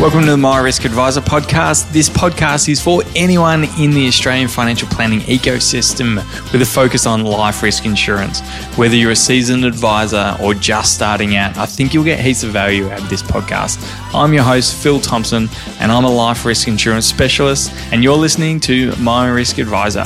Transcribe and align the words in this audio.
Welcome 0.00 0.20
to 0.26 0.30
the 0.30 0.36
My 0.36 0.60
Risk 0.60 0.84
Advisor 0.84 1.20
podcast. 1.20 1.90
This 1.90 2.08
podcast 2.08 2.68
is 2.68 2.80
for 2.80 3.02
anyone 3.16 3.64
in 3.80 3.90
the 3.90 4.06
Australian 4.06 4.46
financial 4.46 4.86
planning 4.86 5.18
ecosystem 5.22 6.18
with 6.52 6.62
a 6.62 6.64
focus 6.64 7.04
on 7.04 7.24
life 7.24 7.64
risk 7.64 7.84
insurance. 7.84 8.40
Whether 8.76 8.94
you're 8.94 9.10
a 9.10 9.16
seasoned 9.16 9.64
advisor 9.64 10.36
or 10.40 10.54
just 10.54 10.94
starting 10.94 11.34
out, 11.34 11.56
I 11.58 11.66
think 11.66 11.92
you'll 11.92 12.04
get 12.04 12.20
heaps 12.20 12.44
of 12.44 12.50
value 12.50 12.88
out 12.88 13.02
of 13.02 13.10
this 13.10 13.24
podcast. 13.24 13.80
I'm 14.14 14.32
your 14.32 14.44
host, 14.44 14.80
Phil 14.80 15.00
Thompson, 15.00 15.48
and 15.80 15.90
I'm 15.90 16.04
a 16.04 16.10
life 16.10 16.44
risk 16.44 16.68
insurance 16.68 17.06
specialist, 17.06 17.72
and 17.90 18.04
you're 18.04 18.16
listening 18.16 18.60
to 18.60 18.94
My 18.98 19.26
Risk 19.26 19.58
Advisor. 19.58 20.04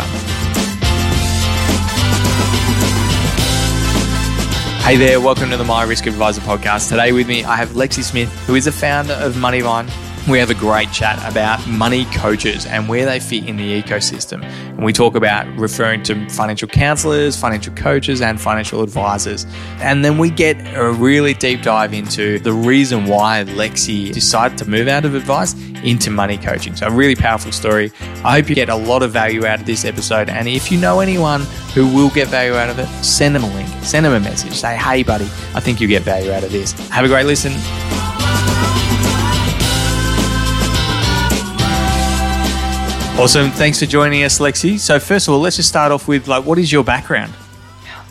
Hey 4.82 4.96
there, 4.96 5.21
welcome 5.21 5.49
to 5.50 5.57
the 5.57 5.63
My 5.63 5.85
Risk 5.85 6.07
Advisor 6.07 6.41
podcast. 6.41 6.89
Today 6.89 7.13
with 7.13 7.29
me, 7.29 7.45
I 7.45 7.54
have 7.54 7.68
Lexi 7.68 8.03
Smith, 8.03 8.29
who 8.46 8.57
is 8.57 8.64
the 8.64 8.72
founder 8.72 9.13
of 9.13 9.35
Moneyvine. 9.35 9.89
We 10.29 10.41
have 10.41 10.50
a 10.50 10.55
great 10.55 10.91
chat 10.91 11.18
about 11.31 11.64
money 11.68 12.05
coaches 12.07 12.67
and 12.67 12.89
where 12.89 13.07
they 13.07 13.21
fit 13.21 13.46
in 13.46 13.57
the 13.57 13.81
ecosystem. 13.81 14.43
And 14.43 14.85
we 14.85 14.93
talk 14.93 15.14
about 15.14 15.46
referring 15.57 16.03
to 16.05 16.29
financial 16.31 16.67
counselors, 16.67 17.41
financial 17.41 17.72
coaches, 17.75 18.21
and 18.21 18.41
financial 18.41 18.82
advisors. 18.82 19.46
And 19.79 20.05
then 20.05 20.18
we 20.18 20.31
get 20.31 20.57
a 20.77 20.91
really 20.91 21.35
deep 21.35 21.63
dive 21.63 21.94
into 21.94 22.41
the 22.41 22.53
reason 22.53 23.07
why 23.07 23.44
Lexi 23.44 24.13
decided 24.13 24.58
to 24.58 24.69
move 24.69 24.89
out 24.89 25.05
of 25.05 25.14
advice 25.14 25.55
into 25.82 26.11
money 26.11 26.36
coaching. 26.36 26.75
So, 26.77 26.86
a 26.86 26.91
really 26.91 27.17
powerful 27.17 27.53
story. 27.53 27.93
I 28.25 28.32
hope 28.39 28.49
you 28.49 28.54
get 28.54 28.68
a 28.68 28.75
lot 28.75 29.03
of 29.03 29.13
value 29.13 29.46
out 29.46 29.61
of 29.61 29.67
this 29.67 29.85
episode. 29.85 30.29
And 30.29 30.49
if 30.49 30.71
you 30.71 30.79
know 30.79 31.00
anyone 31.00 31.43
who 31.75 31.86
will 31.86 32.11
get 32.11 32.28
value 32.28 32.55
out 32.55 32.70
of 32.70 32.78
it, 32.78 32.86
send 33.05 33.34
them 33.34 33.45
a 33.45 33.55
link, 33.55 33.69
send 33.83 34.06
them 34.06 34.12
a 34.12 34.20
message. 34.20 34.53
Say, 34.53 34.77
hey, 34.77 35.03
buddy, 35.03 35.27
I 35.55 35.60
think 35.60 35.80
you 35.80 35.88
get 35.88 36.03
value 36.03 36.33
out 36.33 36.44
of 36.44 36.53
this. 36.53 36.72
Have 36.88 37.05
a 37.05 37.08
great 37.08 37.27
listen. 37.27 37.53
Awesome. 43.20 43.50
Thanks 43.50 43.78
for 43.78 43.86
joining 43.86 44.25
us, 44.25 44.38
Lexi. 44.38 44.78
So, 44.78 44.98
first 44.98 45.28
of 45.28 45.34
all, 45.34 45.41
let's 45.41 45.56
just 45.56 45.69
start 45.69 45.92
off 45.92 46.08
with 46.08 46.27
like, 46.27 46.44
what 46.44 46.58
is 46.58 46.72
your 46.72 46.83
background? 46.83 47.33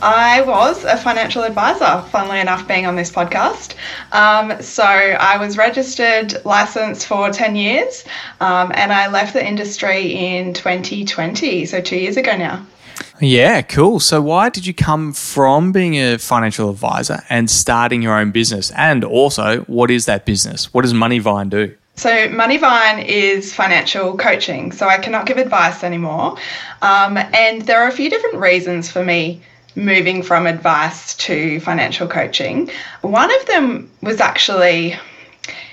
I 0.01 0.41
was 0.41 0.83
a 0.83 0.97
financial 0.97 1.43
advisor, 1.43 2.03
funnily 2.09 2.39
enough, 2.39 2.67
being 2.67 2.87
on 2.87 2.95
this 2.95 3.11
podcast. 3.11 3.75
Um, 4.11 4.59
so 4.61 4.83
I 4.83 5.37
was 5.37 5.57
registered, 5.57 6.43
licensed 6.43 7.05
for 7.05 7.29
10 7.29 7.55
years, 7.55 8.03
um, 8.39 8.71
and 8.73 8.91
I 8.91 9.07
left 9.09 9.33
the 9.33 9.45
industry 9.45 10.13
in 10.13 10.53
2020, 10.53 11.65
so 11.65 11.81
two 11.81 11.97
years 11.97 12.17
ago 12.17 12.35
now. 12.35 12.65
Yeah, 13.19 13.61
cool. 13.61 13.99
So, 13.99 14.21
why 14.21 14.49
did 14.49 14.65
you 14.65 14.73
come 14.73 15.13
from 15.13 15.71
being 15.71 15.95
a 15.95 16.17
financial 16.17 16.69
advisor 16.71 17.21
and 17.29 17.49
starting 17.49 18.01
your 18.01 18.17
own 18.17 18.31
business? 18.31 18.71
And 18.71 19.03
also, 19.03 19.61
what 19.61 19.91
is 19.91 20.07
that 20.07 20.25
business? 20.25 20.73
What 20.73 20.81
does 20.81 20.93
Moneyvine 20.93 21.49
do? 21.49 21.75
So, 21.95 22.09
Moneyvine 22.09 23.05
is 23.05 23.53
financial 23.53 24.17
coaching. 24.17 24.71
So, 24.71 24.87
I 24.87 24.97
cannot 24.97 25.27
give 25.27 25.37
advice 25.37 25.83
anymore. 25.83 26.37
Um, 26.81 27.17
and 27.17 27.61
there 27.63 27.83
are 27.83 27.87
a 27.87 27.91
few 27.91 28.09
different 28.09 28.37
reasons 28.37 28.89
for 28.89 29.05
me 29.05 29.41
moving 29.75 30.23
from 30.23 30.47
advice 30.47 31.15
to 31.15 31.59
financial 31.61 32.07
coaching. 32.07 32.69
One 33.01 33.33
of 33.39 33.45
them 33.47 33.89
was 34.01 34.19
actually 34.19 34.97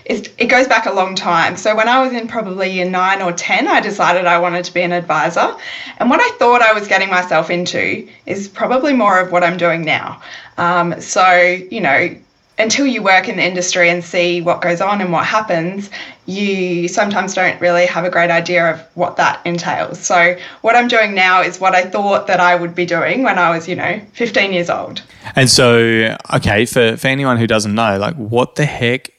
it 0.08 0.48
goes 0.48 0.66
back 0.66 0.86
a 0.86 0.92
long 0.92 1.14
time. 1.14 1.56
So 1.58 1.76
when 1.76 1.86
I 1.86 2.02
was 2.02 2.14
in 2.14 2.28
probably 2.28 2.70
year 2.70 2.88
nine 2.88 3.20
or 3.20 3.30
10, 3.30 3.68
I 3.68 3.80
decided 3.80 4.24
I 4.24 4.38
wanted 4.38 4.64
to 4.64 4.72
be 4.72 4.80
an 4.80 4.92
advisor. 4.92 5.54
And 5.98 6.08
what 6.08 6.18
I 6.18 6.30
thought 6.38 6.62
I 6.62 6.72
was 6.72 6.88
getting 6.88 7.10
myself 7.10 7.50
into 7.50 8.08
is 8.24 8.48
probably 8.48 8.94
more 8.94 9.20
of 9.20 9.32
what 9.32 9.44
I'm 9.44 9.58
doing 9.58 9.82
now. 9.82 10.22
Um, 10.56 10.98
so, 10.98 11.30
you 11.70 11.82
know, 11.82 12.16
until 12.58 12.86
you 12.86 13.02
work 13.02 13.28
in 13.28 13.36
the 13.36 13.44
industry 13.44 13.88
and 13.88 14.04
see 14.04 14.40
what 14.40 14.60
goes 14.60 14.80
on 14.80 15.00
and 15.00 15.12
what 15.12 15.24
happens, 15.24 15.90
you 16.26 16.88
sometimes 16.88 17.34
don't 17.34 17.58
really 17.60 17.86
have 17.86 18.04
a 18.04 18.10
great 18.10 18.30
idea 18.30 18.74
of 18.74 18.80
what 18.94 19.16
that 19.16 19.40
entails. 19.46 19.98
So, 20.00 20.36
what 20.62 20.74
I'm 20.74 20.88
doing 20.88 21.14
now 21.14 21.40
is 21.40 21.60
what 21.60 21.74
I 21.74 21.84
thought 21.84 22.26
that 22.26 22.40
I 22.40 22.56
would 22.56 22.74
be 22.74 22.84
doing 22.84 23.22
when 23.22 23.38
I 23.38 23.50
was, 23.50 23.68
you 23.68 23.76
know, 23.76 24.00
15 24.12 24.52
years 24.52 24.68
old. 24.68 25.02
And 25.36 25.48
so, 25.48 26.16
okay, 26.34 26.66
for, 26.66 26.96
for 26.96 27.06
anyone 27.06 27.36
who 27.36 27.46
doesn't 27.46 27.74
know, 27.74 27.98
like, 27.98 28.16
what 28.16 28.56
the 28.56 28.66
heck 28.66 29.12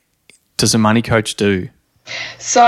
does 0.57 0.75
a 0.75 0.77
money 0.77 1.01
coach 1.01 1.35
do? 1.35 1.69
So, 2.37 2.67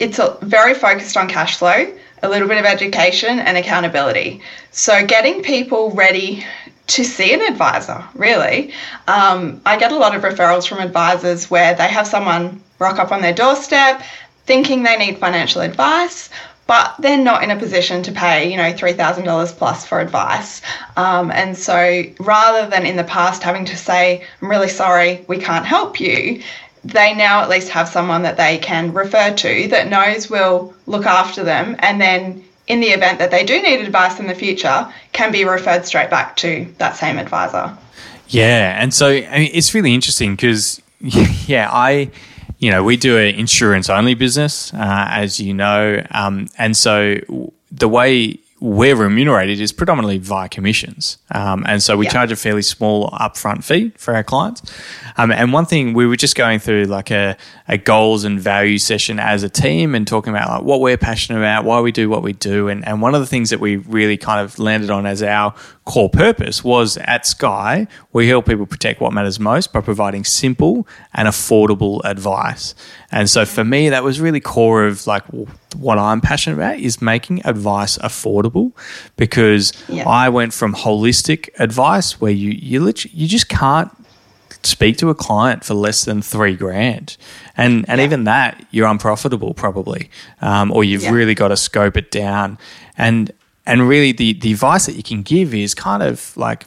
it's 0.00 0.18
a, 0.18 0.36
very 0.42 0.74
focused 0.74 1.16
on 1.16 1.28
cash 1.28 1.56
flow, 1.56 1.94
a 2.22 2.28
little 2.28 2.48
bit 2.48 2.58
of 2.58 2.64
education, 2.64 3.38
and 3.38 3.56
accountability. 3.56 4.42
So, 4.72 5.06
getting 5.06 5.42
people 5.42 5.92
ready 5.92 6.44
to 6.88 7.04
see 7.04 7.32
an 7.32 7.42
advisor, 7.42 8.02
really. 8.14 8.72
Um, 9.06 9.60
I 9.64 9.78
get 9.78 9.92
a 9.92 9.96
lot 9.96 10.16
of 10.16 10.22
referrals 10.22 10.66
from 10.66 10.78
advisors 10.78 11.50
where 11.50 11.74
they 11.74 11.88
have 11.88 12.06
someone 12.06 12.62
rock 12.78 12.98
up 12.98 13.12
on 13.12 13.20
their 13.20 13.34
doorstep 13.34 14.02
thinking 14.46 14.82
they 14.82 14.96
need 14.96 15.18
financial 15.18 15.60
advice, 15.60 16.30
but 16.66 16.94
they're 16.98 17.22
not 17.22 17.42
in 17.42 17.50
a 17.50 17.56
position 17.56 18.02
to 18.02 18.12
pay, 18.12 18.50
you 18.50 18.56
know, 18.56 18.72
$3,000 18.72 19.56
plus 19.56 19.84
for 19.84 20.00
advice. 20.00 20.62
Um, 20.96 21.30
and 21.30 21.56
so 21.56 22.02
rather 22.20 22.68
than 22.68 22.86
in 22.86 22.96
the 22.96 23.04
past 23.04 23.42
having 23.42 23.66
to 23.66 23.76
say, 23.76 24.24
I'm 24.40 24.50
really 24.50 24.68
sorry, 24.68 25.24
we 25.28 25.38
can't 25.38 25.66
help 25.66 26.00
you, 26.00 26.42
they 26.84 27.14
now 27.14 27.42
at 27.42 27.50
least 27.50 27.68
have 27.68 27.88
someone 27.88 28.22
that 28.22 28.38
they 28.38 28.56
can 28.58 28.94
refer 28.94 29.34
to 29.34 29.68
that 29.68 29.88
knows 29.88 30.30
will 30.30 30.72
look 30.86 31.04
after 31.04 31.44
them 31.44 31.76
and 31.80 32.00
then 32.00 32.44
in 32.68 32.80
the 32.80 32.88
event 32.88 33.18
that 33.18 33.30
they 33.30 33.44
do 33.44 33.60
need 33.60 33.80
advice 33.80 34.20
in 34.20 34.26
the 34.26 34.34
future, 34.34 34.86
can 35.12 35.32
be 35.32 35.44
referred 35.44 35.84
straight 35.86 36.10
back 36.10 36.36
to 36.36 36.66
that 36.78 36.96
same 36.96 37.18
advisor. 37.18 37.76
Yeah, 38.28 38.80
and 38.80 38.92
so 38.92 39.08
I 39.08 39.38
mean, 39.38 39.50
it's 39.52 39.74
really 39.74 39.94
interesting 39.94 40.36
because 40.36 40.80
yeah, 41.00 41.68
I 41.72 42.10
you 42.58 42.70
know 42.70 42.84
we 42.84 42.96
do 42.96 43.18
an 43.18 43.34
insurance 43.34 43.88
only 43.88 44.14
business, 44.14 44.72
uh, 44.74 45.06
as 45.08 45.40
you 45.40 45.54
know, 45.54 46.04
um, 46.10 46.48
and 46.58 46.76
so 46.76 47.16
the 47.70 47.88
way 47.88 48.38
we're 48.60 48.96
remunerated 48.96 49.60
is 49.60 49.72
predominantly 49.72 50.18
via 50.18 50.48
commissions. 50.48 51.18
Um, 51.30 51.64
and 51.68 51.82
so 51.82 51.96
we 51.96 52.06
yeah. 52.06 52.12
charge 52.12 52.32
a 52.32 52.36
fairly 52.36 52.62
small 52.62 53.10
upfront 53.10 53.62
fee 53.62 53.92
for 53.96 54.14
our 54.14 54.24
clients. 54.24 54.62
Um, 55.16 55.30
and 55.30 55.52
one 55.52 55.64
thing 55.64 55.94
we 55.94 56.06
were 56.06 56.16
just 56.16 56.34
going 56.34 56.58
through 56.58 56.84
like 56.84 57.10
a, 57.10 57.36
a 57.68 57.78
goals 57.78 58.24
and 58.24 58.40
value 58.40 58.78
session 58.78 59.20
as 59.20 59.42
a 59.44 59.48
team 59.48 59.94
and 59.94 60.06
talking 60.06 60.32
about 60.32 60.48
like 60.50 60.62
what 60.62 60.80
we're 60.80 60.96
passionate 60.96 61.38
about, 61.38 61.64
why 61.64 61.80
we 61.80 61.92
do 61.92 62.08
what 62.08 62.22
we 62.22 62.32
do. 62.32 62.68
And, 62.68 62.86
and 62.86 63.00
one 63.00 63.14
of 63.14 63.20
the 63.20 63.26
things 63.26 63.50
that 63.50 63.60
we 63.60 63.76
really 63.76 64.16
kind 64.16 64.40
of 64.40 64.58
landed 64.58 64.90
on 64.90 65.06
as 65.06 65.22
our 65.22 65.54
core 65.88 66.10
purpose 66.10 66.62
was 66.62 66.98
at 66.98 67.26
Sky, 67.26 67.86
we 68.12 68.28
help 68.28 68.44
people 68.44 68.66
protect 68.66 69.00
what 69.00 69.10
matters 69.10 69.40
most 69.40 69.72
by 69.72 69.80
providing 69.80 70.22
simple 70.22 70.86
and 71.14 71.26
affordable 71.26 72.02
advice. 72.04 72.74
And 73.10 73.30
so 73.30 73.46
for 73.46 73.64
me, 73.64 73.88
that 73.88 74.04
was 74.04 74.20
really 74.20 74.38
core 74.38 74.84
of 74.84 75.06
like 75.06 75.24
what 75.74 75.98
I'm 75.98 76.20
passionate 76.20 76.56
about 76.56 76.78
is 76.78 77.00
making 77.00 77.40
advice 77.46 77.96
affordable 77.98 78.72
because 79.16 79.72
yeah. 79.88 80.06
I 80.06 80.28
went 80.28 80.52
from 80.52 80.74
holistic 80.74 81.48
advice 81.58 82.20
where 82.20 82.32
you, 82.32 82.50
you 82.50 82.80
literally, 82.80 83.16
you 83.16 83.26
just 83.26 83.48
can't 83.48 83.90
speak 84.62 84.98
to 84.98 85.08
a 85.08 85.14
client 85.14 85.64
for 85.64 85.72
less 85.72 86.04
than 86.04 86.20
three 86.20 86.54
grand. 86.54 87.16
And, 87.56 87.88
and 87.88 87.98
yeah. 87.98 88.04
even 88.04 88.24
that, 88.24 88.62
you're 88.72 88.88
unprofitable 88.88 89.54
probably, 89.54 90.10
um, 90.42 90.70
or 90.70 90.84
you've 90.84 91.04
yeah. 91.04 91.12
really 91.12 91.34
got 91.34 91.48
to 91.48 91.56
scope 91.56 91.96
it 91.96 92.10
down. 92.10 92.58
And, 92.98 93.32
and 93.68 93.88
really 93.88 94.12
the, 94.12 94.32
the 94.32 94.52
advice 94.52 94.86
that 94.86 94.96
you 94.96 95.02
can 95.02 95.22
give 95.22 95.54
is 95.54 95.74
kind 95.74 96.02
of 96.02 96.36
like, 96.36 96.66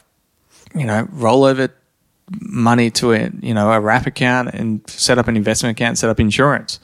you 0.75 0.85
know, 0.85 1.07
roll 1.11 1.43
over 1.43 1.69
money 2.39 2.89
to 2.91 3.11
a, 3.11 3.29
you 3.41 3.53
know, 3.53 3.71
a 3.71 3.81
wrap 3.81 4.05
account 4.05 4.49
and 4.53 4.87
set 4.89 5.17
up 5.17 5.27
an 5.27 5.35
investment 5.35 5.77
account, 5.77 5.97
set 5.97 6.09
up 6.09 6.19
insurance 6.19 6.79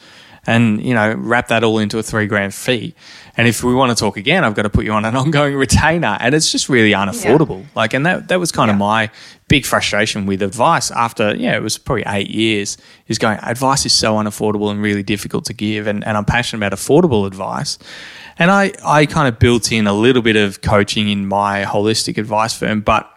and 0.47 0.81
you 0.81 0.94
know 0.94 1.13
wrap 1.18 1.50
that 1.50 1.63
all 1.63 1.78
into 1.78 2.00
a 2.00 2.03
three 2.03 2.25
grand 2.25 2.53
fee 2.53 2.96
and 3.35 3.47
if 3.47 3.63
we 3.63 3.75
want 3.75 3.96
to 3.96 4.02
talk 4.02 4.18
again 4.18 4.44
i've 4.44 4.56
got 4.56 4.63
to 4.63 4.69
put 4.69 4.85
you 4.85 4.94
on 4.94 5.06
an 5.06 5.16
ongoing 5.24 5.56
retainer 5.56 6.18
and 6.19 6.34
it's 6.34 6.52
just 6.52 6.69
really 6.69 6.91
unaffordable 6.91 7.59
yeah. 7.59 7.67
like 7.76 7.94
and 7.94 8.05
that, 8.05 8.29
that 8.29 8.40
was 8.40 8.52
kind 8.52 8.70
yeah. 8.70 8.73
of 8.73 8.79
my 8.79 9.09
big 9.49 9.66
frustration 9.66 10.26
with 10.26 10.41
advice 10.41 10.90
after 10.90 11.35
yeah 11.35 11.55
it 11.55 11.61
was 11.61 11.78
probably 11.78 12.03
eight 12.08 12.29
years 12.29 12.78
is 13.08 13.20
going 13.20 13.38
advice 13.44 13.85
is 13.85 13.94
so 13.94 14.16
unaffordable 14.16 14.72
and 14.72 14.82
really 14.82 15.03
difficult 15.03 15.46
to 15.46 15.53
give 15.53 15.85
and, 15.85 16.03
and 16.08 16.17
i'm 16.17 16.26
passionate 16.26 16.66
about 16.66 16.78
affordable 16.78 17.28
advice 17.28 17.78
and 18.40 18.52
I, 18.52 18.72
I 18.85 19.08
kind 19.08 19.28
of 19.28 19.40
built 19.40 19.72
in 19.72 19.88
a 19.88 19.93
little 19.93 20.22
bit 20.22 20.35
of 20.35 20.61
coaching 20.61 21.09
in 21.09 21.26
my 21.26 21.64
holistic 21.64 22.17
advice 22.17 22.53
firm 22.53 22.82
but 22.82 23.11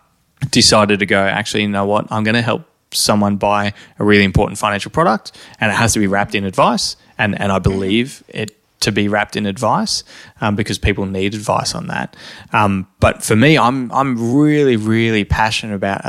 decided 0.50 0.99
to 1.00 1.06
go 1.06 1.23
actually 1.23 1.62
you 1.62 1.69
know 1.69 1.85
what 1.85 2.11
i'm 2.11 2.25
going 2.25 2.35
to 2.35 2.43
help 2.43 2.67
someone 2.93 3.37
buy 3.37 3.73
a 3.99 4.05
really 4.05 4.25
important 4.25 4.59
financial 4.59 4.91
product 4.91 5.37
and 5.61 5.71
it 5.71 5.75
has 5.75 5.93
to 5.93 5.99
be 5.99 6.06
wrapped 6.06 6.35
in 6.35 6.44
advice 6.44 6.97
and 7.20 7.40
and 7.40 7.52
I 7.52 7.58
believe 7.58 8.25
it 8.28 8.56
to 8.81 8.90
be 8.90 9.08
wrapped 9.08 9.37
in 9.37 9.44
advice 9.46 10.02
um, 10.40 10.56
because 10.56 10.78
people 10.78 11.05
need 11.05 11.34
advice 11.34 11.75
on 11.75 11.87
that. 11.88 12.17
Um, 12.52 12.88
but 12.99 13.22
for 13.22 13.37
me, 13.37 13.58
I'm 13.58 13.93
I'm 13.93 14.34
really 14.34 14.76
really 14.76 15.25
passionate 15.25 15.75
about 15.75 16.00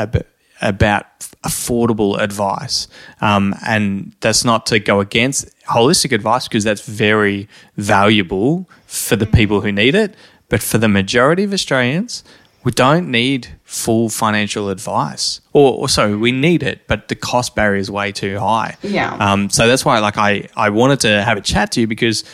about 0.62 1.06
affordable 1.44 2.20
advice, 2.20 2.88
um, 3.20 3.54
and 3.66 4.16
that's 4.22 4.46
not 4.46 4.66
to 4.68 4.80
go 4.80 5.00
against 5.00 5.50
holistic 5.66 6.12
advice 6.12 6.48
because 6.48 6.64
that's 6.64 6.86
very 6.86 7.48
valuable 7.78 8.70
for 8.88 9.16
the 9.16 9.26
people 9.28 9.62
who 9.62 9.72
need 9.72 9.96
it. 9.96 10.16
But 10.50 10.62
for 10.62 10.78
the 10.78 10.88
majority 10.88 11.44
of 11.44 11.54
Australians, 11.54 12.24
we 12.64 12.72
don't 12.72 13.10
need 13.10 13.48
full 13.72 14.10
financial 14.10 14.70
advice, 14.70 15.40
or, 15.54 15.78
or 15.78 15.88
sorry, 15.88 16.14
we 16.14 16.34
need 16.34 16.62
it, 16.62 16.86
but 16.88 17.08
the 17.08 17.16
cost 17.16 17.56
barrier 17.56 17.80
is 17.80 17.90
way 17.90 18.12
too 18.12 18.38
high. 18.38 18.76
Yeah. 18.84 19.16
Um, 19.16 19.50
so 19.50 19.66
that's 19.66 19.86
why, 19.86 20.00
like, 20.00 20.18
I 20.18 20.50
I 20.58 20.70
wanted 20.70 21.00
to 21.02 21.24
have 21.24 21.38
a 21.38 21.42
chat 21.42 21.72
to 21.74 21.82
you 21.82 21.88
because 21.88 22.26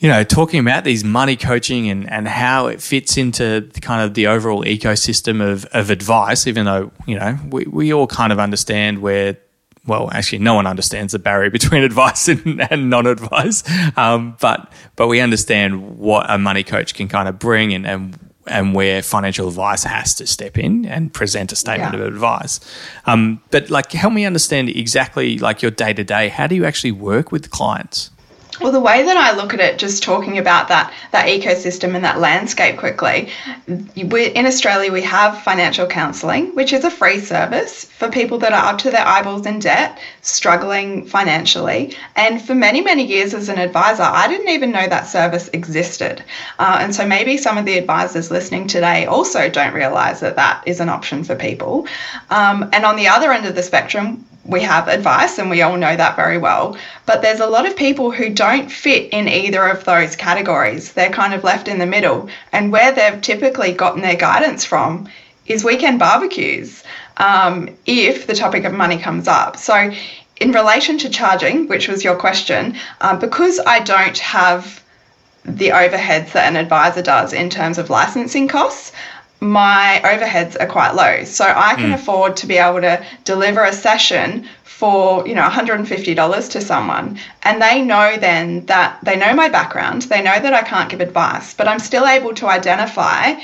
you 0.00 0.08
know, 0.08 0.22
talking 0.22 0.60
about 0.60 0.84
these 0.84 1.02
money 1.02 1.34
coaching 1.34 1.88
and, 1.90 2.08
and 2.08 2.28
how 2.28 2.66
it 2.66 2.80
fits 2.80 3.16
into 3.16 3.62
the 3.62 3.80
kind 3.80 4.02
of 4.02 4.14
the 4.14 4.28
overall 4.28 4.62
ecosystem 4.64 5.40
of, 5.40 5.64
of 5.66 5.90
advice, 5.90 6.46
even 6.46 6.66
though, 6.66 6.92
you 7.04 7.18
know, 7.18 7.36
we, 7.50 7.64
we 7.64 7.92
all 7.92 8.06
kind 8.06 8.32
of 8.32 8.38
understand 8.38 9.00
where, 9.00 9.38
well, 9.86 10.08
actually, 10.12 10.38
no 10.38 10.54
one 10.54 10.68
understands 10.68 11.14
the 11.14 11.18
barrier 11.18 11.50
between 11.58 11.82
advice 11.82 12.28
and, 12.28 12.60
and 12.70 12.90
non 12.90 13.08
advice. 13.08 13.64
Um, 13.96 14.36
but, 14.40 14.72
but 14.94 15.08
we 15.08 15.18
understand 15.18 15.98
what 15.98 16.30
a 16.30 16.38
money 16.38 16.62
coach 16.62 16.94
can 16.94 17.08
kind 17.08 17.28
of 17.28 17.40
bring 17.40 17.74
and, 17.74 17.84
and, 17.84 18.18
and 18.50 18.74
where 18.74 19.02
financial 19.02 19.48
advice 19.48 19.84
has 19.84 20.14
to 20.16 20.26
step 20.26 20.58
in 20.58 20.84
and 20.86 21.12
present 21.12 21.52
a 21.52 21.56
statement 21.56 21.94
Yeah. 21.94 22.00
of 22.00 22.06
advice. 22.06 22.60
Um, 23.06 23.40
but 23.50 23.70
like, 23.70 23.92
help 23.92 24.12
me 24.12 24.24
understand 24.26 24.68
exactly 24.68 25.38
like 25.38 25.62
your 25.62 25.70
day 25.70 25.92
to 25.92 26.04
day. 26.04 26.28
How 26.28 26.46
do 26.46 26.54
you 26.54 26.64
actually 26.64 26.92
work 26.92 27.32
with 27.32 27.50
clients? 27.50 28.10
Well, 28.60 28.72
the 28.72 28.80
way 28.80 29.04
that 29.04 29.16
I 29.16 29.36
look 29.36 29.54
at 29.54 29.60
it, 29.60 29.78
just 29.78 30.02
talking 30.02 30.38
about 30.38 30.68
that 30.68 30.92
that 31.12 31.26
ecosystem 31.26 31.94
and 31.94 32.04
that 32.04 32.18
landscape 32.18 32.76
quickly, 32.76 33.30
we, 33.96 34.26
in 34.26 34.46
Australia 34.46 34.92
we 34.92 35.02
have 35.02 35.42
financial 35.42 35.86
counselling, 35.86 36.54
which 36.54 36.72
is 36.72 36.84
a 36.84 36.90
free 36.90 37.20
service 37.20 37.84
for 37.84 38.08
people 38.08 38.38
that 38.38 38.52
are 38.52 38.72
up 38.72 38.78
to 38.78 38.90
their 38.90 39.06
eyeballs 39.06 39.46
in 39.46 39.60
debt, 39.60 39.98
struggling 40.22 41.06
financially. 41.06 41.96
And 42.16 42.42
for 42.42 42.54
many 42.54 42.80
many 42.80 43.04
years 43.04 43.32
as 43.32 43.48
an 43.48 43.58
advisor, 43.58 44.02
I 44.02 44.26
didn't 44.26 44.48
even 44.48 44.72
know 44.72 44.88
that 44.88 45.06
service 45.06 45.48
existed. 45.52 46.24
Uh, 46.58 46.78
and 46.80 46.94
so 46.94 47.06
maybe 47.06 47.36
some 47.36 47.58
of 47.58 47.64
the 47.64 47.78
advisors 47.78 48.30
listening 48.30 48.66
today 48.66 49.06
also 49.06 49.48
don't 49.48 49.74
realise 49.74 50.20
that 50.20 50.36
that 50.36 50.62
is 50.66 50.80
an 50.80 50.88
option 50.88 51.22
for 51.22 51.36
people. 51.36 51.86
Um, 52.30 52.68
and 52.72 52.84
on 52.84 52.96
the 52.96 53.08
other 53.08 53.32
end 53.32 53.46
of 53.46 53.54
the 53.54 53.62
spectrum, 53.62 54.24
we 54.48 54.62
have 54.62 54.88
advice 54.88 55.38
and 55.38 55.50
we 55.50 55.60
all 55.60 55.76
know 55.76 55.94
that 55.94 56.16
very 56.16 56.38
well. 56.38 56.76
But 57.04 57.20
there's 57.20 57.40
a 57.40 57.46
lot 57.46 57.68
of 57.68 57.76
people 57.76 58.10
who 58.10 58.30
don't 58.30 58.72
fit 58.72 59.12
in 59.12 59.28
either 59.28 59.68
of 59.68 59.84
those 59.84 60.16
categories. 60.16 60.92
They're 60.92 61.10
kind 61.10 61.34
of 61.34 61.44
left 61.44 61.68
in 61.68 61.78
the 61.78 61.86
middle. 61.86 62.30
And 62.50 62.72
where 62.72 62.90
they've 62.90 63.20
typically 63.20 63.72
gotten 63.72 64.00
their 64.00 64.16
guidance 64.16 64.64
from 64.64 65.06
is 65.46 65.64
weekend 65.64 65.98
barbecues 65.98 66.82
um, 67.18 67.68
if 67.84 68.26
the 68.26 68.34
topic 68.34 68.64
of 68.64 68.72
money 68.72 68.98
comes 68.98 69.28
up. 69.28 69.58
So, 69.58 69.92
in 70.40 70.52
relation 70.52 70.98
to 70.98 71.10
charging, 71.10 71.66
which 71.66 71.88
was 71.88 72.04
your 72.04 72.16
question, 72.16 72.76
uh, 73.00 73.16
because 73.16 73.60
I 73.66 73.80
don't 73.80 74.16
have 74.18 74.82
the 75.44 75.70
overheads 75.70 76.32
that 76.32 76.46
an 76.46 76.56
advisor 76.56 77.02
does 77.02 77.32
in 77.32 77.50
terms 77.50 77.76
of 77.76 77.90
licensing 77.90 78.48
costs, 78.48 78.92
my 79.40 80.00
overheads 80.04 80.56
are 80.60 80.66
quite 80.66 80.94
low. 80.94 81.24
So 81.24 81.44
I 81.44 81.74
can 81.74 81.88
hmm. 81.88 81.94
afford 81.94 82.36
to 82.38 82.46
be 82.46 82.56
able 82.56 82.80
to 82.80 83.04
deliver 83.24 83.64
a 83.64 83.72
session 83.72 84.48
for, 84.64 85.26
you 85.26 85.34
know, 85.34 85.42
$150 85.42 86.50
to 86.50 86.60
someone. 86.60 87.18
And 87.42 87.60
they 87.60 87.82
know 87.82 88.16
then 88.16 88.66
that 88.66 88.98
they 89.02 89.16
know 89.16 89.34
my 89.34 89.48
background, 89.48 90.02
they 90.02 90.22
know 90.22 90.38
that 90.38 90.54
I 90.54 90.62
can't 90.62 90.88
give 90.88 91.00
advice, 91.00 91.54
but 91.54 91.68
I'm 91.68 91.78
still 91.78 92.06
able 92.06 92.34
to 92.34 92.46
identify 92.46 93.34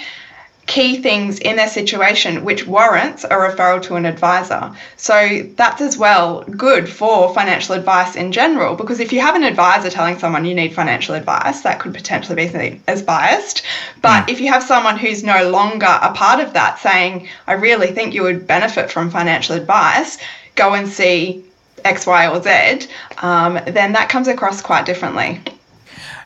key 0.67 1.01
things 1.03 1.39
in 1.39 1.57
their 1.57 1.69
situation 1.69 2.45
which 2.45 2.67
warrants 2.67 3.25
a 3.25 3.31
referral 3.31 3.83
to 3.83 3.97
an 3.97 4.07
advisor. 4.07 4.75
So 4.97 5.47
that's 5.57 5.83
as 5.83 5.99
well 5.99 6.43
good 6.45 6.89
for 6.89 7.35
financial 7.35 7.75
advice 7.75 8.17
in 8.17 8.33
general 8.33 8.75
because 8.75 9.01
if 9.01 9.13
you 9.13 9.21
have 9.21 9.35
an 9.35 9.43
advisor 9.43 9.91
telling 9.91 10.19
someone 10.19 10.45
you 10.45 10.55
need 10.55 10.75
financial 10.75 11.15
advice, 11.15 11.63
that 11.63 11.81
could 11.81 11.93
potentially 11.93 12.37
be 12.37 12.49
seen 12.49 12.83
as 12.89 13.03
biased. 13.03 13.63
But 14.01 14.29
if 14.29 14.41
you 14.41 14.49
have 14.49 14.63
someone 14.63 14.97
who's 14.97 15.23
no 15.23 15.51
longer 15.51 15.99
a 16.01 16.13
part 16.13 16.41
of 16.41 16.55
that 16.55 16.79
saying, 16.79 17.29
I 17.47 17.53
really 17.55 17.89
think 17.89 18.15
you 18.15 18.23
would 18.23 18.47
benefit 18.47 18.91
from 18.91 19.11
financial 19.11 19.57
advice, 19.57 20.19
go 20.55 20.75
and 20.75 20.89
see 20.89 21.45
X, 21.85 22.07
Y, 22.07 22.27
or 22.29 22.43
Z, 22.43 22.89
um, 23.19 23.61
then 23.67 23.93
that 23.93 24.09
comes 24.09 24.29
across 24.29 24.63
quite 24.63 24.87
differently. 24.87 25.41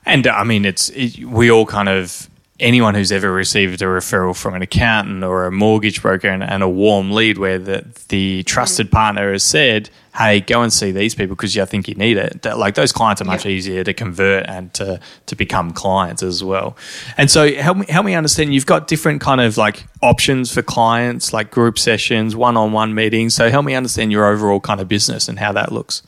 And 0.07 0.27
I 0.27 0.45
mean, 0.45 0.65
it's 0.65 0.91
it, 0.91 1.25
we 1.25 1.51
all 1.51 1.67
kind 1.67 1.89
of 1.89 2.28
anyone 2.61 2.95
who's 2.95 3.13
ever 3.13 3.33
received 3.33 3.81
a 3.83 3.85
referral 3.85 4.37
from 4.37 4.55
an 4.55 4.63
accountant 4.63 5.23
or 5.23 5.47
a 5.47 5.53
mortgage 5.53 6.03
broker 6.03 6.29
and, 6.29 6.43
and 6.43 6.63
a 6.63 6.69
warm 6.69 7.13
lead 7.13 7.39
where 7.39 7.59
the 7.59 7.85
the 8.09 8.43
trusted 8.45 8.89
mm. 8.89 8.93
partner 8.93 9.33
has 9.33 9.43
said, 9.43 9.91
"Hey, 10.17 10.41
go 10.41 10.63
and 10.63 10.73
see 10.73 10.91
these 10.91 11.15
people 11.15 11.37
because 11.37 11.57
I 11.57 11.65
think 11.65 11.87
you 11.89 11.95
need 11.95 12.17
it." 12.17 12.43
That, 12.43 12.59
like 12.59 12.75
those 12.75 12.93
clients 12.93 13.23
are 13.23 13.27
much 13.27 13.45
Yeah. 13.45 13.53
easier 13.53 13.85
to 13.85 13.95
convert 13.95 14.47
and 14.49 14.73
to 14.75 14.99
to 15.27 15.37
become 15.37 15.73
clients 15.73 16.23
as 16.23 16.43
well. 16.43 16.77
And 17.17 17.31
so, 17.31 17.53
help 17.55 17.79
me 17.79 17.87
help 17.89 18.05
me 18.05 18.15
understand. 18.15 18.53
You've 18.53 18.67
got 18.67 18.89
different 18.89 19.21
kind 19.21 19.41
of 19.41 19.57
like 19.57 19.87
options 20.03 20.53
for 20.53 20.63
clients, 20.63 21.33
like 21.33 21.51
group 21.51 21.79
sessions, 21.79 22.35
one 22.35 22.57
on 22.57 22.73
one 22.73 22.95
meetings. 22.95 23.35
So, 23.35 23.51
help 23.51 23.65
me 23.65 23.75
understand 23.75 24.11
your 24.11 24.27
overall 24.27 24.61
kind 24.61 24.81
of 24.81 24.89
business 24.89 25.29
and 25.29 25.39
how 25.39 25.53
that 25.53 25.71
looks. 25.71 26.03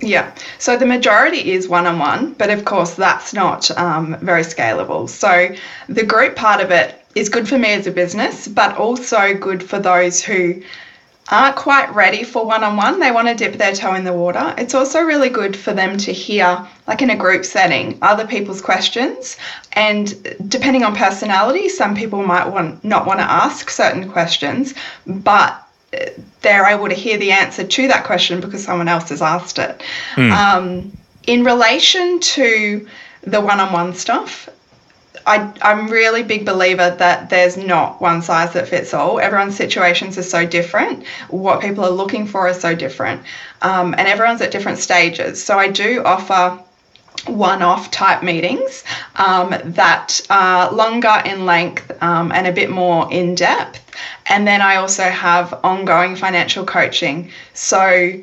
Yeah, 0.00 0.32
so 0.58 0.76
the 0.76 0.86
majority 0.86 1.52
is 1.52 1.68
one 1.68 1.86
on 1.86 1.98
one, 1.98 2.34
but 2.34 2.50
of 2.50 2.64
course 2.64 2.94
that's 2.94 3.34
not 3.34 3.70
um, 3.76 4.16
very 4.20 4.42
scalable. 4.42 5.08
So 5.08 5.54
the 5.88 6.04
group 6.04 6.36
part 6.36 6.60
of 6.60 6.70
it 6.70 7.04
is 7.16 7.28
good 7.28 7.48
for 7.48 7.58
me 7.58 7.72
as 7.72 7.86
a 7.88 7.90
business, 7.90 8.46
but 8.46 8.76
also 8.76 9.34
good 9.34 9.60
for 9.62 9.80
those 9.80 10.22
who 10.22 10.62
aren't 11.30 11.56
quite 11.56 11.92
ready 11.94 12.22
for 12.22 12.46
one 12.46 12.64
on 12.64 12.76
one. 12.76 13.00
They 13.00 13.10
want 13.10 13.28
to 13.28 13.34
dip 13.34 13.58
their 13.58 13.74
toe 13.74 13.94
in 13.94 14.04
the 14.04 14.12
water. 14.12 14.54
It's 14.56 14.74
also 14.74 15.00
really 15.02 15.28
good 15.28 15.56
for 15.56 15.72
them 15.72 15.98
to 15.98 16.12
hear, 16.12 16.66
like 16.86 17.02
in 17.02 17.10
a 17.10 17.16
group 17.16 17.44
setting, 17.44 17.98
other 18.00 18.26
people's 18.26 18.62
questions. 18.62 19.36
And 19.72 20.36
depending 20.48 20.84
on 20.84 20.94
personality, 20.94 21.68
some 21.68 21.94
people 21.94 22.24
might 22.24 22.46
want 22.46 22.84
not 22.84 23.06
want 23.06 23.18
to 23.18 23.30
ask 23.30 23.68
certain 23.68 24.08
questions, 24.10 24.74
but 25.06 25.67
they're 26.42 26.66
able 26.66 26.88
to 26.88 26.94
hear 26.94 27.18
the 27.18 27.32
answer 27.32 27.64
to 27.64 27.88
that 27.88 28.04
question 28.04 28.40
because 28.40 28.64
someone 28.64 28.88
else 28.88 29.08
has 29.08 29.22
asked 29.22 29.58
it. 29.58 29.82
Um, 30.32 30.96
in 31.26 31.44
relation 31.44 32.20
to 32.20 32.88
the 33.22 33.40
one 33.40 33.60
on 33.60 33.72
one 33.72 33.94
stuff, 33.94 34.48
I, 35.26 35.52
I'm 35.62 35.88
really 35.88 36.22
big 36.22 36.46
believer 36.46 36.94
that 36.98 37.28
there's 37.28 37.56
not 37.56 38.00
one 38.00 38.22
size 38.22 38.52
that 38.54 38.68
fits 38.68 38.94
all. 38.94 39.20
Everyone's 39.20 39.56
situations 39.56 40.16
are 40.16 40.22
so 40.22 40.46
different. 40.46 41.06
What 41.28 41.60
people 41.60 41.84
are 41.84 41.90
looking 41.90 42.26
for 42.26 42.48
is 42.48 42.60
so 42.60 42.74
different. 42.74 43.22
Um, 43.60 43.94
and 43.98 44.08
everyone's 44.08 44.40
at 44.40 44.50
different 44.50 44.78
stages. 44.78 45.42
So 45.42 45.58
I 45.58 45.68
do 45.68 46.02
offer 46.04 46.58
one 47.26 47.62
off 47.62 47.90
type 47.90 48.22
meetings 48.22 48.84
um, 49.16 49.54
that 49.64 50.20
are 50.30 50.72
longer 50.72 51.22
in 51.24 51.46
length 51.46 51.90
um, 52.02 52.32
and 52.32 52.46
a 52.46 52.52
bit 52.52 52.70
more 52.70 53.10
in 53.12 53.34
depth. 53.34 53.80
And 54.26 54.46
then 54.46 54.60
I 54.62 54.76
also 54.76 55.04
have 55.04 55.58
ongoing 55.64 56.16
financial 56.16 56.64
coaching. 56.64 57.30
So 57.54 58.20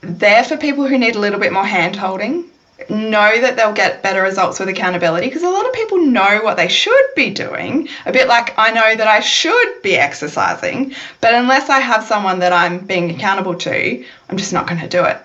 they're 0.00 0.44
for 0.44 0.56
people 0.56 0.86
who 0.86 0.98
need 0.98 1.16
a 1.16 1.20
little 1.20 1.40
bit 1.40 1.52
more 1.52 1.64
hand 1.64 1.96
holding. 1.96 2.44
Know 2.90 3.40
that 3.40 3.56
they'll 3.56 3.72
get 3.72 4.02
better 4.02 4.20
results 4.20 4.58
with 4.58 4.68
accountability 4.68 5.28
because 5.28 5.44
a 5.44 5.48
lot 5.48 5.64
of 5.64 5.72
people 5.72 5.98
know 5.98 6.40
what 6.42 6.56
they 6.56 6.68
should 6.68 7.04
be 7.14 7.30
doing. 7.30 7.88
A 8.04 8.12
bit 8.12 8.26
like 8.26 8.52
I 8.58 8.72
know 8.72 8.96
that 8.96 9.06
I 9.06 9.20
should 9.20 9.80
be 9.82 9.96
exercising, 9.96 10.92
but 11.20 11.34
unless 11.34 11.70
I 11.70 11.78
have 11.78 12.02
someone 12.04 12.40
that 12.40 12.52
I'm 12.52 12.80
being 12.80 13.10
accountable 13.10 13.54
to, 13.54 14.04
I'm 14.28 14.36
just 14.36 14.52
not 14.52 14.66
going 14.66 14.80
to 14.80 14.88
do 14.88 15.04
it. 15.04 15.18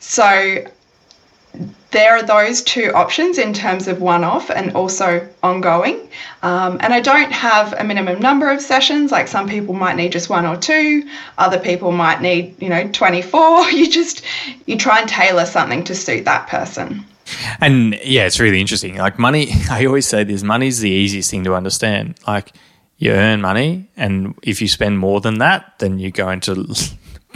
So 0.00 0.66
there 1.92 2.16
are 2.16 2.22
those 2.22 2.62
two 2.62 2.92
options 2.94 3.38
in 3.38 3.52
terms 3.52 3.88
of 3.88 4.00
one 4.00 4.24
off 4.24 4.50
and 4.50 4.72
also 4.74 5.26
ongoing. 5.42 6.08
Um, 6.42 6.78
and 6.80 6.92
I 6.92 7.00
don't 7.00 7.32
have 7.32 7.72
a 7.74 7.84
minimum 7.84 8.20
number 8.20 8.50
of 8.50 8.60
sessions, 8.60 9.12
like 9.12 9.28
some 9.28 9.48
people 9.48 9.74
might 9.74 9.96
need 9.96 10.12
just 10.12 10.28
one 10.28 10.46
or 10.46 10.56
two, 10.56 11.08
other 11.38 11.58
people 11.58 11.92
might 11.92 12.20
need, 12.20 12.60
you 12.60 12.68
know, 12.68 12.88
24. 12.88 13.70
You 13.76 13.90
just, 13.90 14.22
you 14.66 14.78
try 14.78 15.00
and 15.00 15.08
tailor 15.08 15.44
something 15.44 15.84
to 15.84 15.94
suit 15.94 16.24
that 16.24 16.48
person. 16.48 17.04
And 17.60 17.98
yeah, 18.04 18.26
it's 18.26 18.40
really 18.40 18.60
interesting. 18.60 18.96
Like 18.96 19.18
money, 19.18 19.50
I 19.70 19.86
always 19.86 20.06
say 20.06 20.24
this 20.24 20.42
money's 20.42 20.80
the 20.80 20.90
easiest 20.90 21.30
thing 21.30 21.44
to 21.44 21.54
understand. 21.54 22.18
Like 22.26 22.52
you 22.98 23.12
earn 23.12 23.42
money, 23.42 23.88
and 23.96 24.34
if 24.42 24.62
you 24.62 24.68
spend 24.68 24.98
more 24.98 25.20
than 25.20 25.38
that, 25.38 25.78
then 25.78 25.98
you 25.98 26.10
go 26.10 26.30
into 26.30 26.54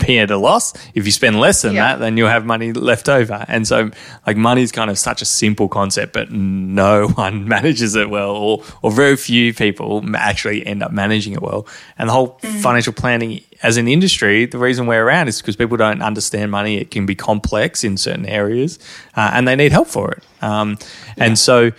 be 0.06 0.18
at 0.18 0.30
a 0.30 0.36
loss. 0.36 0.72
If 0.94 1.06
you 1.06 1.12
spend 1.12 1.38
less 1.40 1.62
than 1.62 1.74
Yeah. 1.74 1.92
that, 1.92 2.00
then 2.00 2.16
you'll 2.16 2.28
have 2.28 2.44
money 2.44 2.72
left 2.72 3.08
over. 3.08 3.44
And 3.48 3.66
so, 3.66 3.90
like, 4.26 4.36
money 4.36 4.62
is 4.62 4.72
kind 4.72 4.90
of 4.90 4.98
such 4.98 5.22
a 5.22 5.24
simple 5.24 5.68
concept, 5.68 6.12
but 6.12 6.30
no 6.32 7.08
one 7.14 7.46
manages 7.48 7.94
it 7.94 8.10
well, 8.10 8.30
or, 8.30 8.64
or 8.82 8.90
very 8.90 9.16
few 9.16 9.54
people 9.54 10.02
actually 10.16 10.66
end 10.66 10.82
up 10.82 10.92
managing 10.92 11.32
it 11.34 11.42
well. 11.42 11.66
And 11.98 12.08
the 12.08 12.12
whole 12.12 12.38
financial 12.62 12.92
planning 12.92 13.40
as 13.62 13.76
an 13.76 13.86
industry, 13.88 14.46
the 14.46 14.58
reason 14.58 14.86
we're 14.86 15.04
around 15.04 15.28
is 15.28 15.40
because 15.40 15.54
people 15.56 15.76
don't 15.76 16.00
understand 16.02 16.50
money. 16.50 16.78
It 16.78 16.90
can 16.90 17.04
be 17.06 17.14
complex 17.14 17.84
in 17.84 17.96
certain 17.98 18.24
areas, 18.26 18.78
uh, 19.16 19.30
and 19.34 19.46
they 19.46 19.54
need 19.56 19.72
help 19.72 19.88
for 19.88 20.12
it. 20.12 20.22
Um, 20.42 20.78
And 21.18 21.38
so, 21.38 21.70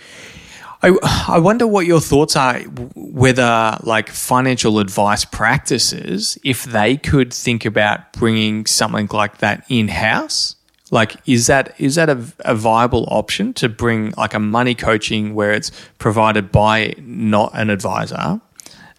I, 0.82 0.96
I 1.28 1.38
wonder 1.38 1.66
what 1.66 1.86
your 1.86 2.00
thoughts 2.00 2.36
are 2.36 2.60
whether 2.94 3.78
like 3.82 4.08
financial 4.08 4.78
advice 4.78 5.24
practices 5.24 6.38
if 6.44 6.64
they 6.64 6.96
could 6.96 7.32
think 7.32 7.64
about 7.64 8.12
bringing 8.12 8.66
something 8.66 9.08
like 9.12 9.38
that 9.38 9.64
in 9.68 9.88
house 9.88 10.56
like 10.90 11.16
is 11.26 11.46
that 11.46 11.74
is 11.78 11.94
that 11.94 12.10
a, 12.10 12.22
a 12.40 12.54
viable 12.54 13.06
option 13.10 13.52
to 13.54 13.68
bring 13.68 14.12
like 14.16 14.34
a 14.34 14.40
money 14.40 14.74
coaching 14.74 15.34
where 15.34 15.52
it's 15.52 15.70
provided 15.98 16.50
by 16.50 16.94
not 16.98 17.50
an 17.54 17.70
advisor 17.70 18.40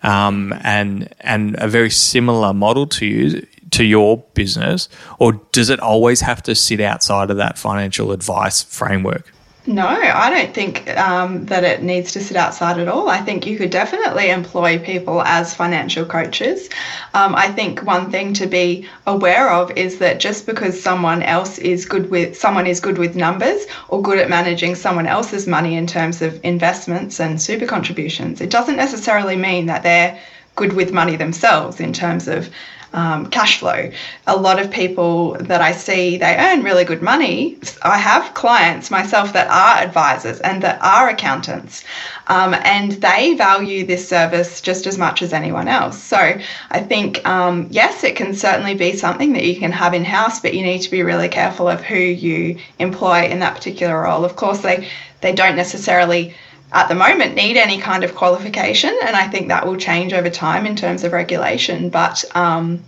um, 0.03 0.53
and 0.61 1.13
and 1.21 1.55
a 1.59 1.67
very 1.67 1.89
similar 1.89 2.53
model 2.53 2.85
to 2.87 3.05
you 3.05 3.47
to 3.71 3.83
your 3.83 4.17
business, 4.35 4.87
or 5.17 5.33
does 5.51 5.69
it 5.71 5.79
always 5.79 6.21
have 6.21 6.43
to 6.43 6.53
sit 6.53 6.79
outside 6.79 7.31
of 7.31 7.37
that 7.37 7.57
financial 7.57 8.11
advice 8.11 8.61
framework? 8.61 9.33
No, 9.65 9.87
I 9.87 10.29
don't 10.29 10.53
think 10.53 10.89
um, 10.97 11.45
that 11.45 11.63
it 11.63 11.81
needs 11.81 12.11
to 12.11 12.21
sit 12.21 12.35
outside 12.35 12.79
at 12.79 12.89
all. 12.89 13.07
I 13.07 13.19
think 13.21 13.45
you 13.45 13.57
could 13.57 13.69
definitely 13.69 14.29
employ 14.29 14.77
people 14.77 15.21
as 15.21 15.53
financial 15.53 16.05
coaches. 16.05 16.67
Um, 17.13 17.33
I 17.33 17.47
think 17.49 17.81
one 17.81 18.11
thing 18.11 18.33
to 18.33 18.45
be 18.45 18.89
aware 19.07 19.49
of 19.49 19.71
is 19.77 19.99
that 19.99 20.19
just 20.19 20.45
because 20.45 20.81
someone 20.81 21.23
else 21.23 21.59
is 21.59 21.85
good 21.85 22.09
with 22.09 22.37
someone 22.37 22.67
is 22.67 22.81
good 22.81 22.97
with 22.97 23.15
numbers 23.15 23.65
or 23.87 24.01
good 24.01 24.17
at 24.17 24.29
managing 24.29 24.75
someone 24.75 25.07
else's 25.07 25.47
money 25.47 25.77
in 25.77 25.87
terms 25.87 26.21
of 26.21 26.43
investments 26.43 27.21
and 27.21 27.41
super 27.41 27.65
contributions, 27.65 28.41
it 28.41 28.49
doesn't 28.49 28.75
necessarily 28.75 29.37
mean 29.37 29.67
that 29.67 29.81
they're 29.81 30.19
good 30.55 30.73
with 30.73 30.91
money 30.91 31.15
themselves 31.15 31.79
in 31.79 31.93
terms 31.93 32.27
of 32.27 32.49
um, 32.93 33.25
cash 33.27 33.59
flow. 33.59 33.91
A 34.27 34.35
lot 34.35 34.59
of 34.61 34.71
people 34.71 35.33
that 35.41 35.61
I 35.61 35.71
see, 35.71 36.17
they 36.17 36.35
earn 36.37 36.63
really 36.63 36.85
good 36.85 37.01
money. 37.01 37.57
I 37.81 37.97
have 37.97 38.33
clients 38.33 38.91
myself 38.91 39.33
that 39.33 39.47
are 39.49 39.83
advisors 39.83 40.39
and 40.39 40.61
that 40.63 40.81
are 40.81 41.09
accountants, 41.09 41.83
um, 42.27 42.53
and 42.53 42.93
they 42.93 43.33
value 43.35 43.85
this 43.85 44.07
service 44.07 44.61
just 44.61 44.87
as 44.87 44.97
much 44.97 45.21
as 45.21 45.33
anyone 45.33 45.67
else. 45.67 46.01
So 46.01 46.39
I 46.71 46.79
think, 46.79 47.25
um, 47.27 47.67
yes, 47.71 48.03
it 48.03 48.15
can 48.15 48.33
certainly 48.33 48.75
be 48.75 48.95
something 48.95 49.33
that 49.33 49.43
you 49.43 49.59
can 49.59 49.71
have 49.71 49.93
in 49.93 50.05
house, 50.05 50.39
but 50.39 50.53
you 50.53 50.63
need 50.63 50.81
to 50.83 50.91
be 50.91 51.03
really 51.03 51.29
careful 51.29 51.67
of 51.67 51.81
who 51.81 51.97
you 51.97 52.57
employ 52.79 53.25
in 53.25 53.39
that 53.39 53.55
particular 53.55 54.03
role. 54.03 54.23
Of 54.23 54.35
course, 54.35 54.61
they, 54.61 54.87
they 55.21 55.33
don't 55.33 55.55
necessarily 55.55 56.35
at 56.73 56.89
the 56.89 56.95
moment 56.95 57.35
need 57.35 57.55
any 57.55 57.77
kind 57.77 58.03
of 58.03 58.15
qualification, 58.15 58.97
and 59.03 59.15
I 59.15 59.27
think 59.27 59.47
that 59.47 59.65
will 59.65 59.77
change 59.77 60.11
over 60.11 60.29
time 60.29 60.65
in 60.65 60.75
terms 60.75 61.03
of 61.03 61.13
regulation. 61.13 61.89
But 61.89 62.25
um, 62.35 62.83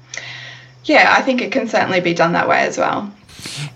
yeah, 0.86 1.14
I 1.18 1.22
think 1.22 1.42
it 1.42 1.52
can 1.52 1.68
certainly 1.68 2.02
be 2.02 2.14
done 2.14 2.34
that 2.34 2.48
way 2.48 2.60
as 2.60 2.78
well. 2.78 3.12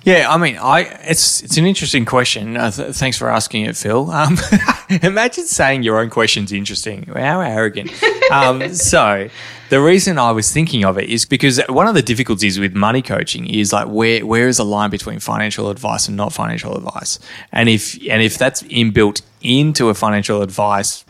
Yeah, 0.04 0.28
I 0.30 0.38
mean, 0.38 0.58
I 0.58 0.82
it's 1.04 1.44
it's 1.44 1.58
an 1.58 1.66
interesting 1.66 2.06
question. 2.06 2.58
Uh, 2.58 2.72
th- 2.72 2.96
thanks 2.96 3.18
for 3.18 3.30
asking 3.30 3.66
it, 3.66 3.78
Phil. 3.78 4.10
Um, 4.10 4.38
imagine 5.02 5.46
saying 5.46 5.84
your 5.84 6.00
own 6.00 6.10
question's 6.10 6.52
interesting. 6.52 7.04
How 7.04 7.42
arrogant. 7.42 7.92
Um, 8.32 8.76
so, 8.76 9.28
the 9.70 9.82
reason 9.82 10.18
I 10.18 10.32
was 10.32 10.52
thinking 10.52 10.84
of 10.84 10.98
it 10.98 11.10
is 11.10 11.26
because 11.26 11.62
one 11.70 11.88
of 11.88 11.94
the 11.94 12.02
difficulties 12.02 12.60
with 12.60 12.74
money 12.74 13.02
coaching 13.02 13.48
is 13.48 13.72
like 13.72 13.88
where 13.88 14.26
where 14.26 14.48
is 14.48 14.58
the 14.58 14.66
line 14.66 14.90
between 14.90 15.20
financial 15.20 15.70
advice 15.70 16.08
and 16.08 16.18
not 16.18 16.34
financial 16.34 16.76
advice, 16.76 17.20
and 17.52 17.70
if 17.70 17.96
and 18.10 18.22
if 18.22 18.38
that's 18.38 18.64
inbuilt 18.64 19.22
into 19.42 19.90
a 19.90 19.94
financial 19.94 20.42
advice, 20.42 21.06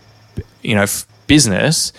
you 0.62 0.76
know, 0.76 0.86
business 1.28 1.94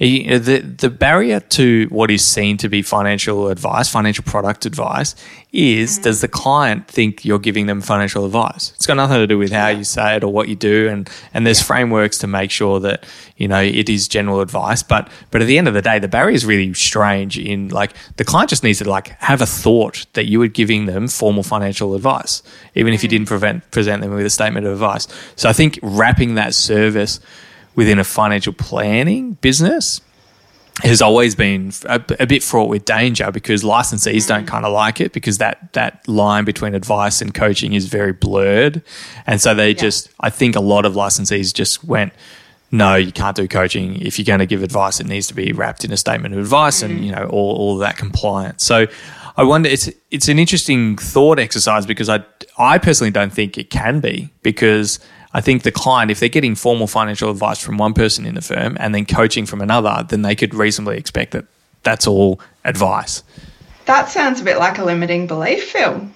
the 0.00 0.60
the 0.60 0.88
barrier 0.88 1.40
to 1.40 1.86
what 1.90 2.10
is 2.10 2.24
seen 2.24 2.56
to 2.56 2.70
be 2.70 2.80
financial 2.80 3.48
advice, 3.48 3.90
financial 3.90 4.24
product 4.24 4.64
advice, 4.64 5.14
is 5.52 5.98
mm. 5.98 6.04
does 6.04 6.22
the 6.22 6.28
client 6.28 6.88
think 6.88 7.22
you're 7.22 7.38
giving 7.38 7.66
them 7.66 7.82
financial 7.82 8.24
advice? 8.24 8.72
It's 8.76 8.86
got 8.86 8.94
nothing 8.94 9.18
to 9.18 9.26
do 9.26 9.36
with 9.36 9.52
how 9.52 9.68
you 9.68 9.84
say 9.84 10.16
it 10.16 10.24
or 10.24 10.32
what 10.32 10.48
you 10.48 10.56
do, 10.56 10.88
and 10.88 11.10
and 11.34 11.46
there's 11.46 11.60
yeah. 11.60 11.66
frameworks 11.66 12.16
to 12.18 12.26
make 12.26 12.50
sure 12.50 12.80
that 12.80 13.04
you 13.36 13.46
know 13.46 13.60
it 13.60 13.90
is 13.90 14.08
general 14.08 14.40
advice. 14.40 14.82
But 14.82 15.10
but 15.30 15.42
at 15.42 15.44
the 15.44 15.58
end 15.58 15.68
of 15.68 15.74
the 15.74 15.82
day, 15.82 15.98
the 15.98 16.08
barrier 16.08 16.34
is 16.34 16.46
really 16.46 16.72
strange. 16.72 17.38
In 17.38 17.68
like 17.68 17.92
the 18.16 18.24
client 18.24 18.48
just 18.48 18.64
needs 18.64 18.78
to 18.78 18.88
like 18.88 19.08
have 19.20 19.42
a 19.42 19.46
thought 19.46 20.06
that 20.14 20.24
you 20.24 20.38
were 20.38 20.48
giving 20.48 20.86
them 20.86 21.08
formal 21.08 21.42
financial 21.42 21.94
advice, 21.94 22.42
even 22.74 22.94
if 22.94 23.02
you 23.02 23.08
mm. 23.08 23.10
didn't 23.10 23.28
prevent, 23.28 23.70
present 23.70 24.00
them 24.00 24.14
with 24.14 24.24
a 24.24 24.30
statement 24.30 24.64
of 24.64 24.72
advice. 24.72 25.08
So 25.36 25.50
I 25.50 25.52
think 25.52 25.78
wrapping 25.82 26.36
that 26.36 26.54
service 26.54 27.20
within 27.74 27.98
a 27.98 28.04
financial 28.04 28.52
planning 28.52 29.34
business 29.34 30.00
has 30.82 31.02
always 31.02 31.34
been 31.34 31.72
a, 31.86 32.02
a, 32.18 32.26
bit 32.26 32.42
fraught 32.42 32.68
with 32.68 32.84
danger 32.84 33.30
because 33.30 33.62
licensees 33.62 34.24
mm. 34.24 34.28
don't 34.28 34.46
kind 34.46 34.64
of 34.64 34.72
like 34.72 35.00
it 35.00 35.12
because 35.12 35.38
that 35.38 35.72
that 35.72 36.06
line 36.08 36.44
between 36.44 36.74
advice 36.74 37.20
and 37.20 37.34
coaching 37.34 37.72
is 37.74 37.86
very 37.86 38.12
blurred, 38.12 38.82
and 39.26 39.40
so 39.40 39.54
they 39.54 39.68
yeah. 39.68 39.74
just 39.74 40.10
I 40.20 40.30
think 40.30 40.56
a 40.56 40.60
lot 40.60 40.86
of 40.86 40.94
licensees 40.94 41.52
just 41.52 41.84
went. 41.84 42.12
No, 42.72 42.94
you 42.94 43.10
can't 43.10 43.36
do 43.36 43.48
coaching. 43.48 44.00
If 44.00 44.16
you're 44.16 44.24
going 44.24 44.38
to 44.38 44.46
give 44.46 44.62
advice, 44.62 45.00
it 45.00 45.06
needs 45.08 45.26
to 45.26 45.34
be 45.34 45.52
wrapped 45.52 45.84
in 45.84 45.92
a 45.92 45.96
statement 45.96 46.34
of 46.34 46.40
advice, 46.40 46.82
mm. 46.82 46.86
and 46.86 47.04
you 47.04 47.12
know 47.12 47.24
all, 47.24 47.56
all 47.56 47.76
that 47.78 47.96
compliance. 47.96 48.64
So, 48.64 48.86
I 49.36 49.42
wonder. 49.42 49.68
It's 49.68 49.90
it's 50.10 50.28
an 50.28 50.38
interesting 50.38 50.96
thought 50.96 51.38
exercise 51.38 51.84
because 51.84 52.08
I 52.08 52.24
I 52.58 52.78
personally 52.78 53.10
don't 53.10 53.32
think 53.32 53.58
it 53.58 53.70
can 53.70 54.00
be 54.00 54.30
because 54.42 55.00
I 55.32 55.40
think 55.40 55.62
the 55.62 55.72
client, 55.72 56.10
if 56.10 56.20
they're 56.20 56.28
getting 56.28 56.54
formal 56.54 56.86
financial 56.86 57.30
advice 57.30 57.60
from 57.60 57.78
one 57.78 57.94
person 57.94 58.26
in 58.26 58.34
the 58.34 58.40
firm 58.40 58.76
and 58.80 58.94
then 58.94 59.06
coaching 59.06 59.46
from 59.46 59.60
another, 59.60 60.04
then 60.08 60.22
they 60.22 60.34
could 60.34 60.54
reasonably 60.54 60.96
expect 60.96 61.32
that 61.32 61.44
that's 61.82 62.06
all 62.06 62.40
advice. 62.64 63.22
That 63.86 64.08
sounds 64.08 64.40
a 64.40 64.44
bit 64.44 64.58
like 64.58 64.78
a 64.78 64.84
limiting 64.84 65.26
belief, 65.26 65.70
Phil. 65.70 66.08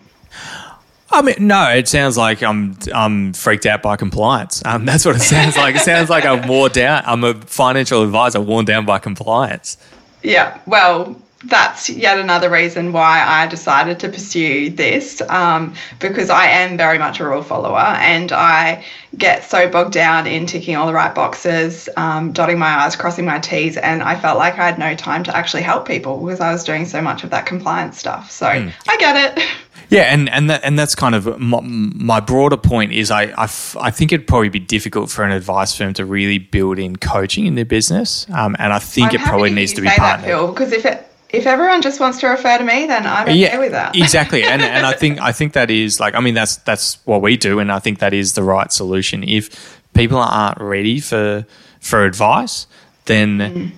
I 1.11 1.23
mean, 1.23 1.37
no, 1.39 1.71
it 1.71 1.87
sounds 1.87 2.17
like 2.17 2.43
I'm 2.43 2.77
I'm 2.93 3.33
freaked 3.35 3.67
out 3.67 3.83
by 3.83 3.97
compliance. 3.97 4.63
Um, 4.65 4.85
that's 4.85 5.05
what 5.05 5.15
it 5.15 5.23
sounds 5.23 5.57
like. 5.57 5.77
It 5.77 5.83
sounds 5.83 6.11
like 6.11 6.25
I'm 6.25 6.49
worn 6.49 6.73
down. 6.73 7.05
I'm 7.07 7.23
a 7.23 7.35
financial 7.35 8.03
advisor 8.03 8.41
worn 8.41 8.65
down 8.65 8.85
by 8.85 8.99
compliance. 8.99 9.77
Yeah, 10.23 10.59
well, 10.67 11.21
that's 11.47 11.91
yet 11.91 12.19
another 12.19 12.51
reason 12.51 12.93
why 12.93 13.23
I 13.25 13.47
decided 13.47 14.01
to 14.01 14.09
pursue 14.09 14.71
this 14.71 15.21
um, 15.23 15.75
because 16.01 16.31
I 16.31 16.47
am 16.47 16.77
very 16.77 16.99
much 16.99 17.21
a 17.21 17.25
rule 17.25 17.43
follower 17.43 17.79
and 17.79 18.33
I 18.33 18.85
get 19.17 19.45
so 19.45 19.69
bogged 19.69 19.93
down 19.93 20.27
in 20.27 20.47
ticking 20.47 20.77
all 20.77 20.87
the 20.87 20.95
right 20.95 21.15
boxes, 21.15 21.89
um, 21.97 22.33
dotting 22.33 22.59
my 22.59 22.85
I's, 22.85 22.97
crossing 22.97 23.25
my 23.25 23.39
T's, 23.39 23.77
and 23.77 24.03
I 24.03 24.19
felt 24.19 24.39
like 24.39 24.55
I 24.59 24.67
had 24.67 24.79
no 24.79 24.95
time 24.95 25.25
to 25.25 25.37
actually 25.37 25.63
help 25.63 25.87
people 25.87 26.25
because 26.25 26.41
I 26.41 26.53
was 26.53 26.65
doing 26.65 26.87
so 26.87 27.01
much 27.01 27.25
of 27.25 27.31
that 27.31 27.47
compliance 27.47 27.99
stuff. 27.99 28.31
So 28.31 28.47
mm. 28.47 28.73
I 28.89 28.97
get 28.97 29.39
it. 29.39 29.45
Yeah, 29.91 30.13
and 30.13 30.31
and 30.31 30.49
that, 30.49 30.65
and 30.65 30.79
that's 30.79 30.95
kind 30.95 31.15
of 31.15 31.39
my, 31.39 31.61
my 31.61 32.19
broader 32.19 32.57
point 32.57 32.93
is 32.93 33.11
I, 33.11 33.25
I, 33.25 33.45
f- 33.45 33.77
I 33.79 33.91
think 33.91 34.13
it'd 34.13 34.27
probably 34.27 34.49
be 34.49 34.59
difficult 34.59 35.11
for 35.11 35.25
an 35.25 35.31
advice 35.31 35.77
firm 35.77 35.93
to 35.95 36.07
really 36.07 36.39
build 36.39 36.79
in 36.79 36.97
coaching 36.97 37.45
in 37.45 37.55
their 37.55 37.67
business, 37.67 38.27
um, 38.31 38.57
and 38.59 38.73
I 38.73 38.79
think 38.79 39.11
I'm 39.11 39.21
it 39.21 39.27
probably 39.27 39.51
needs 39.51 39.75
to 39.75 39.83
be 39.83 39.89
partnered. 39.89 40.21
That, 40.21 40.27
Phil, 40.27 40.49
because 40.49 40.73
if 40.73 40.87
it 40.87 41.07
if 41.35 41.47
everyone 41.47 41.83
just 41.83 42.01
wants 42.01 42.21
to 42.21 42.29
refer 42.29 42.59
to 42.59 42.65
me, 42.65 42.87
then 42.87 43.07
I'm 43.07 43.29
okay 43.29 43.37
yeah, 43.37 43.59
with 43.59 43.73
that. 43.73 43.97
exactly, 43.97 44.45
and 44.45 44.63
and 44.63 44.87
I 44.87 44.93
think 44.93 45.21
I 45.21 45.33
think 45.33 45.53
that 45.55 45.71
is 45.71 46.01
like 46.01 46.15
I 46.15 46.21
mean 46.21 46.35
that's 46.35 46.57
that's 46.57 46.99
what 47.07 47.23
we 47.23 47.37
do, 47.37 47.59
and 47.59 47.71
I 47.71 47.79
think 47.79 47.99
that 47.99 48.13
is 48.13 48.35
the 48.35 48.43
right 48.43 48.73
solution. 48.73 49.25
If 49.25 49.81
people 49.95 50.19
aren't 50.19 50.61
ready 50.61 51.01
for 51.01 51.47
for 51.81 52.05
advice, 52.05 52.67
then 53.07 53.39
mm. 53.39 53.71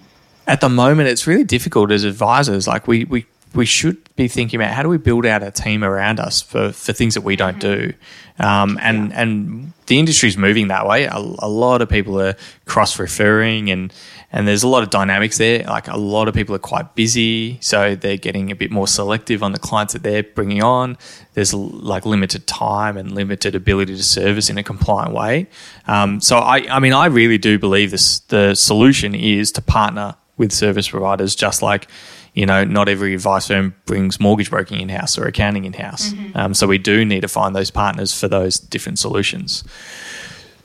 at 0.46 0.60
the 0.60 0.68
moment 0.68 1.08
it's 1.08 1.26
really 1.26 1.44
difficult 1.44 1.90
as 1.90 2.04
advisors. 2.04 2.66
Like 2.66 2.86
we 2.86 3.04
we 3.04 3.26
we 3.54 3.64
should 3.64 3.96
be 4.16 4.28
thinking 4.28 4.60
about 4.60 4.74
how 4.74 4.82
do 4.82 4.88
we 4.88 4.98
build 4.98 5.24
out 5.24 5.42
a 5.42 5.50
team 5.50 5.82
around 5.82 6.20
us 6.20 6.42
for, 6.42 6.72
for 6.72 6.92
things 6.92 7.14
that 7.14 7.22
we 7.22 7.36
don't 7.36 7.58
do. 7.58 7.92
Um, 8.38 8.78
and 8.82 9.10
yeah. 9.10 9.22
and 9.22 9.72
the 9.86 9.98
industry 9.98 10.28
is 10.28 10.36
moving 10.36 10.68
that 10.68 10.86
way. 10.86 11.04
A, 11.04 11.16
a 11.16 11.48
lot 11.48 11.80
of 11.80 11.88
people 11.88 12.20
are 12.20 12.34
cross 12.66 12.98
referring 12.98 13.70
and 13.70 13.92
and 14.32 14.46
there's 14.46 14.62
a 14.62 14.68
lot 14.68 14.82
of 14.82 14.90
dynamics 14.90 15.38
there. 15.38 15.62
Like 15.64 15.88
a 15.88 15.96
lot 15.96 16.28
of 16.28 16.34
people 16.34 16.54
are 16.54 16.58
quite 16.58 16.94
busy, 16.94 17.58
so 17.62 17.94
they're 17.94 18.18
getting 18.18 18.50
a 18.50 18.54
bit 18.54 18.70
more 18.70 18.86
selective 18.86 19.42
on 19.42 19.52
the 19.52 19.58
clients 19.58 19.94
that 19.94 20.02
they're 20.02 20.24
bringing 20.24 20.62
on. 20.62 20.98
There's 21.34 21.54
like 21.54 22.04
limited 22.04 22.46
time 22.46 22.96
and 22.96 23.12
limited 23.12 23.54
ability 23.54 23.96
to 23.96 24.02
service 24.02 24.50
in 24.50 24.58
a 24.58 24.62
compliant 24.62 25.14
way. 25.14 25.46
Um, 25.86 26.20
so 26.20 26.38
I, 26.38 26.66
I 26.68 26.80
mean, 26.80 26.92
I 26.92 27.06
really 27.06 27.38
do 27.38 27.58
believe 27.58 27.92
this. 27.92 28.18
The 28.18 28.54
solution 28.54 29.14
is 29.14 29.52
to 29.52 29.62
partner 29.62 30.16
with 30.36 30.52
service 30.52 30.88
providers, 30.88 31.34
just 31.34 31.62
like 31.62 31.88
you 32.36 32.44
know, 32.44 32.64
not 32.64 32.88
every 32.88 33.14
advice 33.14 33.48
firm 33.48 33.74
brings 33.86 34.20
mortgage 34.20 34.50
broking 34.50 34.78
in 34.78 34.90
house 34.90 35.16
or 35.16 35.26
accounting 35.26 35.64
in 35.64 35.72
house. 35.72 36.12
Mm-hmm. 36.12 36.36
Um, 36.36 36.54
so 36.54 36.66
we 36.66 36.76
do 36.76 37.02
need 37.04 37.22
to 37.22 37.28
find 37.28 37.56
those 37.56 37.70
partners 37.70 38.18
for 38.18 38.28
those 38.28 38.58
different 38.58 38.98
solutions. 38.98 39.64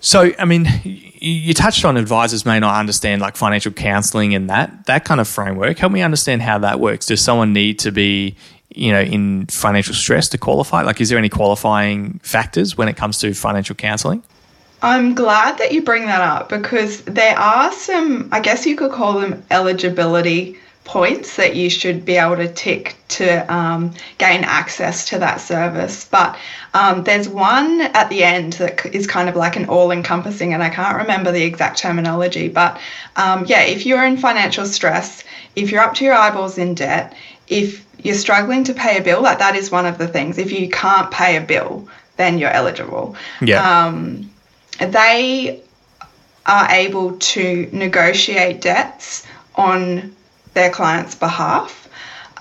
So, 0.01 0.33
I 0.37 0.43
mean, 0.43 0.67
you 0.83 1.53
touched 1.53 1.85
on 1.85 1.95
advisors 1.95 2.45
may 2.45 2.59
not 2.59 2.77
understand 2.77 3.21
like 3.21 3.37
financial 3.37 3.71
counseling 3.71 4.35
and 4.35 4.49
that 4.49 4.85
that 4.87 5.05
kind 5.05 5.21
of 5.21 5.27
framework. 5.27 5.77
Help 5.77 5.93
me 5.93 6.01
understand 6.01 6.41
how 6.41 6.57
that 6.59 6.81
works. 6.81 7.05
Does 7.05 7.21
someone 7.21 7.53
need 7.53 7.79
to 7.79 7.91
be, 7.91 8.35
you 8.69 8.91
know, 8.91 9.01
in 9.01 9.45
financial 9.47 9.93
stress 9.93 10.27
to 10.29 10.37
qualify? 10.37 10.81
Like, 10.81 10.99
is 10.99 11.07
there 11.07 11.17
any 11.17 11.29
qualifying 11.29 12.19
factors 12.21 12.77
when 12.77 12.89
it 12.89 12.97
comes 12.97 13.17
to 13.19 13.33
financial 13.33 13.75
counseling? 13.75 14.23
I'm 14.81 15.13
glad 15.13 15.59
that 15.59 15.71
you 15.71 15.83
bring 15.83 16.07
that 16.07 16.21
up 16.21 16.49
because 16.49 17.03
there 17.03 17.37
are 17.37 17.71
some, 17.71 18.27
I 18.31 18.41
guess 18.41 18.65
you 18.65 18.75
could 18.75 18.91
call 18.91 19.19
them 19.19 19.45
eligibility 19.51 20.57
points 20.83 21.35
that 21.35 21.55
you 21.55 21.69
should 21.69 22.03
be 22.03 22.17
able 22.17 22.35
to 22.35 22.51
tick 22.53 22.95
to 23.07 23.53
um, 23.53 23.93
gain 24.17 24.43
access 24.43 25.07
to 25.09 25.19
that 25.19 25.39
service. 25.39 26.05
But 26.05 26.37
um, 26.73 27.03
there's 27.03 27.29
one 27.29 27.81
at 27.81 28.09
the 28.09 28.23
end 28.23 28.53
that 28.53 28.85
is 28.87 29.05
kind 29.05 29.29
of 29.29 29.35
like 29.35 29.55
an 29.55 29.65
all 29.65 29.91
encompassing, 29.91 30.53
and 30.53 30.63
I 30.63 30.69
can't 30.69 30.97
remember 30.97 31.31
the 31.31 31.43
exact 31.43 31.77
terminology. 31.77 32.47
But 32.47 32.79
um, 33.15 33.45
yeah, 33.45 33.61
if 33.61 33.85
you're 33.85 34.03
in 34.03 34.17
financial 34.17 34.65
stress, 34.65 35.23
if 35.55 35.71
you're 35.71 35.81
up 35.81 35.93
to 35.95 36.05
your 36.05 36.15
eyeballs 36.15 36.57
in 36.57 36.75
debt, 36.75 37.15
if 37.47 37.85
you're 38.03 38.15
struggling 38.15 38.63
to 38.63 38.73
pay 38.73 38.97
a 38.97 39.03
bill, 39.03 39.21
like 39.21 39.39
that 39.39 39.55
is 39.55 39.71
one 39.71 39.85
of 39.85 39.97
the 39.97 40.07
things. 40.07 40.37
If 40.37 40.51
you 40.51 40.69
can't 40.69 41.11
pay 41.11 41.37
a 41.37 41.41
bill, 41.41 41.87
then 42.17 42.39
you're 42.39 42.49
eligible. 42.49 43.15
Yeah. 43.41 43.85
Um, 43.85 44.31
they 44.79 45.61
are 46.45 46.71
able 46.71 47.17
to 47.17 47.69
negotiate 47.71 48.61
debts 48.61 49.27
on 49.55 50.15
their 50.53 50.69
client's 50.69 51.15
behalf. 51.15 51.87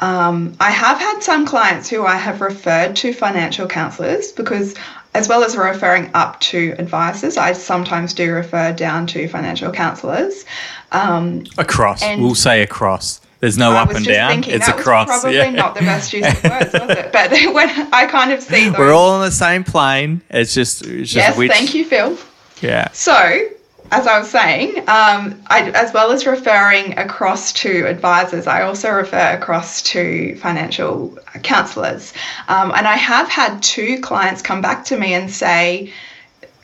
Um, 0.00 0.54
I 0.60 0.70
have 0.70 0.98
had 0.98 1.20
some 1.20 1.44
clients 1.44 1.88
who 1.88 2.06
I 2.06 2.16
have 2.16 2.40
referred 2.40 2.96
to 2.96 3.12
financial 3.12 3.66
counselors 3.66 4.32
because, 4.32 4.74
as 5.14 5.28
well 5.28 5.44
as 5.44 5.56
referring 5.56 6.10
up 6.14 6.40
to 6.40 6.74
advisors, 6.78 7.36
I 7.36 7.52
sometimes 7.52 8.14
do 8.14 8.32
refer 8.32 8.72
down 8.72 9.06
to 9.08 9.28
financial 9.28 9.70
counselors. 9.70 10.46
Um, 10.92 11.44
across, 11.58 12.02
we'll 12.02 12.34
say 12.34 12.62
across. 12.62 13.20
There's 13.40 13.56
no 13.56 13.72
I 13.72 13.82
up 13.82 13.90
and 13.90 14.04
down. 14.04 14.30
thinking 14.30 14.54
it's 14.54 14.66
that 14.66 14.78
across. 14.78 15.08
was 15.08 15.20
probably 15.20 15.38
yeah. 15.38 15.50
not 15.50 15.74
the 15.74 15.80
best 15.80 16.12
use 16.12 16.26
of 16.26 16.44
words, 16.50 16.72
was 16.72 16.90
it? 16.90 17.12
But 17.12 17.30
when 17.54 17.70
I 17.92 18.06
kind 18.06 18.32
of 18.32 18.42
see 18.42 18.68
those. 18.68 18.78
We're 18.78 18.92
all 18.92 19.10
on 19.10 19.22
the 19.22 19.30
same 19.30 19.64
plane. 19.64 20.20
It's 20.30 20.54
just, 20.54 20.82
it's 20.82 21.10
just 21.10 21.14
yes, 21.14 21.38
which, 21.38 21.50
thank 21.50 21.74
you, 21.74 21.84
Phil. 21.84 22.18
Yeah. 22.60 22.90
So, 22.92 23.48
as 23.92 24.06
I 24.06 24.18
was 24.18 24.30
saying, 24.30 24.78
um, 24.88 25.42
I, 25.48 25.72
as 25.74 25.92
well 25.92 26.12
as 26.12 26.26
referring 26.26 26.96
across 26.98 27.52
to 27.54 27.86
advisors, 27.86 28.46
I 28.46 28.62
also 28.62 28.90
refer 28.90 29.34
across 29.34 29.82
to 29.82 30.36
financial 30.36 31.18
counselors. 31.42 32.12
Um, 32.48 32.72
and 32.74 32.86
I 32.86 32.96
have 32.96 33.28
had 33.28 33.62
two 33.62 34.00
clients 34.00 34.42
come 34.42 34.60
back 34.60 34.84
to 34.86 34.98
me 34.98 35.14
and 35.14 35.30
say 35.30 35.92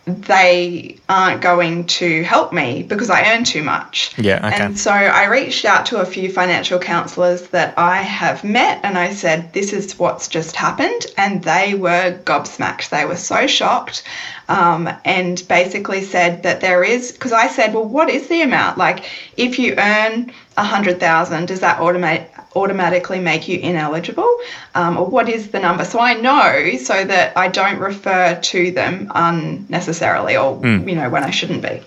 they 0.06 0.96
aren't 1.08 1.42
going 1.42 1.84
to 1.84 2.22
help 2.22 2.52
me 2.52 2.84
because 2.84 3.10
I 3.10 3.34
earn 3.34 3.42
too 3.42 3.64
much. 3.64 4.16
Yeah, 4.16 4.46
okay. 4.46 4.62
And 4.62 4.78
so 4.78 4.92
I 4.92 5.24
reached 5.24 5.64
out 5.64 5.84
to 5.86 5.96
a 5.96 6.06
few 6.06 6.30
financial 6.32 6.78
counselors 6.78 7.48
that 7.48 7.76
I 7.76 8.02
have 8.02 8.44
met 8.44 8.80
and 8.84 8.96
I 8.96 9.12
said, 9.12 9.52
This 9.52 9.72
is 9.72 9.98
what's 9.98 10.28
just 10.28 10.54
happened. 10.54 11.06
And 11.16 11.42
they 11.42 11.74
were 11.74 12.20
gobsmacked. 12.24 12.90
They 12.90 13.04
were 13.04 13.16
so 13.16 13.48
shocked 13.48 14.04
um, 14.48 14.88
and 15.04 15.42
basically 15.48 16.02
said 16.02 16.44
that 16.44 16.60
there 16.60 16.84
is, 16.84 17.10
because 17.10 17.32
I 17.32 17.48
said, 17.48 17.74
Well, 17.74 17.84
what 17.84 18.08
is 18.08 18.28
the 18.28 18.42
amount? 18.42 18.78
Like, 18.78 19.10
if 19.36 19.58
you 19.58 19.74
earn 19.76 20.32
a 20.56 20.64
hundred 20.64 21.00
thousand, 21.00 21.48
does 21.48 21.60
that 21.60 21.80
automate? 21.80 22.28
Automatically 22.56 23.20
make 23.20 23.46
you 23.48 23.58
ineligible 23.58 24.38
um, 24.74 24.96
or 24.96 25.06
what 25.06 25.28
is 25.28 25.50
the 25.50 25.60
number 25.60 25.84
so 25.84 26.00
i 26.00 26.14
know 26.14 26.76
so 26.78 27.04
that 27.04 27.36
i 27.36 27.48
don't 27.48 27.78
refer 27.78 28.38
to 28.40 28.70
them 28.72 29.10
unnecessarily 29.14 30.36
or 30.36 30.60
you 30.64 30.94
know 30.94 31.08
when 31.08 31.22
i 31.22 31.30
shouldn't 31.30 31.62
be 31.62 31.80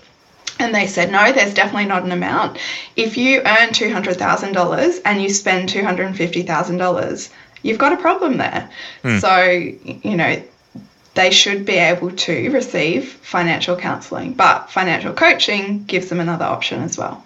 and 0.58 0.74
they 0.74 0.86
said, 0.86 1.10
no, 1.10 1.32
there's 1.32 1.54
definitely 1.54 1.86
not 1.86 2.04
an 2.04 2.12
amount. 2.12 2.58
If 2.94 3.16
you 3.16 3.38
earn 3.38 3.70
$200,000 3.70 5.00
and 5.06 5.22
you 5.22 5.30
spend 5.30 5.70
$250,000, 5.70 7.30
you've 7.62 7.78
got 7.78 7.94
a 7.94 7.96
problem 7.96 8.36
there. 8.36 8.70
So, 9.20 9.42
you 9.42 10.16
know, 10.16 10.42
they 11.14 11.30
should 11.30 11.64
be 11.64 11.74
able 11.74 12.10
to 12.10 12.50
receive 12.50 13.08
financial 13.08 13.76
counselling, 13.76 14.34
but 14.34 14.70
financial 14.70 15.12
coaching 15.12 15.84
gives 15.84 16.08
them 16.08 16.20
another 16.20 16.44
option 16.44 16.82
as 16.82 16.96
well. 16.96 17.24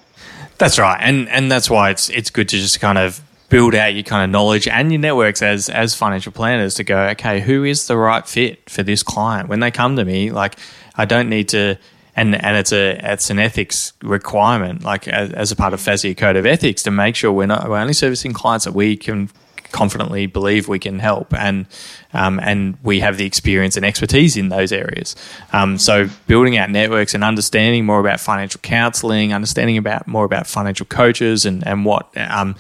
That's 0.57 0.79
right, 0.79 0.99
and 1.01 1.29
and 1.29 1.51
that's 1.51 1.69
why 1.69 1.91
it's 1.91 2.09
it's 2.11 2.31
good 2.31 2.49
to 2.51 2.59
just 2.59 2.81
kind 2.81 2.97
of 2.97 3.21
build 3.55 3.73
out 3.73 3.95
your 3.95 4.03
kind 4.03 4.25
of 4.25 4.31
knowledge 4.31 4.67
and 4.67 4.91
your 4.91 5.01
networks 5.01 5.41
as 5.41 5.69
as 5.69 5.95
financial 5.95 6.33
planners 6.33 6.75
to 6.75 6.83
go, 6.83 6.99
okay, 7.11 7.41
who 7.41 7.63
is 7.63 7.87
the 7.87 7.97
right 7.97 8.27
fit 8.27 8.69
for 8.69 8.83
this 8.83 9.05
client 9.05 9.49
when 9.49 9.61
they 9.61 9.71
come 9.71 9.95
to 9.95 10.05
me? 10.05 10.33
Like, 10.33 10.57
I 10.97 11.05
don't 11.05 11.29
need 11.29 11.51
to, 11.51 11.79
and 12.17 12.35
and 12.35 12.57
it's 12.57 12.73
a 12.73 12.99
it's 13.13 13.31
an 13.31 13.39
ethics 13.39 13.93
requirement, 14.03 14.83
like 14.83 15.07
as, 15.07 15.31
as 15.31 15.53
a 15.53 15.57
part 15.57 15.73
of 15.73 15.79
FASEA 15.79 16.17
code 16.17 16.35
of 16.35 16.47
ethics, 16.47 16.83
to 16.83 16.91
make 16.91 17.15
sure 17.15 17.31
we're 17.31 17.47
not 17.47 17.69
we're 17.69 17.79
only 17.79 17.93
servicing 17.93 18.33
clients 18.33 18.65
that 18.65 18.75
we 18.75 18.97
can 18.97 19.31
confidently 19.71 20.27
believe 20.27 20.69
we 20.69 20.79
can 20.81 20.99
help 20.99 21.33
and 21.35 21.67
um, 22.13 22.41
and 22.41 22.77
we 22.83 22.99
have 23.01 23.19
the 23.19 23.25
experience 23.25 23.77
and 23.77 23.87
expertise 23.87 24.37
in 24.37 24.49
those 24.49 24.73
areas. 24.73 25.15
Um, 25.53 25.79
so 25.79 26.09
building 26.27 26.57
out 26.57 26.71
networks 26.71 27.15
and 27.15 27.23
understanding 27.23 27.87
more 27.87 28.01
about 28.01 28.19
financial 28.19 28.61
counselling, 28.63 29.33
understanding 29.33 29.79
about 29.79 30.09
more 30.09 30.25
about 30.25 30.49
financial 30.49 30.87
coaches 30.87 31.47
and 31.47 31.65
and 31.65 31.85
what 31.85 32.11
um, 32.17 32.57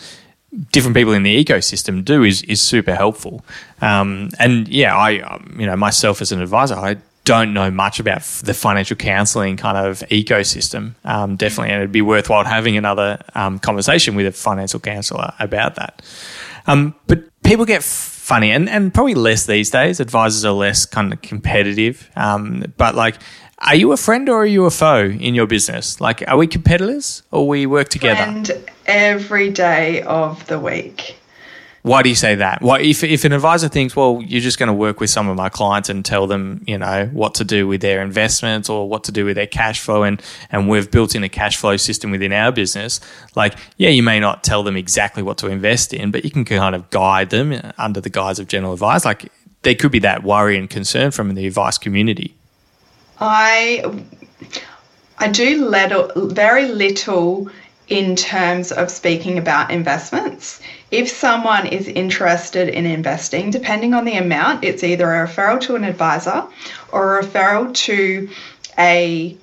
different 0.72 0.96
people 0.96 1.12
in 1.12 1.22
the 1.22 1.44
ecosystem 1.44 2.04
do 2.04 2.22
is 2.22 2.42
is 2.42 2.60
super 2.60 2.94
helpful. 2.94 3.44
Um, 3.80 4.30
and 4.38 4.68
yeah, 4.68 4.96
I 4.96 5.20
um, 5.20 5.56
you 5.58 5.66
know 5.66 5.76
myself 5.76 6.20
as 6.20 6.32
an 6.32 6.40
advisor, 6.40 6.74
I 6.74 6.96
don't 7.24 7.54
know 7.54 7.70
much 7.70 8.00
about 8.00 8.22
the 8.44 8.52
financial 8.52 8.96
counselling 8.96 9.56
kind 9.56 9.78
of 9.78 10.00
ecosystem. 10.10 10.94
Um, 11.04 11.36
definitely, 11.36 11.72
and 11.72 11.80
it'd 11.80 11.92
be 11.92 12.02
worthwhile 12.02 12.44
having 12.44 12.76
another 12.76 13.22
um, 13.34 13.58
conversation 13.58 14.14
with 14.14 14.26
a 14.26 14.32
financial 14.32 14.80
counsellor 14.80 15.32
about 15.38 15.76
that. 15.76 16.02
Um, 16.66 16.94
but 17.06 17.24
people 17.42 17.64
get 17.64 17.82
funny, 17.82 18.50
and, 18.50 18.68
and 18.68 18.92
probably 18.92 19.14
less 19.14 19.46
these 19.46 19.70
days. 19.70 20.00
Advisors 20.00 20.44
are 20.44 20.52
less 20.52 20.86
kind 20.86 21.12
of 21.12 21.22
competitive. 21.22 22.10
But 22.14 22.94
like, 22.94 23.16
are 23.64 23.74
you 23.74 23.92
a 23.92 23.96
friend 23.96 24.28
or 24.28 24.42
are 24.42 24.46
you 24.46 24.66
a 24.66 24.70
foe 24.70 25.06
in 25.06 25.34
your 25.34 25.46
business? 25.46 26.00
Like, 26.00 26.22
are 26.28 26.36
we 26.36 26.46
competitors 26.46 27.22
or 27.30 27.48
we 27.48 27.66
work 27.66 27.88
together? 27.88 28.20
And 28.20 28.50
every 28.86 29.50
day 29.50 30.02
of 30.02 30.46
the 30.46 30.58
week. 30.58 31.16
Why 31.82 32.02
do 32.02 32.08
you 32.08 32.14
say 32.14 32.34
that? 32.36 32.62
Why, 32.62 32.80
if, 32.80 33.04
if 33.04 33.26
an 33.26 33.32
advisor 33.32 33.68
thinks, 33.68 33.94
well, 33.94 34.22
you're 34.24 34.40
just 34.40 34.58
going 34.58 34.68
to 34.68 34.72
work 34.74 35.00
with 35.00 35.10
some 35.10 35.28
of 35.28 35.36
my 35.36 35.50
clients 35.50 35.90
and 35.90 36.02
tell 36.02 36.26
them, 36.26 36.64
you 36.66 36.78
know, 36.78 37.06
what 37.12 37.34
to 37.34 37.44
do 37.44 37.68
with 37.68 37.82
their 37.82 38.00
investments 38.00 38.70
or 38.70 38.88
what 38.88 39.04
to 39.04 39.12
do 39.12 39.26
with 39.26 39.36
their 39.36 39.46
cash 39.46 39.80
flow, 39.80 40.02
and, 40.02 40.22
and 40.50 40.66
we've 40.68 40.90
built 40.90 41.14
in 41.14 41.22
a 41.24 41.28
cash 41.28 41.58
flow 41.58 41.76
system 41.76 42.10
within 42.10 42.32
our 42.32 42.52
business, 42.52 43.00
like, 43.34 43.58
yeah, 43.76 43.90
you 43.90 44.02
may 44.02 44.18
not 44.18 44.42
tell 44.42 44.62
them 44.62 44.78
exactly 44.78 45.22
what 45.22 45.36
to 45.38 45.48
invest 45.48 45.92
in, 45.92 46.10
but 46.10 46.24
you 46.24 46.30
can 46.30 46.46
kind 46.46 46.74
of 46.74 46.88
guide 46.88 47.28
them 47.28 47.72
under 47.76 48.00
the 48.00 48.10
guise 48.10 48.38
of 48.38 48.48
general 48.48 48.72
advice. 48.72 49.04
Like, 49.04 49.30
there 49.60 49.74
could 49.74 49.92
be 49.92 49.98
that 49.98 50.22
worry 50.22 50.56
and 50.56 50.70
concern 50.70 51.10
from 51.10 51.34
the 51.34 51.46
advice 51.46 51.76
community. 51.76 52.34
I 53.20 53.84
I 55.18 55.28
do 55.28 55.66
little, 55.66 56.10
very 56.28 56.66
little 56.66 57.48
in 57.88 58.16
terms 58.16 58.72
of 58.72 58.90
speaking 58.90 59.38
about 59.38 59.70
investments. 59.70 60.60
If 60.90 61.08
someone 61.08 61.66
is 61.66 61.86
interested 61.86 62.68
in 62.68 62.86
investing, 62.86 63.50
depending 63.50 63.94
on 63.94 64.04
the 64.04 64.16
amount, 64.16 64.64
it's 64.64 64.82
either 64.82 65.12
a 65.12 65.26
referral 65.26 65.60
to 65.62 65.76
an 65.76 65.84
advisor 65.84 66.44
or 66.92 67.18
a 67.18 67.24
referral 67.24 67.74
to 67.74 68.28
a 68.78 69.36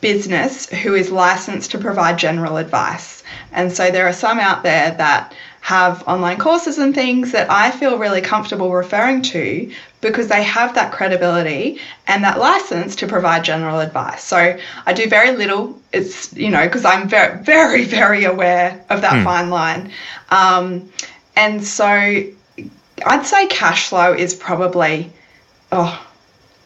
business 0.00 0.68
who 0.68 0.94
is 0.94 1.10
licensed 1.10 1.70
to 1.72 1.78
provide 1.78 2.18
general 2.18 2.56
advice. 2.56 3.22
And 3.52 3.72
so 3.72 3.90
there 3.90 4.06
are 4.06 4.12
some 4.12 4.38
out 4.38 4.62
there 4.62 4.92
that 4.92 5.34
have 5.60 6.06
online 6.06 6.38
courses 6.38 6.78
and 6.78 6.94
things 6.94 7.32
that 7.32 7.50
I 7.50 7.70
feel 7.70 7.98
really 7.98 8.20
comfortable 8.20 8.70
referring 8.70 9.22
to 9.22 9.72
because 10.04 10.28
they 10.28 10.42
have 10.42 10.74
that 10.74 10.92
credibility 10.92 11.80
and 12.06 12.22
that 12.22 12.38
license 12.38 12.94
to 12.96 13.06
provide 13.06 13.42
general 13.42 13.80
advice. 13.80 14.22
So 14.22 14.56
I 14.86 14.92
do 14.92 15.08
very 15.08 15.36
little. 15.36 15.80
It's, 15.92 16.32
you 16.34 16.50
know, 16.50 16.64
because 16.64 16.84
I'm 16.84 17.08
very, 17.08 17.42
very, 17.42 17.84
very 18.00 18.24
aware 18.24 18.84
of 18.90 19.00
that 19.00 19.24
fine 19.24 19.50
line. 19.50 19.90
Um, 20.30 20.90
and 21.36 21.64
so 21.64 21.86
I'd 21.86 23.26
say 23.26 23.46
cash 23.46 23.88
flow 23.88 24.12
is 24.12 24.34
probably, 24.34 25.10
oh, 25.72 26.06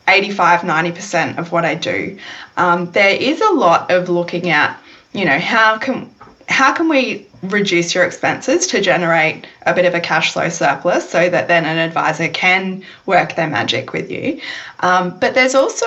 85 0.09 0.61
90% 0.61 1.39
of 1.39 1.53
what 1.53 1.65
I 1.65 1.75
do. 1.75 2.19
Um, 2.57 2.91
there 2.91 3.15
is 3.15 3.41
a 3.41 3.51
lot 3.51 3.91
of 3.91 4.09
looking 4.09 4.51
at, 4.51 4.79
you 5.13 5.25
know, 5.25 5.39
how 5.39 5.79
can 5.79 6.13
how 6.49 6.73
can 6.73 6.89
we 6.89 7.27
reduce 7.43 7.95
your 7.95 8.05
expenses 8.05 8.67
to 8.69 8.81
generate 8.81 9.47
a 9.67 9.75
bit 9.75 9.85
of 9.85 9.95
a 9.95 10.01
cash 10.01 10.33
flow 10.33 10.49
surplus 10.49 11.09
so 11.09 11.29
that 11.29 11.49
then 11.49 11.65
an 11.65 11.79
advisor 11.79 12.29
can 12.29 12.83
work 13.07 13.37
their 13.37 13.49
magic 13.49 13.93
with 13.93 14.11
you. 14.11 14.41
Um, 14.81 15.19
but 15.19 15.35
there's 15.35 15.55
also 15.55 15.87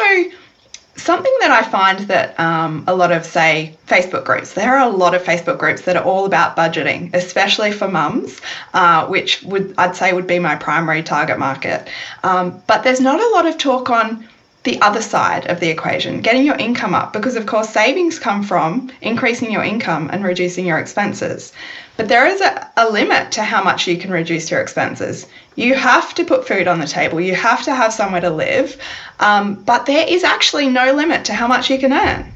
something 0.96 1.36
that 1.42 1.52
I 1.52 1.64
find 1.64 2.00
that 2.08 2.40
um, 2.40 2.84
a 2.88 2.96
lot 2.96 3.12
of, 3.12 3.26
say, 3.26 3.78
Facebook 3.88 4.26
groups, 4.26 4.54
there 4.54 4.78
are 4.78 4.90
a 4.90 4.96
lot 4.96 5.16
of 5.16 5.24
Facebook 5.24 5.58
groups 5.58 5.82
that 5.84 5.96
are 5.96 6.04
all 6.04 6.26
about 6.26 6.56
budgeting, 6.56 7.14
especially 7.14 7.72
for 7.72 7.88
mums, 7.88 8.42
uh, 8.74 9.08
which 9.08 9.42
would 9.44 9.74
I'd 9.78 9.96
say 9.96 10.14
would 10.14 10.28
be 10.28 10.40
my 10.40 10.56
primary 10.56 11.04
target 11.04 11.40
market. 11.40 11.90
Um, 12.24 12.62
but 12.68 12.84
there's 12.84 13.00
not 13.00 13.20
a 13.20 13.30
lot 13.30 13.46
of 13.46 13.58
talk 13.58 13.90
on 13.90 14.28
the 14.64 14.80
other 14.82 15.02
side 15.02 15.48
of 15.48 15.60
the 15.60 15.70
equation, 15.70 16.22
getting 16.22 16.46
your 16.46 16.56
income 16.56 16.94
up, 16.94 17.14
because 17.14 17.36
of 17.36 17.48
course 17.48 17.70
savings 17.70 18.20
come 18.20 18.44
from 18.44 18.92
increasing 19.02 19.52
your 19.52 19.64
income 19.64 20.10
and 20.14 20.24
reducing 20.24 20.66
your 20.68 20.78
expenses. 20.78 21.52
But 21.98 22.08
there 22.08 22.28
is 22.28 22.42
a, 22.42 22.70
a 22.78 22.90
limit 22.90 23.32
to 23.34 23.44
how 23.44 23.64
much 23.64 23.88
you 23.88 23.98
can 23.98 24.12
reduce 24.12 24.52
your 24.52 24.62
expenses. 24.62 25.26
You 25.56 25.74
have 25.74 26.14
to 26.14 26.24
put 26.24 26.48
food 26.48 26.68
on 26.68 26.80
the 26.80 26.88
table, 26.88 27.20
you 27.20 27.34
have 27.34 27.64
to 27.64 27.74
have 27.74 27.92
somewhere 27.92 28.22
to 28.22 28.30
live, 28.30 28.80
um, 29.20 29.56
but 29.56 29.88
there 29.88 30.08
is 30.08 30.24
actually 30.24 30.70
no 30.70 30.94
limit 30.94 31.26
to 31.26 31.34
how 31.34 31.48
much 31.48 31.70
you 31.70 31.80
can 31.80 31.94
earn. 31.94 32.32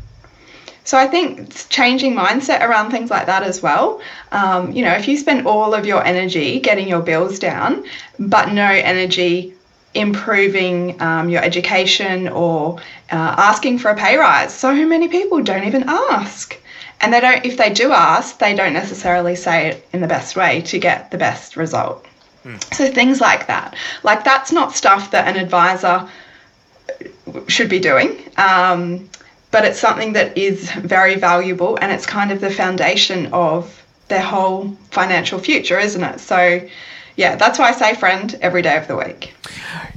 So 0.83 0.99
I 0.99 1.07
think 1.07 1.67
changing 1.69 2.13
mindset 2.13 2.61
around 2.61 2.91
things 2.91 3.09
like 3.09 3.25
that 3.25 3.41
as 3.41 3.61
well. 3.61 4.01
Um, 4.31 4.71
you 4.71 4.83
know, 4.83 4.93
if 4.93 5.07
you 5.07 5.17
spend 5.17 5.47
all 5.47 5.73
of 5.73 5.85
your 5.85 6.05
energy 6.05 6.59
getting 6.59 6.87
your 6.87 7.01
bills 7.01 7.39
down, 7.39 7.85
but 8.19 8.51
no 8.51 8.67
energy 8.67 9.55
improving 9.95 11.01
um, 11.01 11.29
your 11.29 11.43
education 11.43 12.27
or 12.27 12.77
uh, 13.11 13.35
asking 13.37 13.79
for 13.79 13.89
a 13.91 13.95
pay 13.95 14.17
rise. 14.17 14.53
So 14.53 14.73
many 14.85 15.07
people 15.07 15.41
don't 15.41 15.65
even 15.65 15.83
ask. 15.87 16.59
And 17.01 17.13
they 17.13 17.19
don't, 17.19 17.45
if 17.45 17.57
they 17.57 17.73
do 17.73 17.91
ask, 17.91 18.39
they 18.39 18.55
don't 18.55 18.73
necessarily 18.73 19.35
say 19.35 19.67
it 19.67 19.87
in 19.93 20.01
the 20.01 20.07
best 20.07 20.35
way 20.35 20.61
to 20.61 20.79
get 20.79 21.11
the 21.11 21.17
best 21.17 21.55
result. 21.57 22.05
So 22.73 22.91
things 22.91 23.21
like 23.21 23.47
that. 23.47 23.75
Like 24.03 24.23
that's 24.23 24.51
not 24.51 24.75
stuff 24.75 25.11
that 25.11 25.27
an 25.27 25.35
advisor 25.35 26.07
should 27.47 27.69
be 27.69 27.79
doing. 27.79 28.29
Um, 28.37 29.09
but 29.51 29.65
it's 29.65 29.79
something 29.79 30.13
that 30.13 30.37
is 30.37 30.71
very 30.71 31.15
valuable 31.15 31.77
and 31.81 31.91
it's 31.91 32.05
kind 32.05 32.31
of 32.31 32.41
the 32.41 32.49
foundation 32.49 33.27
of 33.27 33.85
their 34.07 34.21
whole 34.21 34.77
financial 34.91 35.39
future, 35.39 35.79
isn't 35.79 36.03
it? 36.03 36.19
So, 36.19 36.61
yeah, 37.15 37.35
that's 37.35 37.59
why 37.59 37.69
I 37.69 37.71
say 37.71 37.95
friend 37.95 38.37
every 38.41 38.61
day 38.61 38.77
of 38.77 38.87
the 38.87 38.95
week. 38.95 39.33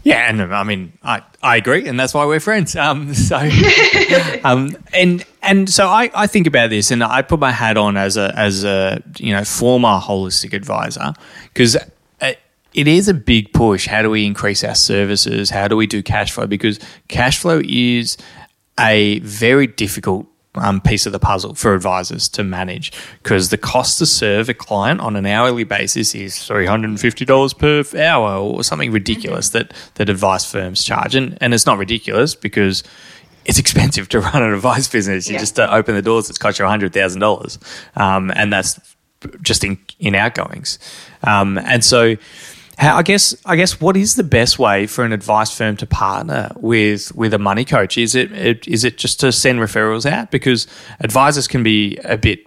Yeah, 0.05 0.29
and 0.29 0.43
I 0.43 0.63
mean, 0.63 0.93
I, 1.03 1.23
I 1.43 1.57
agree, 1.57 1.87
and 1.87 1.99
that's 1.99 2.15
why 2.15 2.25
we're 2.25 2.41
friends. 2.41 2.77
Um, 2.77 3.15
so, 3.29 3.37
um, 4.45 4.77
and 4.93 5.25
and 5.43 5.69
so 5.69 5.89
I, 5.89 6.11
I 6.15 6.27
think 6.27 6.47
about 6.47 6.71
this, 6.71 6.91
and 6.91 7.03
I 7.03 7.23
put 7.23 7.41
my 7.41 7.53
hat 7.53 7.77
on 7.77 7.97
as 7.97 8.17
a 8.17 8.33
as 8.37 8.65
a 8.65 9.03
you 9.19 9.33
know 9.33 9.45
former 9.45 9.99
holistic 10.01 10.53
advisor 10.53 11.13
because 11.53 11.77
it 12.75 12.87
is 12.87 13.09
a 13.09 13.15
big 13.15 13.53
push. 13.53 13.87
How 13.87 14.03
do 14.03 14.11
we 14.11 14.25
increase 14.25 14.63
our 14.63 14.75
services? 14.75 15.51
How 15.51 15.69
do 15.69 15.77
we 15.77 15.87
do 15.87 16.03
cash 16.03 16.31
flow? 16.31 16.47
Because 16.47 16.79
cash 17.09 17.39
flow 17.39 17.61
is 17.65 18.17
a 18.79 19.19
very 19.21 19.67
difficult 19.67 20.27
um, 20.55 20.81
piece 20.81 21.07
of 21.07 21.13
the 21.13 21.19
puzzle 21.19 21.55
for 21.55 21.75
advisors 21.75 22.29
to 22.31 22.43
manage 22.43 22.93
because 23.23 23.51
the 23.51 23.59
cost 23.59 23.99
to 23.99 24.07
serve 24.07 24.49
a 24.49 24.55
client 24.55 25.01
on 25.01 25.17
an 25.17 25.27
hourly 25.27 25.65
basis 25.65 26.15
is 26.15 26.35
$350 26.35 27.59
per 27.59 28.01
hour 28.01 28.37
or 28.37 28.65
something 28.65 28.91
ridiculous 28.91 29.49
mm-hmm. 29.49 29.59
that, 29.59 29.75
that 29.95 30.09
advice 30.09 30.51
firms 30.51 30.83
charge. 30.85 31.15
And, 31.15 31.39
and 31.41 31.55
it's 31.55 31.67
not 31.67 31.79
ridiculous 31.79 32.35
because 32.35 32.83
it's 33.45 33.59
expensive 33.59 34.09
to 34.11 34.21
run 34.21 34.43
an 34.43 34.53
advice 34.53 34.89
business. 34.89 35.29
You 35.29 35.35
yeah. 35.35 35.41
just 35.41 35.57
to 35.57 35.73
open 35.73 35.95
the 35.95 36.03
doors, 36.03 36.29
it's 36.29 36.39
cost 36.39 36.59
you 36.59 36.65
$100,000. 36.65 38.01
Um, 38.01 38.33
and 38.35 38.53
that's 38.53 38.79
just 39.43 39.65
in, 39.65 39.79
in 39.99 40.15
outgoings. 40.15 40.79
Um, 41.25 41.59
and 41.59 41.85
so, 41.85 42.17
how, 42.79 42.97
I 42.97 43.03
guess 43.03 43.35
I 43.45 43.57
guess 43.57 43.81
what 43.81 43.97
is 43.97 44.14
the 44.14 44.23
best 44.23 44.59
way 44.59 44.87
for 44.87 45.05
an 45.05 45.12
advice 45.12 45.51
firm 45.51 45.77
to 45.79 45.87
partner 45.87 46.53
with 46.57 47.12
with 47.14 47.35
a 47.35 47.38
money 47.38 47.64
coach? 47.64 47.99
Is 47.99 48.14
it, 48.14 48.31
it 48.31 48.69
is 48.69 48.85
it 48.85 48.97
just 48.97 49.19
to 49.21 49.33
send 49.33 49.59
referrals 49.59 50.07
out 50.11 50.31
because 50.31 50.69
advisors 51.01 51.49
can 51.49 51.64
be 51.64 51.97
a 52.05 52.17
bit 52.17 52.47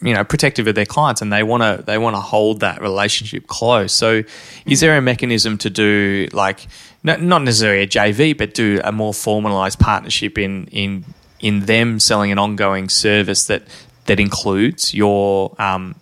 you 0.00 0.14
know 0.14 0.22
protective 0.22 0.68
of 0.68 0.76
their 0.76 0.86
clients 0.86 1.20
and 1.20 1.32
they 1.32 1.42
want 1.42 1.62
to 1.62 1.84
they 1.84 1.98
want 1.98 2.14
to 2.14 2.20
hold 2.20 2.60
that 2.60 2.80
relationship 2.80 3.48
close. 3.48 3.92
So 3.92 4.22
is 4.64 4.78
there 4.78 4.96
a 4.96 5.02
mechanism 5.02 5.58
to 5.58 5.70
do 5.70 6.28
like 6.32 6.68
not 7.02 7.20
necessarily 7.20 7.82
a 7.82 7.88
JV 7.88 8.38
but 8.38 8.54
do 8.54 8.80
a 8.84 8.92
more 8.92 9.12
formalized 9.12 9.80
partnership 9.80 10.38
in 10.38 10.68
in 10.68 11.04
in 11.40 11.66
them 11.66 11.98
selling 11.98 12.30
an 12.30 12.38
ongoing 12.38 12.88
service 12.88 13.46
that 13.46 13.64
that 14.06 14.20
includes 14.20 14.94
your 14.94 15.54
um, 15.60 15.96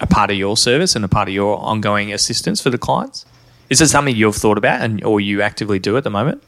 a 0.00 0.06
part 0.06 0.30
of 0.30 0.36
your 0.36 0.56
service 0.56 0.96
and 0.96 1.04
a 1.04 1.08
part 1.08 1.28
of 1.28 1.34
your 1.34 1.58
ongoing 1.58 2.12
assistance 2.12 2.60
for 2.60 2.70
the 2.70 2.78
clients? 2.78 3.24
Is 3.70 3.80
it 3.80 3.88
something 3.88 4.14
you've 4.14 4.36
thought 4.36 4.58
about 4.58 4.80
and 4.82 5.02
or 5.04 5.20
you 5.20 5.42
actively 5.42 5.78
do 5.78 5.96
at 5.96 6.04
the 6.04 6.10
moment? 6.10 6.42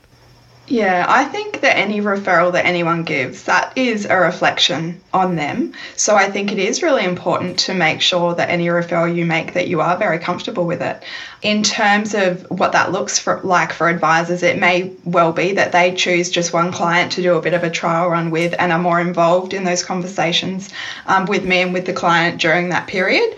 Yeah, 0.69 1.07
I 1.09 1.25
think 1.25 1.61
that 1.61 1.77
any 1.77 2.01
referral 2.01 2.53
that 2.53 2.67
anyone 2.67 3.05
gives, 3.05 3.45
that 3.45 3.73
is 3.79 4.05
a 4.05 4.17
reflection 4.17 5.01
on 5.15 5.37
them. 5.37 5.75
So 5.95 6.17
I 6.17 6.29
think 6.29 6.51
it 6.51 6.59
is 6.59 6.83
really 6.83 7.05
important 7.05 7.61
to 7.61 7.75
make 7.75 8.01
sure 8.01 8.35
that 8.35 8.51
any 8.51 8.67
referral 8.67 9.15
you 9.15 9.27
make 9.27 9.53
that 9.53 9.69
you 9.69 9.81
are 9.81 9.97
very 9.97 10.19
comfortable 10.19 10.67
with 10.67 10.83
it. 10.83 11.05
In 11.43 11.63
terms 11.63 12.15
of 12.15 12.51
what 12.51 12.73
that 12.73 12.91
looks 12.91 13.17
for, 13.17 13.41
like 13.45 13.73
for 13.73 13.89
advisors, 13.89 14.43
it 14.43 14.59
may 14.59 14.93
well 15.05 15.33
be 15.33 15.53
that 15.53 15.71
they 15.71 15.95
choose 15.95 16.31
just 16.31 16.53
one 16.53 16.73
client 16.73 17.13
to 17.13 17.23
do 17.23 17.37
a 17.37 17.43
bit 17.43 17.55
of 17.55 17.63
a 17.63 17.71
trial 17.71 18.09
run 18.09 18.33
with 18.33 18.53
and 18.59 18.73
are 18.73 18.79
more 18.79 19.01
involved 19.01 19.55
in 19.55 19.63
those 19.63 19.85
conversations 19.85 20.69
um, 21.07 21.27
with 21.27 21.45
me 21.45 21.61
and 21.61 21.73
with 21.75 21.87
the 21.87 21.93
client 21.93 22.41
during 22.41 22.71
that 22.71 22.89
period. 22.89 23.37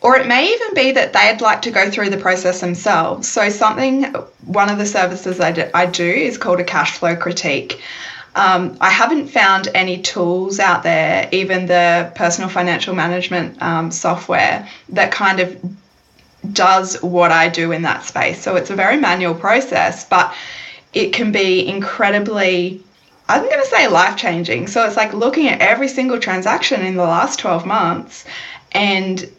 Or 0.00 0.16
it 0.16 0.26
may 0.26 0.52
even 0.52 0.74
be 0.74 0.92
that 0.92 1.12
they'd 1.12 1.40
like 1.40 1.62
to 1.62 1.70
go 1.70 1.90
through 1.90 2.10
the 2.10 2.16
process 2.16 2.60
themselves. 2.60 3.28
So, 3.28 3.48
something, 3.48 4.04
one 4.44 4.70
of 4.70 4.78
the 4.78 4.86
services 4.86 5.40
I 5.40 5.86
do, 5.86 6.04
is 6.04 6.38
called 6.38 6.60
a 6.60 6.64
cash 6.64 6.98
flow 6.98 7.16
critique. 7.16 7.80
Um, 8.36 8.76
I 8.80 8.90
haven't 8.90 9.28
found 9.28 9.68
any 9.74 10.00
tools 10.00 10.60
out 10.60 10.84
there, 10.84 11.28
even 11.32 11.66
the 11.66 12.12
personal 12.14 12.48
financial 12.48 12.94
management 12.94 13.60
um, 13.60 13.90
software, 13.90 14.68
that 14.90 15.10
kind 15.10 15.40
of 15.40 15.60
does 16.52 17.02
what 17.02 17.32
I 17.32 17.48
do 17.48 17.72
in 17.72 17.82
that 17.82 18.04
space. 18.04 18.40
So, 18.40 18.54
it's 18.54 18.70
a 18.70 18.76
very 18.76 18.98
manual 18.98 19.34
process, 19.34 20.04
but 20.04 20.32
it 20.92 21.12
can 21.12 21.32
be 21.32 21.66
incredibly 21.66 22.82
I'm 23.28 23.42
going 23.42 23.60
to 23.60 23.66
say 23.66 23.88
life 23.88 24.16
changing. 24.16 24.68
So 24.68 24.86
it's 24.86 24.96
like 24.96 25.12
looking 25.12 25.48
at 25.48 25.60
every 25.60 25.88
single 25.88 26.18
transaction 26.18 26.80
in 26.80 26.96
the 26.96 27.02
last 27.02 27.38
12 27.40 27.66
months 27.66 28.24
and 28.72 29.30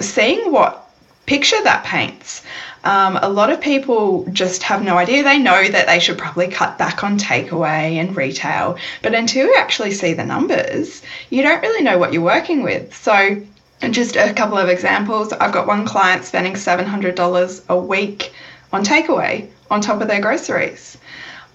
seeing 0.00 0.52
what 0.52 0.88
picture 1.26 1.62
that 1.62 1.84
paints. 1.84 2.42
Um, 2.84 3.18
a 3.20 3.28
lot 3.28 3.50
of 3.50 3.60
people 3.60 4.24
just 4.32 4.62
have 4.62 4.82
no 4.82 4.96
idea. 4.96 5.22
They 5.22 5.38
know 5.38 5.68
that 5.68 5.86
they 5.86 6.00
should 6.00 6.16
probably 6.16 6.48
cut 6.48 6.78
back 6.78 7.04
on 7.04 7.18
takeaway 7.18 7.96
and 8.00 8.16
retail, 8.16 8.78
but 9.02 9.14
until 9.14 9.46
you 9.46 9.54
actually 9.58 9.92
see 9.92 10.14
the 10.14 10.24
numbers, 10.24 11.02
you 11.28 11.42
don't 11.42 11.60
really 11.60 11.82
know 11.82 11.98
what 11.98 12.12
you're 12.12 12.22
working 12.22 12.62
with. 12.62 12.96
So, 12.96 13.42
just 13.90 14.16
a 14.16 14.32
couple 14.32 14.58
of 14.58 14.68
examples 14.68 15.32
I've 15.34 15.52
got 15.52 15.66
one 15.66 15.84
client 15.84 16.24
spending 16.24 16.54
$700 16.54 17.68
a 17.68 17.78
week 17.78 18.32
on 18.72 18.84
takeaway 18.84 19.48
on 19.70 19.80
top 19.80 20.00
of 20.00 20.08
their 20.08 20.20
groceries. 20.20 20.96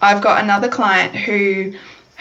I've 0.02 0.22
got 0.22 0.44
another 0.44 0.70
client 0.70 1.16
who 1.16 1.74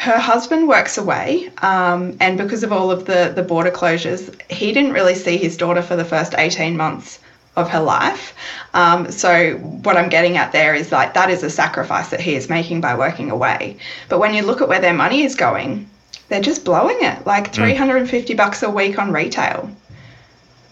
her 0.02 0.18
husband 0.18 0.66
works 0.66 0.98
away, 0.98 1.48
um, 1.58 2.16
and 2.18 2.36
because 2.36 2.64
of 2.64 2.72
all 2.72 2.90
of 2.90 3.04
the, 3.04 3.32
the 3.36 3.42
border 3.42 3.70
closures, 3.70 4.34
he 4.50 4.72
didn't 4.72 4.92
really 4.92 5.14
see 5.14 5.36
his 5.36 5.56
daughter 5.56 5.80
for 5.80 5.94
the 5.94 6.04
first 6.04 6.34
18 6.36 6.76
months 6.76 7.20
of 7.54 7.70
her 7.70 7.78
life. 7.78 8.34
Um, 8.74 9.12
so, 9.12 9.54
what 9.84 9.96
I'm 9.96 10.08
getting 10.08 10.36
at 10.36 10.50
there 10.50 10.74
is 10.74 10.90
like 10.90 11.14
that 11.14 11.30
is 11.30 11.44
a 11.44 11.50
sacrifice 11.50 12.08
that 12.08 12.20
he 12.20 12.34
is 12.34 12.48
making 12.48 12.80
by 12.80 12.96
working 12.96 13.30
away. 13.30 13.76
But 14.08 14.18
when 14.18 14.34
you 14.34 14.42
look 14.42 14.60
at 14.60 14.68
where 14.68 14.80
their 14.80 14.92
money 14.92 15.22
is 15.22 15.36
going, 15.36 15.88
they're 16.28 16.40
just 16.40 16.64
blowing 16.64 16.98
it 17.00 17.24
like 17.24 17.52
350 17.52 18.34
mm. 18.34 18.36
bucks 18.36 18.64
a 18.64 18.70
week 18.70 18.98
on 18.98 19.12
retail. 19.12 19.70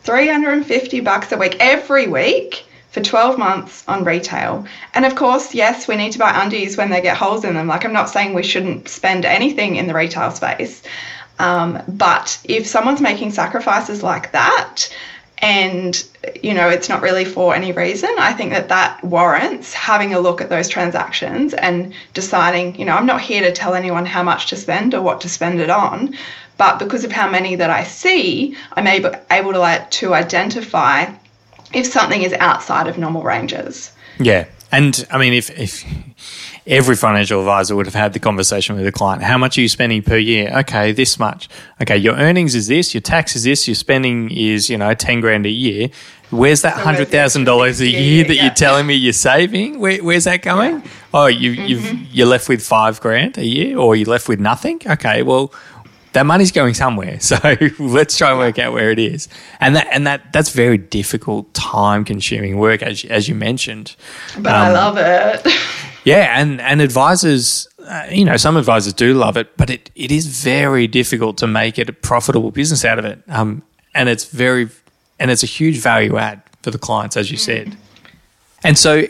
350 0.02 1.00
bucks 1.02 1.30
a 1.30 1.38
week 1.38 1.56
every 1.60 2.08
week 2.08 2.64
for 2.90 3.00
12 3.00 3.38
months 3.38 3.84
on 3.86 4.04
retail. 4.04 4.66
And 4.94 5.04
of 5.04 5.14
course, 5.14 5.54
yes, 5.54 5.86
we 5.86 5.96
need 5.96 6.12
to 6.12 6.18
buy 6.18 6.42
undies 6.42 6.76
when 6.76 6.90
they 6.90 7.00
get 7.00 7.16
holes 7.16 7.44
in 7.44 7.54
them. 7.54 7.68
Like, 7.68 7.84
I'm 7.84 7.92
not 7.92 8.10
saying 8.10 8.34
we 8.34 8.42
shouldn't 8.42 8.88
spend 8.88 9.24
anything 9.24 9.76
in 9.76 9.86
the 9.86 9.94
retail 9.94 10.30
space. 10.30 10.82
Um, 11.38 11.82
but 11.88 12.38
if 12.44 12.66
someone's 12.66 13.00
making 13.00 13.30
sacrifices 13.30 14.02
like 14.02 14.32
that, 14.32 14.88
and 15.42 16.04
you 16.42 16.52
know 16.52 16.68
it's 16.68 16.88
not 16.88 17.00
really 17.00 17.24
for 17.24 17.54
any 17.54 17.72
reason 17.72 18.10
i 18.18 18.32
think 18.32 18.50
that 18.50 18.68
that 18.68 19.02
warrants 19.02 19.72
having 19.72 20.12
a 20.12 20.20
look 20.20 20.42
at 20.42 20.50
those 20.50 20.68
transactions 20.68 21.54
and 21.54 21.94
deciding 22.12 22.78
you 22.78 22.84
know 22.84 22.94
i'm 22.94 23.06
not 23.06 23.22
here 23.22 23.40
to 23.40 23.50
tell 23.50 23.74
anyone 23.74 24.04
how 24.04 24.22
much 24.22 24.46
to 24.48 24.56
spend 24.56 24.92
or 24.94 25.00
what 25.00 25.20
to 25.20 25.30
spend 25.30 25.58
it 25.58 25.70
on 25.70 26.14
but 26.58 26.78
because 26.78 27.04
of 27.04 27.12
how 27.12 27.28
many 27.28 27.54
that 27.54 27.70
i 27.70 27.82
see 27.82 28.54
i'm 28.74 28.86
able, 28.86 29.12
able 29.30 29.52
to 29.52 29.58
like 29.58 29.90
to 29.90 30.12
identify 30.12 31.06
if 31.72 31.86
something 31.86 32.22
is 32.22 32.32
outside 32.34 32.86
of 32.86 32.98
normal 32.98 33.22
ranges. 33.22 33.92
Yeah. 34.18 34.46
And 34.72 35.04
I 35.10 35.18
mean, 35.18 35.32
if, 35.32 35.50
if 35.58 35.84
every 36.66 36.94
financial 36.94 37.40
advisor 37.40 37.74
would 37.74 37.86
have 37.86 37.94
had 37.94 38.12
the 38.12 38.20
conversation 38.20 38.76
with 38.76 38.84
the 38.84 38.92
client, 38.92 39.22
how 39.22 39.36
much 39.36 39.58
are 39.58 39.60
you 39.62 39.68
spending 39.68 40.02
per 40.02 40.16
year? 40.16 40.52
Okay, 40.58 40.92
this 40.92 41.18
much. 41.18 41.48
Okay, 41.82 41.96
your 41.96 42.14
earnings 42.14 42.54
is 42.54 42.68
this, 42.68 42.94
your 42.94 43.00
tax 43.00 43.34
is 43.34 43.42
this, 43.42 43.66
your 43.66 43.74
spending 43.74 44.30
is, 44.30 44.70
you 44.70 44.78
know, 44.78 44.94
10 44.94 45.20
grand 45.20 45.44
a 45.46 45.50
year. 45.50 45.88
Where's 46.30 46.62
that 46.62 46.74
hundred 46.74 47.08
thousand 47.08 47.42
dollars 47.42 47.80
a 47.80 47.88
year 47.88 48.22
that 48.22 48.36
yeah. 48.36 48.44
you're 48.44 48.54
telling 48.54 48.86
me 48.86 48.94
you're 48.94 49.12
saving? 49.12 49.80
Where, 49.80 49.98
where's 49.98 50.24
that 50.24 50.42
going? 50.42 50.76
Yeah. 50.76 50.90
Oh, 51.12 51.26
you, 51.26 51.52
mm-hmm. 51.52 51.66
you've 51.66 52.02
you're 52.14 52.26
left 52.28 52.48
with 52.48 52.62
five 52.62 53.00
grand 53.00 53.36
a 53.36 53.44
year, 53.44 53.76
or 53.76 53.96
you're 53.96 54.06
left 54.06 54.28
with 54.28 54.38
nothing. 54.38 54.80
Okay, 54.86 55.24
well, 55.24 55.52
that 56.12 56.26
money's 56.26 56.52
going 56.52 56.74
somewhere. 56.74 57.18
So 57.30 57.36
let's 57.78 58.18
try 58.18 58.30
and 58.30 58.38
work 58.38 58.58
out 58.58 58.72
where 58.72 58.90
it 58.90 58.98
is. 58.98 59.28
And 59.60 59.76
that 59.76 59.86
and 59.92 60.06
that 60.06 60.32
that's 60.32 60.50
very 60.50 60.78
difficult, 60.78 61.52
time 61.54 62.04
consuming 62.04 62.58
work 62.58 62.82
as 62.82 63.04
as 63.04 63.28
you 63.28 63.34
mentioned. 63.34 63.94
But 64.36 64.52
um, 64.52 64.66
I 64.66 64.72
love 64.72 64.96
it. 64.98 65.52
yeah, 66.04 66.40
and 66.40 66.60
and 66.60 66.80
advisors, 66.80 67.68
uh, 67.86 68.06
you 68.10 68.24
know, 68.24 68.36
some 68.36 68.56
advisors 68.56 68.92
do 68.92 69.14
love 69.14 69.36
it, 69.36 69.56
but 69.56 69.70
it 69.70 69.90
it 69.94 70.10
is 70.10 70.26
very 70.26 70.88
difficult 70.88 71.36
to 71.38 71.46
make 71.46 71.78
it 71.78 71.88
a 71.88 71.92
profitable 71.92 72.50
business 72.50 72.84
out 72.84 72.98
of 72.98 73.04
it. 73.04 73.22
Um, 73.28 73.62
and 73.94 74.08
it's 74.08 74.24
very 74.24 74.68
and 75.20 75.30
it's 75.30 75.44
a 75.44 75.46
huge 75.46 75.78
value 75.78 76.16
add 76.16 76.42
for 76.62 76.70
the 76.70 76.78
clients, 76.78 77.16
as 77.16 77.30
you 77.30 77.36
mm. 77.36 77.40
said. 77.40 77.76
And 78.64 78.76
so, 78.76 79.06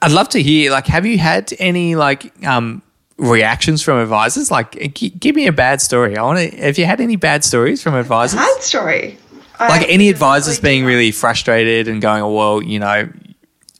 I'd 0.00 0.12
love 0.12 0.28
to 0.30 0.42
hear 0.42 0.70
like, 0.70 0.86
have 0.86 1.06
you 1.06 1.18
had 1.18 1.52
any 1.58 1.96
like 1.96 2.46
um 2.46 2.82
reactions 3.22 3.82
from 3.82 3.98
advisors? 3.98 4.50
Like, 4.50 4.94
give 4.94 5.34
me 5.34 5.46
a 5.46 5.52
bad 5.52 5.80
story. 5.80 6.16
I 6.16 6.22
want 6.22 6.38
to. 6.38 6.56
Have 6.58 6.78
you 6.78 6.84
had 6.84 7.00
any 7.00 7.16
bad 7.16 7.44
stories 7.44 7.82
from 7.82 7.94
advisors? 7.94 8.38
Bad 8.38 8.62
story. 8.62 9.18
Like 9.60 9.82
I 9.82 9.84
any 9.84 10.08
advisors 10.08 10.58
really 10.58 10.62
being 10.62 10.84
really 10.84 11.12
frustrated 11.12 11.86
and 11.86 12.02
going, 12.02 12.22
"Oh 12.22 12.32
well, 12.32 12.62
you 12.62 12.80
know, 12.80 13.08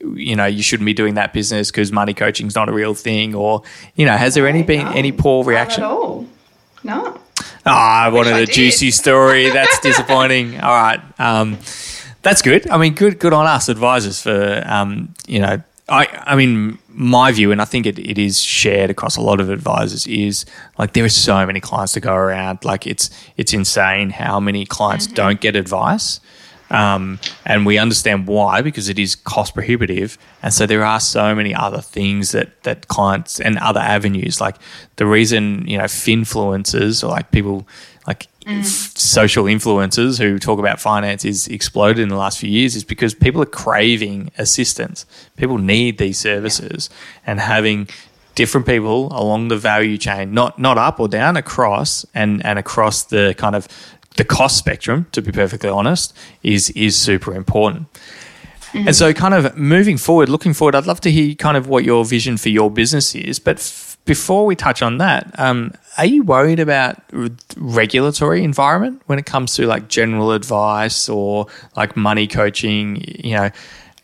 you 0.01 0.37
know, 0.37 0.47
you 0.47 0.63
shouldn't 0.63 0.87
be 0.87 0.95
doing 0.95 1.15
that 1.15 1.33
business 1.33 1.71
because 1.71 1.91
money 1.91 2.15
coaching 2.15 2.47
is 2.47 2.55
not 2.55 2.69
a 2.69 2.73
real 2.73 2.95
thing," 2.95 3.35
or 3.35 3.63
you 3.97 4.07
know, 4.07 4.17
has 4.17 4.35
there 4.35 4.47
any 4.47 4.63
been 4.63 4.87
no, 4.87 4.93
any 4.93 5.11
poor 5.11 5.45
reaction? 5.45 5.83
Not 5.83 5.91
at 5.91 5.97
all. 5.97 6.27
No. 6.85 7.19
Ah, 7.65 8.05
oh, 8.05 8.07
I 8.07 8.09
wanted 8.11 8.37
a 8.37 8.47
juicy 8.47 8.93
story. 8.93 9.51
That's 9.51 9.79
disappointing. 9.81 10.61
All 10.61 10.75
right. 10.75 11.01
Um, 11.19 11.59
that's 12.23 12.43
good. 12.43 12.69
I 12.71 12.79
mean, 12.79 12.95
good 12.95 13.19
good 13.19 13.33
on 13.33 13.47
us 13.47 13.69
advisors 13.69 14.23
for 14.23 14.63
um, 14.67 15.13
you 15.27 15.41
know 15.41 15.63
I, 15.93 16.07
I 16.27 16.37
mean, 16.37 16.79
my 16.89 17.33
view, 17.33 17.53
and 17.53 17.61
I 17.61 17.67
think 17.67 17.85
it, 17.85 17.99
it 17.99 18.17
is 18.17 18.43
shared 18.43 18.89
across 18.89 19.19
a 19.19 19.21
lot 19.21 19.41
of 19.41 19.51
advisors, 19.51 20.07
is 20.07 20.47
like 20.79 20.95
there 20.95 21.05
are 21.05 21.11
so 21.11 21.45
many 21.45 21.61
clients 21.61 21.93
to 21.93 22.01
go 22.01 22.15
around. 22.15 22.65
Like 22.65 22.87
it's 22.87 23.11
it's 23.37 23.53
insane 23.53 24.09
how 24.09 24.41
many 24.41 24.65
clients 24.65 25.07
mm-hmm. 25.07 25.17
don't 25.17 25.41
get 25.41 25.55
advice. 25.55 26.19
Um, 26.71 27.21
and 27.45 27.67
we 27.67 27.77
understand 27.77 28.27
why 28.27 28.63
because 28.63 28.89
it 28.89 28.99
is 28.99 29.15
cost 29.15 29.53
prohibitive, 29.53 30.17
and 30.43 30.55
so 30.55 30.65
there 30.65 30.83
are 30.83 30.99
so 30.99 31.35
many 31.35 31.55
other 31.55 31.83
things 31.83 32.33
that 32.33 32.63
that 32.63 32.89
clients 32.89 33.39
and 33.39 33.59
other 33.59 33.81
avenues 33.81 34.41
like 34.41 34.57
the 34.97 35.05
reason 35.05 35.69
you 35.69 35.77
know 35.77 35.85
finfluencers 35.85 37.05
or 37.05 37.09
like 37.09 37.31
people 37.33 37.69
mm. 38.45 38.65
social 38.65 39.45
influencers 39.45 40.19
who 40.19 40.39
talk 40.39 40.59
about 40.59 40.81
finance 40.81 41.25
is 41.25 41.49
exploded 41.49 41.99
in 41.99 42.09
the 42.09 42.17
last 42.17 42.39
few 42.39 42.51
years 42.51 42.77
is 42.77 42.85
because 42.85 43.15
people 43.15 43.43
are 43.43 43.47
craving 43.47 44.31
assistance. 44.39 45.07
People 45.37 45.59
need 45.59 45.99
these 45.99 46.19
services, 46.19 46.91
and 47.27 47.41
having 47.41 47.89
different 48.35 48.67
people 48.67 49.09
along 49.13 49.49
the 49.49 49.57
value 49.57 49.99
chain, 49.99 50.33
not 50.33 50.59
not 50.59 50.79
up 50.79 51.01
or 51.01 51.09
down, 51.09 51.37
across 51.37 52.05
and 52.15 52.45
and 52.45 52.59
across 52.59 53.05
the 53.05 53.35
kind 53.39 53.57
of 53.57 53.69
the 54.17 54.25
cost 54.25 54.59
spectrum, 54.59 55.07
to 55.13 55.23
be 55.23 55.33
perfectly 55.33 55.69
honest, 55.69 56.15
is 56.43 56.71
is 56.71 56.97
super 56.97 57.35
important. 57.35 57.93
Mm-hmm. 58.73 58.89
And 58.89 58.97
so, 58.97 59.13
kind 59.13 59.35
of 59.35 59.57
moving 59.57 59.99
forward, 59.99 60.31
looking 60.31 60.55
forward, 60.55 60.75
I'd 60.75 60.87
love 60.87 61.01
to 61.03 61.11
hear 61.11 61.35
kind 61.35 61.57
of 61.59 61.69
what 61.69 61.85
your 61.85 62.05
vision 62.07 62.39
for 62.39 62.49
your 62.49 62.71
business 62.71 63.15
is. 63.15 63.39
But 63.39 63.59
before 64.05 64.47
we 64.47 64.57
touch 64.57 64.83
on 64.83 64.99
that, 64.99 65.39
um, 65.39 65.73
are 65.99 66.07
you 66.07 66.23
worried 66.23 66.59
about 66.59 67.01
regulatory 67.57 68.43
environment 68.43 69.03
when 69.07 69.19
it 69.19 69.27
comes 69.27 69.55
to 69.55 69.67
like 69.67 69.89
general 69.89 70.33
advice 70.33 71.09
or 71.09 71.47
like 71.77 71.97
money 71.97 72.27
coaching? 72.27 73.05
You 73.25 73.37
know, 73.37 73.51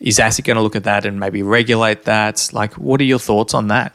is 0.00 0.18
ASIC 0.18 0.44
going 0.44 0.56
to 0.56 0.62
look 0.62 0.76
at 0.76 0.84
that 0.84 1.04
and 1.04 1.18
maybe 1.18 1.42
regulate 1.42 2.04
that? 2.04 2.48
Like, 2.52 2.74
what 2.74 3.00
are 3.00 3.04
your 3.04 3.18
thoughts 3.18 3.54
on 3.54 3.68
that? 3.68 3.92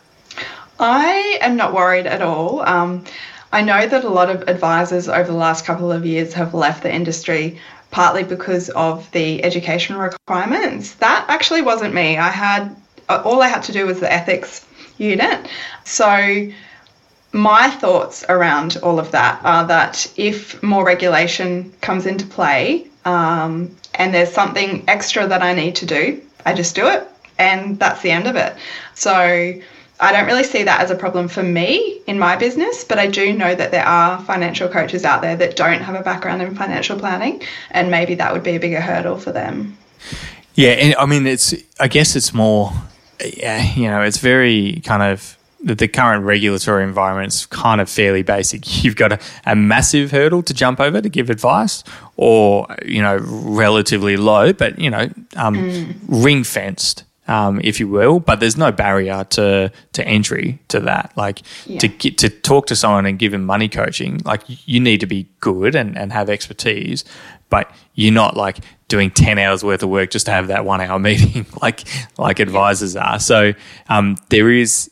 I 0.80 1.38
am 1.42 1.56
not 1.56 1.74
worried 1.74 2.08
at 2.08 2.22
all. 2.22 2.62
Um, 2.62 3.06
I 3.54 3.62
know 3.62 3.88
that 3.88 4.04
a 4.04 4.10
lot 4.10 4.30
of 4.30 4.50
advisors 4.50 5.08
over 5.08 5.28
the 5.32 5.38
last 5.38 5.66
couple 5.66 5.92
of 5.92 6.06
years 6.06 6.34
have 6.34 6.54
left 6.54 6.84
the 6.84 6.94
industry 6.94 7.60
partly 7.92 8.24
because 8.24 8.70
of 8.72 9.10
the 9.12 9.44
education 9.46 9.96
requirements. 9.96 10.96
That 10.96 11.26
actually 11.30 11.62
wasn't 11.62 11.94
me. 11.94 12.18
I 12.18 12.30
had 12.30 12.76
all 13.08 13.42
I 13.42 13.48
had 13.48 13.64
to 13.64 13.72
do 13.72 13.86
was 13.86 14.00
the 14.00 14.12
ethics 14.12 14.66
unit. 15.04 15.48
So 15.84 16.52
my 17.32 17.70
thoughts 17.70 18.24
around 18.30 18.78
all 18.84 19.00
of 19.00 19.12
that 19.12 19.44
are 19.44 19.66
that 19.68 20.12
if 20.16 20.62
more 20.64 20.86
regulation 20.86 21.74
comes 21.82 22.06
into 22.06 22.26
play 22.26 22.88
um, 23.06 23.76
and 23.96 24.14
there's 24.14 24.32
something 24.32 24.84
extra 24.88 25.28
that 25.28 25.42
I 25.42 25.54
need 25.54 25.76
to 25.78 25.86
do, 25.86 26.22
I 26.46 26.54
just 26.54 26.76
do 26.76 26.88
it 26.88 27.08
and 27.38 27.80
that's 27.80 28.02
the 28.02 28.12
end 28.12 28.28
of 28.28 28.36
it. 28.36 28.56
So 28.94 29.14
I 30.00 30.12
don't 30.12 30.26
really 30.26 30.44
see 30.44 30.64
that 30.64 30.82
as 30.82 30.92
a 30.92 30.96
problem 30.96 31.28
for 31.28 31.44
me 31.44 32.02
in 32.08 32.20
my 32.20 32.36
business, 32.36 32.84
but 32.84 33.00
I 33.00 33.08
do 33.08 33.34
know 33.34 33.56
that 33.56 33.72
there 33.72 33.86
are 33.86 34.22
financial 34.22 34.68
coaches 34.68 35.06
out 35.06 35.22
there 35.22 35.36
that 35.38 35.56
don't 35.56 35.82
have 35.82 35.96
a 35.96 36.04
background 36.04 36.42
in 36.42 36.56
financial 36.56 36.98
planning, 37.00 37.42
and 37.72 37.90
maybe 37.90 38.16
that 38.16 38.34
would 38.34 38.44
be 38.44 38.56
a 38.56 38.60
bigger 38.60 38.82
hurdle 38.82 39.18
for 39.18 39.32
them. 39.32 39.78
Yeah, 40.56 40.72
and 40.72 40.96
I 40.96 41.06
mean, 41.06 41.26
it's 41.26 41.54
I 41.80 41.88
guess 41.88 42.16
it's 42.16 42.34
more, 42.34 42.72
you 43.20 43.90
know, 43.90 44.02
it's 44.02 44.18
very 44.18 44.82
kind 44.86 45.04
of 45.04 45.38
the, 45.64 45.88
current 45.88 46.26
regulatory 46.26 46.84
environment's 46.84 47.46
kind 47.46 47.80
of 47.80 47.90
fairly 47.90 48.24
basic. 48.24 48.84
You've 48.84 48.96
got 48.96 49.14
a, 49.14 49.20
a 49.46 49.56
massive 49.56 50.12
hurdle 50.12 50.44
to 50.44 50.54
jump 50.54 50.80
over 50.80 51.02
to 51.02 51.10
give 51.10 51.30
advice, 51.30 51.84
or 52.18 52.68
you 52.86 53.02
know, 53.02 53.18
relatively 53.22 54.18
low, 54.18 54.54
but 54.54 54.78
you 54.80 54.90
know, 54.90 55.10
um, 55.36 55.56
mm. 55.56 55.96
ring 56.08 56.44
fenced 56.44 57.04
um, 57.28 57.62
if 57.64 57.80
you 57.80 57.88
will, 57.88 58.20
but 58.20 58.40
there's 58.40 58.58
no 58.58 58.72
barrier 58.72 59.24
to 59.32 59.72
to 59.94 60.08
entry 60.08 60.60
to 60.68 60.80
that. 60.82 61.14
Like 61.16 61.42
yeah. 61.66 61.80
to 61.80 61.88
get 61.88 62.18
to 62.20 62.30
talk 62.30 62.68
to 62.68 62.76
someone 62.76 63.06
and 63.06 63.18
give 63.18 63.32
them 63.32 63.46
money 63.46 63.70
coaching, 63.70 64.22
like 64.26 64.42
you 64.48 64.80
need 64.80 65.00
to 65.00 65.06
be 65.06 65.30
good 65.40 65.76
and, 65.76 65.98
and 65.98 66.12
have 66.12 66.30
expertise, 66.30 67.06
but 67.50 67.72
you're 67.96 68.14
not 68.14 68.36
like 68.36 68.58
doing 68.94 69.10
ten 69.10 69.40
hours 69.40 69.64
worth 69.64 69.82
of 69.82 69.90
work 69.90 70.12
just 70.12 70.28
to 70.28 70.32
have 70.32 70.50
that 70.50 70.66
one 70.66 70.80
hour 70.80 71.00
meeting, 71.10 71.48
like 71.64 71.84
like 72.20 72.40
advisors 72.40 72.96
are. 72.96 73.20
So 73.20 73.54
um, 73.90 74.18
there 74.30 74.52
is, 74.52 74.92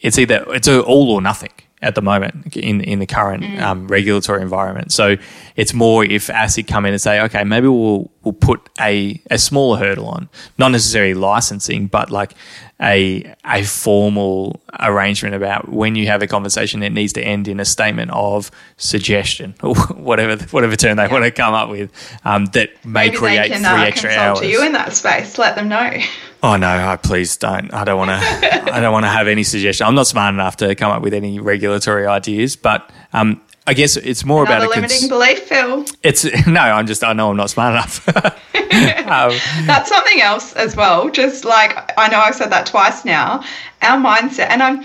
it's 0.00 0.18
either 0.18 0.46
it's 0.48 0.66
all 0.66 1.10
or 1.10 1.20
nothing 1.20 1.52
at 1.84 1.94
the 1.94 2.02
moment 2.02 2.56
in 2.56 2.80
in 2.80 2.98
the 2.98 3.06
current 3.06 3.44
mm. 3.44 3.60
um, 3.60 3.86
regulatory 3.86 4.42
environment. 4.42 4.90
So 4.90 5.16
it's 5.54 5.74
more 5.74 6.04
if 6.04 6.28
ASIC 6.28 6.66
come 6.66 6.86
in 6.86 6.92
and 6.92 7.00
say, 7.00 7.20
okay, 7.20 7.44
maybe 7.44 7.68
we'll 7.68 8.10
we'll 8.22 8.32
put 8.32 8.68
a 8.80 9.20
a 9.30 9.38
smaller 9.38 9.78
hurdle 9.78 10.08
on, 10.08 10.28
not 10.58 10.68
necessarily 10.72 11.14
licensing, 11.14 11.86
but 11.86 12.10
like 12.10 12.34
a 12.80 13.34
a 13.44 13.62
formal 13.62 14.60
arrangement 14.80 15.34
about 15.34 15.68
when 15.68 15.94
you 15.94 16.06
have 16.06 16.22
a 16.22 16.26
conversation, 16.26 16.82
it 16.82 16.90
needs 16.90 17.12
to 17.12 17.22
end 17.22 17.46
in 17.46 17.60
a 17.60 17.64
statement 17.64 18.10
of 18.12 18.50
suggestion 18.78 19.54
or 19.62 19.76
whatever 19.76 20.42
whatever 20.46 20.74
term 20.74 20.96
they 20.96 21.04
yeah. 21.04 21.12
want 21.12 21.24
to 21.24 21.30
come 21.30 21.54
up 21.54 21.68
with 21.68 21.90
um, 22.24 22.46
that 22.46 22.70
may 22.84 23.06
maybe 23.06 23.16
create 23.16 23.52
can, 23.52 23.60
three 23.60 23.82
uh, 23.82 23.84
extra 23.84 24.10
hours. 24.10 24.40
To 24.40 24.48
you 24.48 24.64
in 24.64 24.72
that 24.72 24.94
space, 24.94 25.38
let 25.38 25.54
them 25.54 25.68
know. 25.68 26.00
Oh 26.44 26.56
no! 26.56 26.68
I 26.68 26.96
please 26.96 27.38
don't. 27.38 27.72
I 27.72 27.84
don't 27.84 27.96
want 27.96 28.10
to. 28.10 28.74
I 28.74 28.78
don't 28.78 28.92
want 28.92 29.06
to 29.06 29.08
have 29.08 29.28
any 29.28 29.44
suggestion. 29.44 29.86
I'm 29.86 29.94
not 29.94 30.06
smart 30.06 30.34
enough 30.34 30.58
to 30.58 30.74
come 30.74 30.92
up 30.92 31.00
with 31.00 31.14
any 31.14 31.40
regulatory 31.40 32.06
ideas, 32.06 32.54
but 32.54 32.90
um, 33.14 33.40
I 33.66 33.72
guess 33.72 33.96
it's 33.96 34.26
more 34.26 34.44
Another 34.44 34.66
about 34.66 34.76
a 34.76 34.76
limiting 34.76 34.98
cons- 34.98 35.08
belief, 35.08 35.38
Phil. 35.48 35.86
It's 36.02 36.24
no. 36.46 36.60
I'm 36.60 36.86
just. 36.86 37.02
I 37.02 37.14
know 37.14 37.30
I'm 37.30 37.38
not 37.38 37.48
smart 37.48 37.72
enough. 37.72 38.06
um, 38.14 39.32
That's 39.64 39.88
something 39.88 40.20
else 40.20 40.52
as 40.52 40.76
well. 40.76 41.08
Just 41.08 41.46
like 41.46 41.92
I 41.96 42.08
know 42.08 42.18
I've 42.18 42.34
said 42.34 42.52
that 42.52 42.66
twice 42.66 43.06
now. 43.06 43.42
Our 43.80 43.98
mindset, 43.98 44.50
and 44.50 44.62
I'm. 44.62 44.84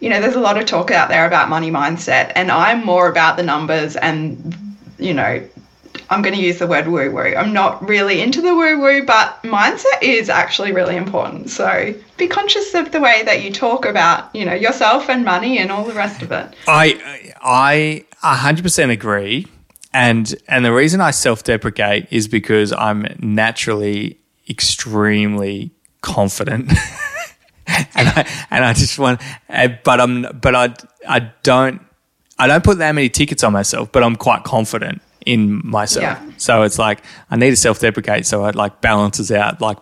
You 0.00 0.10
know, 0.10 0.20
there's 0.20 0.34
a 0.36 0.40
lot 0.40 0.58
of 0.58 0.66
talk 0.66 0.90
out 0.90 1.08
there 1.08 1.26
about 1.26 1.48
money 1.48 1.70
mindset, 1.70 2.32
and 2.34 2.52
I'm 2.52 2.84
more 2.84 3.08
about 3.08 3.38
the 3.38 3.42
numbers 3.42 3.96
and 3.96 4.54
you 4.98 5.14
know 5.14 5.42
I'm 6.10 6.22
going 6.22 6.34
to 6.34 6.40
use 6.40 6.58
the 6.58 6.66
word 6.66 6.88
woo 6.88 7.10
woo. 7.10 7.34
I'm 7.34 7.52
not 7.52 7.86
really 7.88 8.20
into 8.20 8.40
the 8.40 8.54
woo 8.54 8.80
woo, 8.80 9.04
but 9.04 9.42
mindset 9.42 10.02
is 10.02 10.28
actually 10.28 10.72
really 10.72 10.96
important. 10.96 11.50
So 11.50 11.94
be 12.16 12.26
conscious 12.26 12.74
of 12.74 12.92
the 12.92 13.00
way 13.00 13.22
that 13.24 13.42
you 13.42 13.52
talk 13.52 13.84
about, 13.84 14.34
you 14.34 14.44
know, 14.44 14.54
yourself 14.54 15.08
and 15.08 15.24
money 15.24 15.58
and 15.58 15.70
all 15.70 15.84
the 15.84 15.94
rest 15.94 16.22
of 16.22 16.32
it. 16.32 16.54
I 16.66 17.34
I 17.40 18.04
100% 18.22 18.90
agree. 18.90 19.46
And 19.92 20.34
and 20.48 20.64
the 20.64 20.72
reason 20.72 21.00
I 21.00 21.10
self-deprecate 21.10 22.08
is 22.10 22.28
because 22.28 22.72
I'm 22.72 23.06
naturally 23.20 24.18
extremely 24.48 25.70
confident. 26.02 26.70
and 27.66 28.08
I 28.08 28.46
and 28.50 28.64
I 28.64 28.72
just 28.72 28.98
want 28.98 29.20
eh, 29.48 29.68
but 29.84 30.00
I'm 30.00 30.22
but 30.40 30.54
I 30.54 30.74
I 31.08 31.30
don't 31.42 31.80
I 32.38 32.46
don't 32.46 32.62
put 32.62 32.78
that 32.78 32.92
many 32.92 33.08
tickets 33.08 33.42
on 33.42 33.52
myself, 33.52 33.90
but 33.90 34.02
I'm 34.02 34.16
quite 34.16 34.44
confident 34.44 35.02
in 35.28 35.60
myself. 35.62 36.02
Yeah. 36.02 36.32
So 36.38 36.62
it's 36.62 36.78
like 36.78 37.04
I 37.30 37.36
need 37.36 37.50
to 37.50 37.56
self 37.56 37.78
deprecate 37.78 38.24
so 38.24 38.46
it 38.46 38.54
like 38.54 38.80
balances 38.80 39.30
out 39.30 39.60
like 39.60 39.76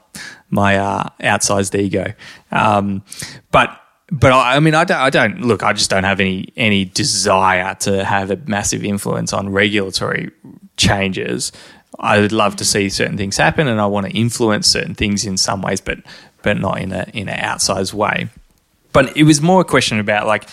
my 0.51 0.77
uh, 0.77 1.09
outsized 1.21 1.79
ego. 1.79 2.13
Um, 2.51 3.05
but 3.53 3.81
but 4.11 4.33
I, 4.33 4.57
I 4.57 4.61
mean 4.61 4.75
I 4.75 4.83
don't, 4.83 4.99
I 4.99 5.09
don't 5.09 5.43
look 5.43 5.63
I 5.63 5.73
just 5.73 5.89
don't 5.89 6.03
have 6.03 6.19
any 6.19 6.53
any 6.57 6.85
desire 6.85 7.75
to 7.81 8.05
have 8.05 8.33
a 8.33 8.37
massive 8.47 8.85
influence 8.85 9.33
on 9.33 9.51
regulatory 9.51 10.33
changes. 10.77 11.53
I 12.01 12.19
would 12.19 12.33
love 12.33 12.57
to 12.57 12.65
see 12.65 12.89
certain 12.89 13.17
things 13.17 13.37
happen 13.37 13.69
and 13.69 13.81
I 13.81 13.87
want 13.87 14.07
to 14.07 14.13
influence 14.13 14.67
certain 14.67 14.97
things 14.97 15.25
in 15.25 15.37
some 15.37 15.63
ways, 15.63 15.81
but 15.81 15.99
but 16.43 16.59
not 16.59 16.81
in 16.81 16.93
a 16.93 17.07
in 17.15 17.29
an 17.29 17.39
outsized 17.39 17.95
way. 17.95 18.29
But 18.93 19.17
it 19.17 19.23
was 19.23 19.41
more 19.41 19.61
a 19.61 19.65
question 19.65 20.01
about 20.01 20.27
like, 20.27 20.49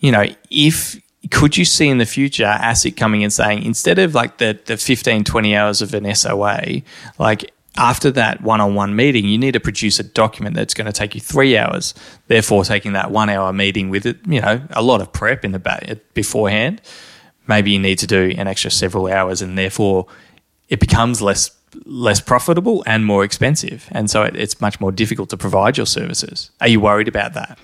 you 0.00 0.10
know, 0.10 0.24
if 0.50 1.00
could 1.30 1.56
you 1.56 1.64
see 1.64 1.88
in 1.88 1.98
the 1.98 2.06
future 2.06 2.44
ASIC 2.44 2.96
coming 2.96 3.22
and 3.22 3.32
saying 3.32 3.64
instead 3.64 3.98
of 3.98 4.14
like 4.14 4.38
the, 4.38 4.58
the 4.66 4.76
15, 4.76 5.24
20 5.24 5.56
hours 5.56 5.82
of 5.82 5.92
an 5.94 6.14
SOA, 6.14 6.82
like 7.18 7.52
after 7.76 8.10
that 8.10 8.40
one 8.40 8.60
on 8.60 8.74
one 8.74 8.94
meeting, 8.96 9.24
you 9.24 9.38
need 9.38 9.52
to 9.52 9.60
produce 9.60 9.98
a 9.98 10.04
document 10.04 10.56
that's 10.56 10.74
going 10.74 10.86
to 10.86 10.92
take 10.92 11.14
you 11.14 11.20
three 11.20 11.56
hours. 11.56 11.94
Therefore, 12.26 12.64
taking 12.64 12.92
that 12.92 13.10
one 13.10 13.28
hour 13.28 13.52
meeting 13.52 13.88
with 13.88 14.06
it, 14.06 14.18
you 14.26 14.40
know, 14.40 14.60
a 14.70 14.82
lot 14.82 15.00
of 15.00 15.12
prep 15.12 15.44
in 15.44 15.52
the 15.52 15.58
back 15.58 15.98
beforehand. 16.14 16.80
Maybe 17.46 17.70
you 17.70 17.78
need 17.78 17.98
to 18.00 18.06
do 18.06 18.34
an 18.36 18.46
extra 18.46 18.70
several 18.70 19.06
hours, 19.06 19.40
and 19.40 19.56
therefore 19.56 20.06
it 20.68 20.80
becomes 20.80 21.22
less 21.22 21.50
less 21.84 22.20
profitable 22.20 22.82
and 22.86 23.04
more 23.04 23.24
expensive, 23.24 23.88
and 23.92 24.10
so 24.10 24.22
it, 24.22 24.34
it's 24.36 24.60
much 24.60 24.80
more 24.80 24.90
difficult 24.90 25.30
to 25.30 25.36
provide 25.36 25.76
your 25.76 25.86
services. 25.86 26.50
Are 26.60 26.68
you 26.68 26.80
worried 26.80 27.08
about 27.08 27.34
that? 27.34 27.58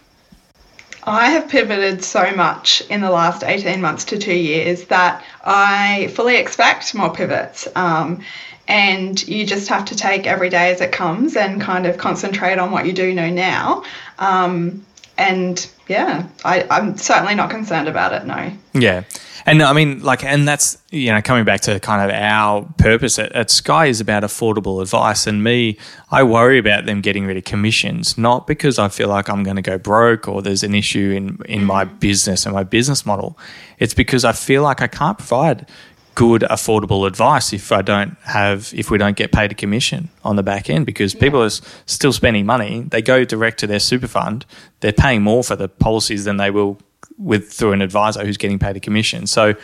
I 1.07 1.31
have 1.31 1.49
pivoted 1.49 2.03
so 2.03 2.35
much 2.35 2.83
in 2.89 3.01
the 3.01 3.11
last 3.11 3.45
18 3.45 3.81
months 3.81 4.05
to 4.07 4.19
two 4.19 4.35
years 4.35 4.85
that 4.85 5.23
I 5.45 6.11
fully 6.15 6.37
expect 6.37 6.95
more 6.95 7.13
pivots. 7.13 7.69
Um, 7.77 8.23
and 8.67 9.27
you 9.29 9.45
just 9.45 9.69
have 9.69 9.85
to 9.87 9.97
take 9.97 10.27
every 10.27 10.49
day 10.49 10.73
as 10.73 10.81
it 10.81 10.93
comes 10.93 11.37
and 11.37 11.61
kind 11.61 11.87
of 11.87 11.99
concentrate 11.99 12.59
on 12.59 12.71
what 12.71 12.87
you 12.87 12.95
do 12.95 13.15
know 13.15 13.29
now. 13.29 13.85
Um, 14.19 14.85
and 15.19 15.69
yeah, 15.87 16.27
I, 16.45 16.67
I'm 16.71 16.97
certainly 16.97 17.35
not 17.35 17.51
concerned 17.51 17.89
about 17.89 18.13
it. 18.15 18.27
No. 18.27 18.53
Yeah. 18.73 19.05
And 19.47 19.63
I 19.63 19.73
mean, 19.75 20.03
like, 20.03 20.25
and 20.25 20.49
that's, 20.49 20.79
you 20.91 21.13
know, 21.13 21.21
coming 21.21 21.45
back 21.45 21.61
to 21.63 21.79
kind 21.81 22.11
of 22.11 22.17
our 22.17 22.63
purpose 22.79 23.19
at, 23.19 23.33
at, 23.33 23.51
Sky 23.51 23.87
is 23.87 24.01
about 24.01 24.23
affordable 24.23 24.81
advice. 24.81 25.27
And 25.27 25.45
me, 25.45 25.77
I 26.11 26.23
worry 26.23 26.59
about 26.59 26.87
them 26.87 27.03
getting 27.03 27.27
rid 27.27 27.37
of 27.37 27.45
commissions, 27.45 28.17
not 28.17 28.47
because 28.47 28.79
I 28.79 28.89
feel 28.89 29.09
like 29.09 29.29
I'm 29.29 29.43
going 29.43 29.57
to 29.57 29.63
go 29.63 29.77
broke 29.77 30.29
or 30.29 30.41
there's 30.41 30.63
an 30.63 30.75
issue 30.75 31.13
in, 31.15 31.39
in 31.47 31.65
my 31.65 31.85
mm-hmm. 31.85 31.97
business 31.97 32.47
and 32.47 32.55
my 32.55 32.65
business 32.65 33.05
model. 33.05 33.39
It's 33.79 33.95
because 33.95 34.25
I 34.25 34.33
feel 34.33 34.63
like 34.63 34.81
I 34.81 34.87
can't 34.87 35.19
provide 35.19 35.67
good 36.15 36.43
affordable 36.43 37.07
advice 37.07 37.53
if 37.53 37.73
I 37.73 37.83
don't 37.83 38.17
have 38.23 38.73
if 38.75 38.89
we 38.89 38.99
don't 38.99 39.17
get 39.17 39.33
paid 39.33 39.51
a 39.51 39.55
commission 39.55 40.11
on 40.23 40.37
the 40.37 40.45
back 40.45 40.71
end 40.71 40.87
because 40.87 41.13
yeah. 41.13 41.21
people 41.21 41.43
are 41.43 41.51
still 41.51 42.13
spending 42.13 42.47
money 42.47 42.83
they 42.83 43.03
go 43.03 43.25
direct 43.25 43.59
to 43.61 43.67
their 43.67 43.81
super 43.81 44.07
fund 44.07 44.47
they're 44.79 44.93
paying 44.93 45.23
more 45.23 45.43
for 45.43 45.57
the 45.57 45.69
policies 45.69 46.25
than 46.25 46.37
they 46.37 46.53
will 46.53 46.79
with 47.19 47.53
through 47.53 47.73
an 47.73 47.83
advisor 47.83 48.25
who's 48.25 48.37
getting 48.37 48.59
paid 48.59 48.77
a 48.77 48.81
commission. 48.81 49.27
So 49.27 49.55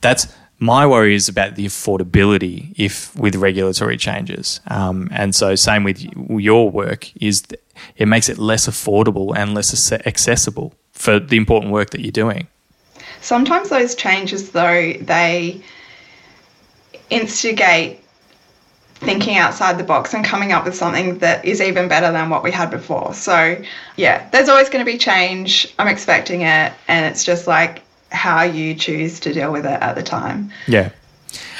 that's 0.00 0.26
my 0.58 0.86
worry 0.86 1.14
is 1.14 1.28
about 1.28 1.54
the 1.54 1.66
affordability 1.66 2.72
if 2.76 3.14
with 3.16 3.36
regulatory 3.36 3.96
changes. 3.96 4.60
Um, 4.68 5.08
and 5.12 5.34
so 5.34 5.54
same 5.54 5.84
with 5.84 6.02
your 6.30 6.70
work 6.70 7.10
is 7.20 7.44
it 7.96 8.06
makes 8.06 8.28
it 8.28 8.38
less 8.38 8.66
affordable 8.66 9.36
and 9.36 9.54
less 9.54 9.92
accessible 9.92 10.74
for 10.92 11.20
the 11.20 11.36
important 11.36 11.72
work 11.72 11.90
that 11.90 12.00
you're 12.00 12.10
doing. 12.10 12.48
Sometimes 13.20 13.68
those 13.68 13.94
changes 13.94 14.50
though 14.50 14.92
they 15.00 15.60
instigate 17.10 18.00
thinking 19.00 19.36
outside 19.36 19.78
the 19.78 19.84
box 19.84 20.14
and 20.14 20.24
coming 20.24 20.52
up 20.52 20.64
with 20.64 20.74
something 20.74 21.18
that 21.18 21.44
is 21.44 21.60
even 21.60 21.88
better 21.88 22.10
than 22.10 22.30
what 22.30 22.42
we 22.42 22.50
had 22.50 22.70
before. 22.70 23.12
So, 23.14 23.62
yeah, 23.96 24.28
there's 24.30 24.48
always 24.48 24.68
going 24.68 24.84
to 24.84 24.90
be 24.90 24.98
change. 24.98 25.72
I'm 25.78 25.88
expecting 25.88 26.42
it. 26.42 26.72
And 26.88 27.06
it's 27.06 27.22
just 27.24 27.46
like 27.46 27.82
how 28.10 28.42
you 28.42 28.74
choose 28.74 29.20
to 29.20 29.32
deal 29.32 29.52
with 29.52 29.66
it 29.66 29.82
at 29.82 29.94
the 29.94 30.02
time. 30.02 30.50
Yeah. 30.66 30.90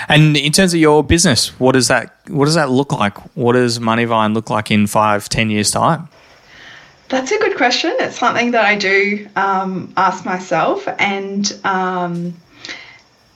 And 0.09 0.37
in 0.37 0.53
terms 0.53 0.73
of 0.73 0.81
your 0.81 1.05
business, 1.05 1.59
what 1.61 1.73
does 1.73 1.89
that 1.89 2.15
what 2.29 2.47
does 2.47 2.55
that 2.55 2.71
look 2.71 2.93
like? 2.93 3.19
What 3.37 3.53
does 3.53 3.79
Moneyvine 3.79 4.35
look 4.35 4.49
like 4.49 4.71
in 4.71 4.87
five, 4.87 5.29
ten 5.29 5.51
years 5.51 5.71
time? 5.71 6.09
That's 7.09 7.31
a 7.31 7.39
good 7.39 7.57
question. 7.57 7.95
It's 8.01 8.19
something 8.19 8.51
that 8.53 8.65
I 8.65 8.77
do 8.77 9.29
um, 9.37 9.93
ask 9.97 10.25
myself, 10.25 10.89
and 10.99 11.53
um, 11.65 12.35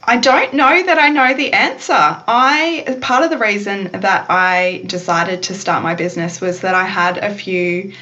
I 0.04 0.16
don't 0.16 0.54
know 0.54 0.82
that 0.82 0.98
I 0.98 1.10
know 1.10 1.34
the 1.34 1.52
answer. 1.52 1.92
I 1.94 2.98
part 3.00 3.22
of 3.22 3.30
the 3.30 3.38
reason 3.38 3.90
that 3.92 4.26
I 4.30 4.82
decided 4.86 5.42
to 5.44 5.54
start 5.54 5.82
my 5.82 5.94
business 5.94 6.40
was 6.40 6.60
that 6.60 6.74
I 6.74 6.84
had 6.84 7.18
a 7.18 7.34
few 7.34 7.92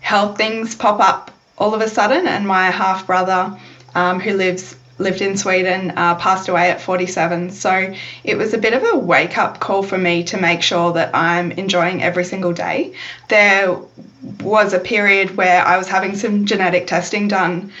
health 0.00 0.36
things 0.36 0.74
pop 0.74 1.00
up 1.00 1.30
all 1.56 1.74
of 1.74 1.80
a 1.80 1.88
sudden, 1.88 2.26
and 2.26 2.46
my 2.46 2.70
half 2.70 3.06
brother, 3.06 3.58
um, 3.94 4.20
who 4.20 4.34
lives 4.34 4.76
lived 4.98 5.22
in 5.22 5.36
Sweden, 5.36 5.92
uh, 5.96 6.16
passed 6.16 6.48
away 6.48 6.70
at 6.70 6.80
47. 6.80 7.50
So 7.50 7.94
it 8.24 8.36
was 8.36 8.52
a 8.52 8.58
bit 8.58 8.74
of 8.74 8.84
a 8.84 8.96
wake 8.96 9.38
up 9.38 9.60
call 9.60 9.84
for 9.84 9.96
me 9.96 10.24
to 10.24 10.36
make 10.36 10.60
sure 10.60 10.92
that 10.92 11.14
I'm 11.14 11.52
enjoying 11.52 12.02
every 12.02 12.24
single 12.24 12.52
day. 12.52 12.94
There 13.28 13.76
was 14.40 14.72
a 14.72 14.80
period 14.80 15.36
where 15.36 15.64
I 15.64 15.78
was 15.78 15.88
having 15.88 16.16
some 16.16 16.46
genetic 16.46 16.88
testing 16.88 17.28
done 17.28 17.72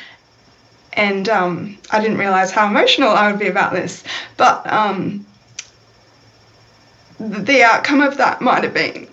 and 0.92 1.28
um, 1.28 1.78
I 1.90 2.00
didn't 2.00 2.18
realize 2.18 2.50
how 2.50 2.66
emotional 2.66 3.10
I 3.10 3.30
would 3.30 3.40
be 3.40 3.48
about 3.48 3.72
this. 3.72 4.04
But 4.36 4.66
um, 4.70 5.26
the 7.18 7.62
outcome 7.62 8.00
of 8.00 8.16
that 8.16 8.40
might 8.40 8.64
have 8.64 8.74
been. 8.74 9.08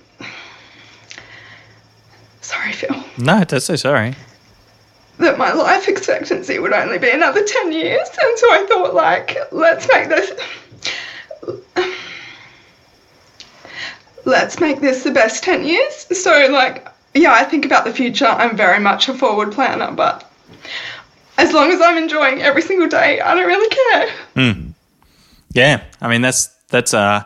Sorry, 2.41 2.71
Phil. 2.73 3.03
No, 3.17 3.43
that's 3.43 3.65
so 3.65 3.75
sorry. 3.75 4.15
That 5.17 5.37
my 5.37 5.53
life 5.53 5.87
expectancy 5.87 6.59
would 6.59 6.73
only 6.73 6.97
be 6.97 7.09
another 7.09 7.43
10 7.43 7.71
years. 7.71 8.07
And 8.21 8.37
so 8.37 8.51
I 8.51 8.65
thought, 8.67 8.93
like, 8.93 9.37
let's 9.51 9.87
make 9.91 10.09
this. 10.09 10.31
Let's 14.25 14.59
make 14.59 14.81
this 14.81 15.03
the 15.03 15.11
best 15.11 15.43
10 15.43 15.65
years. 15.65 15.93
So, 16.21 16.47
like, 16.51 16.87
yeah, 17.13 17.33
I 17.33 17.43
think 17.43 17.63
about 17.63 17.85
the 17.85 17.93
future. 17.93 18.25
I'm 18.25 18.57
very 18.57 18.79
much 18.79 19.07
a 19.07 19.13
forward 19.13 19.51
planner, 19.51 19.91
but 19.91 20.29
as 21.37 21.53
long 21.53 21.71
as 21.71 21.81
I'm 21.81 21.97
enjoying 21.97 22.41
every 22.41 22.61
single 22.61 22.87
day, 22.87 23.19
I 23.19 23.35
don't 23.35 23.47
really 23.47 23.69
care. 23.69 24.15
Mm. 24.35 24.73
Yeah, 25.53 25.83
I 26.01 26.09
mean 26.09 26.21
that's 26.21 26.47
that's 26.69 26.93
uh 26.93 27.23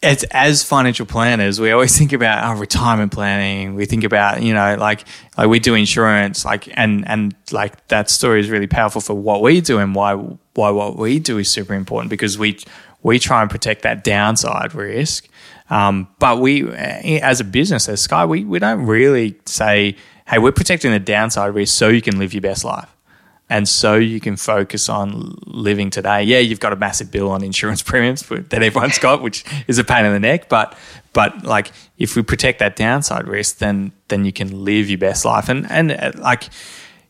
it's 0.00 0.22
as 0.24 0.62
financial 0.62 1.06
planners, 1.06 1.60
we 1.60 1.72
always 1.72 1.96
think 1.98 2.12
about 2.12 2.44
our 2.44 2.56
retirement 2.56 3.12
planning. 3.12 3.74
We 3.74 3.84
think 3.84 4.04
about, 4.04 4.42
you 4.42 4.54
know, 4.54 4.76
like 4.78 5.04
like 5.36 5.48
we 5.48 5.58
do 5.58 5.74
insurance, 5.74 6.44
like 6.44 6.68
and 6.74 7.06
and 7.08 7.34
like 7.50 7.88
that 7.88 8.10
story 8.10 8.40
is 8.40 8.48
really 8.48 8.68
powerful 8.68 9.00
for 9.00 9.14
what 9.14 9.42
we 9.42 9.60
do 9.60 9.78
and 9.78 9.94
why 9.94 10.14
why 10.14 10.70
what 10.70 10.96
we 10.96 11.18
do 11.18 11.38
is 11.38 11.50
super 11.50 11.74
important 11.74 12.10
because 12.10 12.38
we 12.38 12.58
we 13.02 13.18
try 13.18 13.42
and 13.42 13.50
protect 13.50 13.82
that 13.82 14.04
downside 14.04 14.74
risk. 14.74 15.28
Um, 15.70 16.08
but 16.18 16.40
we, 16.40 16.66
as 16.70 17.40
a 17.40 17.44
business, 17.44 17.88
as 17.88 18.00
Sky, 18.00 18.24
we, 18.24 18.42
we 18.42 18.58
don't 18.58 18.86
really 18.86 19.38
say, 19.44 19.96
hey, 20.28 20.38
we're 20.38 20.52
protecting 20.52 20.92
the 20.92 20.98
downside 20.98 21.54
risk 21.54 21.76
so 21.76 21.88
you 21.88 22.02
can 22.02 22.18
live 22.18 22.34
your 22.34 22.42
best 22.42 22.64
life. 22.64 22.88
And 23.50 23.66
so 23.66 23.94
you 23.94 24.20
can 24.20 24.36
focus 24.36 24.90
on 24.90 25.38
living 25.46 25.88
today. 25.88 26.22
Yeah, 26.22 26.38
you've 26.38 26.60
got 26.60 26.74
a 26.74 26.76
massive 26.76 27.10
bill 27.10 27.30
on 27.30 27.42
insurance 27.42 27.82
premiums 27.90 28.22
that 28.28 28.62
everyone's 28.62 28.98
got, 29.08 29.22
which 29.22 29.44
is 29.66 29.78
a 29.78 29.84
pain 29.84 30.04
in 30.04 30.12
the 30.12 30.20
neck. 30.20 30.48
But 30.48 30.76
but 31.14 31.44
like 31.44 31.72
if 31.96 32.14
we 32.14 32.22
protect 32.22 32.58
that 32.58 32.76
downside 32.76 33.26
risk, 33.26 33.58
then 33.58 33.92
then 34.08 34.26
you 34.26 34.32
can 34.32 34.64
live 34.64 34.90
your 34.90 34.98
best 34.98 35.24
life. 35.24 35.48
And 35.48 35.70
and 35.70 35.92
uh, 35.92 36.12
like 36.16 36.50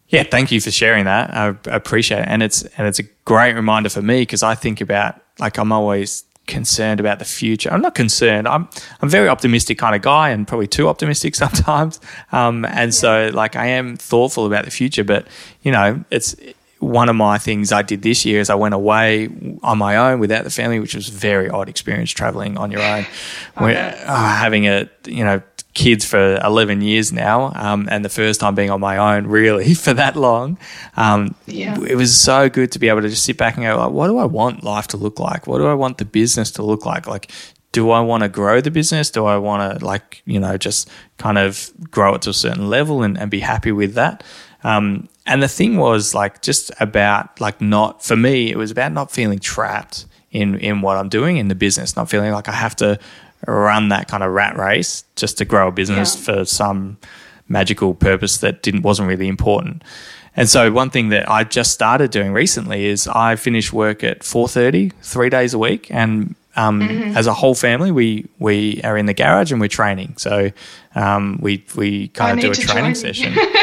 yeah, 0.09 0.23
thank 0.23 0.53
you 0.53 0.61
for 0.61 0.71
sharing 0.71 1.05
that. 1.05 1.35
I 1.35 1.55
appreciate 1.67 2.21
it, 2.21 2.29
and 2.29 2.43
it's 2.43 2.63
and 2.63 2.87
it's 2.87 3.01
a 3.01 3.05
great 3.25 3.55
reminder 3.55 3.91
for 3.91 4.01
me 4.01 4.23
because 4.23 4.45
I 4.45 4.55
think 4.55 4.81
about 4.81 5.21
like 5.41 5.59
I'm 5.59 5.73
always 5.73 6.23
concerned 6.49 6.99
about 6.99 7.21
the 7.21 7.25
future. 7.25 7.71
I'm 7.73 7.81
not 7.81 7.95
concerned. 7.95 8.49
I'm 8.49 8.69
I'm 9.01 9.09
very 9.09 9.29
optimistic 9.29 9.79
kind 9.79 9.95
of 9.95 10.03
guy, 10.03 10.31
and 10.31 10.49
probably 10.49 10.67
too 10.67 10.89
optimistic 10.89 11.35
sometimes. 11.45 12.01
Um, 12.33 12.65
and 12.65 12.93
so, 12.93 13.31
like, 13.33 13.55
I 13.55 13.67
am 13.67 13.97
thoughtful 13.97 14.47
about 14.47 14.65
the 14.65 14.73
future. 14.73 15.05
But 15.05 15.29
you 15.63 15.71
know, 15.71 16.05
it's 16.11 16.35
one 16.81 17.09
of 17.09 17.17
my 17.17 17.39
things 17.39 17.73
I 17.73 17.83
did 17.83 18.03
this 18.03 18.25
year 18.25 18.41
is 18.41 18.51
I 18.51 18.55
went 18.55 18.75
away 18.75 19.29
on 19.63 19.79
my 19.79 19.97
own 19.97 20.21
without 20.21 20.45
the 20.45 20.51
family, 20.51 20.81
which 20.81 20.95
was 20.95 21.09
a 21.09 21.13
very 21.13 21.49
odd 21.49 21.69
experience 21.69 22.11
traveling 22.11 22.57
on 22.57 22.71
your 22.71 22.83
own. 22.83 23.07
Okay. 23.57 24.03
Uh, 24.07 24.17
having 24.17 24.67
a 24.67 24.89
you 25.07 25.25
know 25.25 25.43
kids 25.79 26.05
for 26.05 26.41
11 26.43 26.81
years 26.81 27.13
now, 27.13 27.53
um, 27.55 27.89
and 27.89 28.05
the 28.05 28.09
first 28.09 28.41
time 28.41 28.57
being 28.57 28.69
on 28.69 28.81
my 28.81 28.97
own 28.97 29.29
really 29.29 29.75
for 29.85 29.95
that 29.95 30.17
long. 30.17 30.59
Um, 30.97 31.37
yeah. 31.47 31.79
It 31.87 31.95
was 31.95 32.21
so 32.21 32.49
good 32.49 32.73
to 32.73 32.81
be 32.81 32.89
able 32.89 33.03
to 33.03 33.09
just 33.09 33.23
sit 33.23 33.37
back 33.37 33.57
and 33.57 33.65
go, 33.65 33.79
like, 33.79 33.93
what 33.93 34.09
do 34.09 34.19
I 34.19 34.25
want 34.25 34.65
life 34.65 34.89
to 34.89 34.97
look 34.97 35.21
like? 35.21 35.47
What 35.47 35.59
do 35.59 35.67
I 35.67 35.75
want 35.75 35.99
the 35.99 36.05
business 36.05 36.51
to 36.53 36.65
look 36.65 36.85
like? 36.85 37.07
Like, 37.07 37.31
do 37.71 37.91
I 37.91 38.01
want 38.01 38.25
to 38.25 38.29
grow 38.29 38.61
the 38.61 38.73
business? 38.73 39.09
Do 39.09 39.27
I 39.27 39.37
want 39.37 39.79
to, 39.79 39.85
like, 39.85 40.21
you 40.25 40.41
know, 40.41 40.57
just 40.57 40.91
kind 41.17 41.39
of 41.39 41.71
grow 41.93 42.15
it 42.17 42.23
to 42.23 42.31
a 42.31 42.35
certain 42.35 42.69
level 42.69 43.05
and, 43.05 43.17
and 43.17 43.31
be 43.31 43.39
happy 43.39 43.71
with 43.71 43.95
that? 43.95 44.25
Um, 44.65 45.09
and 45.27 45.41
the 45.41 45.49
thing 45.49 45.77
was, 45.77 46.13
like, 46.13 46.43
just 46.43 46.73
about, 46.81 47.41
like, 47.41 47.61
not, 47.61 48.03
for 48.03 48.17
me, 48.17 48.51
it 48.51 48.57
was 48.57 48.73
about 48.73 48.91
not 48.91 49.13
feeling 49.13 49.39
trapped 49.39 50.07
in, 50.33 50.57
in 50.59 50.81
what 50.81 50.97
I'm 50.97 51.09
doing 51.09 51.37
in 51.37 51.47
the 51.47 51.55
business, 51.55 51.95
not 51.95 52.11
feeling 52.11 52.33
like 52.33 52.49
I 52.49 52.53
have 52.53 52.75
to 52.77 52.99
run 53.49 53.89
that 53.89 54.09
kind 54.09 54.23
of 54.23 54.33
rat 54.33 54.57
race 54.57 55.05
just 55.17 55.39
to 55.39 55.45
grow 55.45 55.69
a 55.69 55.73
business 55.73 56.17
yeah. 56.17 56.23
for 56.23 56.45
some 56.45 56.99
magical 57.49 57.95
purpose 57.95 58.39
that 58.39 58.63
didn't 58.63 58.83
wasn't 58.83 59.09
really 59.09 59.29
important. 59.29 59.83
And 60.37 60.49
so 60.49 60.71
one 60.71 60.91
thing 60.91 61.09
that 61.09 61.29
I 61.29 61.43
just 61.43 61.73
started 61.73 62.11
doing 62.13 62.33
recently 62.33 62.87
is 62.87 63.09
I 63.09 63.35
finish 63.37 63.73
work 63.73 64.05
at 64.05 64.21
4:30, 64.21 64.93
three 65.03 65.31
days 65.31 65.55
a 65.55 65.59
week, 65.59 65.89
and 65.91 66.37
um, 66.55 66.81
mm-hmm. 66.81 67.17
as 67.17 67.27
a 67.27 67.35
whole 67.35 67.55
family, 67.55 67.91
we 67.91 68.27
we 68.39 68.81
are 68.83 68.97
in 68.97 69.07
the 69.07 69.15
garage 69.15 69.51
and 69.53 69.61
we're 69.61 69.69
training. 69.69 70.15
So 70.17 70.51
um, 70.95 71.39
we 71.41 71.65
we 71.77 72.09
kind 72.09 72.39
of 72.39 72.43
do 72.43 72.51
a 72.51 72.55
training 72.55 72.95
session. 72.95 73.33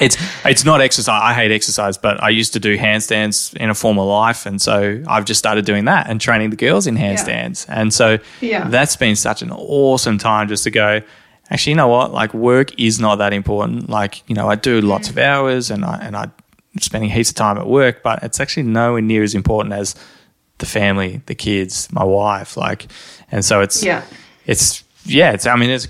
it's 0.00 0.16
it's 0.46 0.64
not 0.64 0.80
exercise. 0.80 1.20
I 1.22 1.34
hate 1.34 1.52
exercise, 1.52 1.98
but 1.98 2.22
I 2.22 2.30
used 2.30 2.54
to 2.54 2.60
do 2.60 2.76
handstands 2.78 3.54
in 3.54 3.68
a 3.68 3.74
former 3.74 4.02
life, 4.02 4.46
and 4.46 4.60
so 4.60 5.02
I've 5.06 5.26
just 5.26 5.38
started 5.38 5.66
doing 5.66 5.84
that 5.84 6.08
and 6.08 6.20
training 6.20 6.50
the 6.50 6.56
girls 6.56 6.86
in 6.86 6.96
handstands. 6.96 7.68
Yeah. 7.68 7.80
And 7.80 7.92
so 7.92 8.18
yeah. 8.40 8.66
that's 8.68 8.96
been 8.96 9.14
such 9.14 9.42
an 9.42 9.52
awesome 9.52 10.18
time 10.18 10.48
just 10.48 10.64
to 10.64 10.70
go. 10.70 11.02
Actually, 11.50 11.72
you 11.72 11.76
know 11.76 11.88
what? 11.88 12.12
Like 12.12 12.32
work 12.32 12.78
is 12.80 12.98
not 12.98 13.16
that 13.16 13.34
important. 13.34 13.90
Like 13.90 14.28
you 14.28 14.34
know, 14.34 14.48
I 14.48 14.54
do 14.54 14.80
lots 14.80 15.08
mm. 15.08 15.12
of 15.12 15.18
hours, 15.18 15.70
and 15.70 15.84
I 15.84 15.98
and 15.98 16.16
I 16.16 16.30
spending 16.80 17.10
heaps 17.10 17.30
of 17.30 17.36
time 17.36 17.58
at 17.58 17.66
work, 17.66 18.02
but 18.02 18.22
it's 18.22 18.40
actually 18.40 18.62
nowhere 18.62 19.02
near 19.02 19.22
as 19.22 19.34
important 19.34 19.74
as 19.74 19.94
the 20.58 20.66
family, 20.66 21.20
the 21.26 21.34
kids, 21.34 21.92
my 21.92 22.04
wife. 22.04 22.56
Like, 22.56 22.90
and 23.30 23.44
so 23.44 23.60
it's 23.60 23.82
yeah, 23.82 24.04
it's 24.46 24.82
yeah, 25.04 25.32
it's 25.32 25.46
I 25.46 25.56
mean 25.56 25.70
it's 25.70 25.88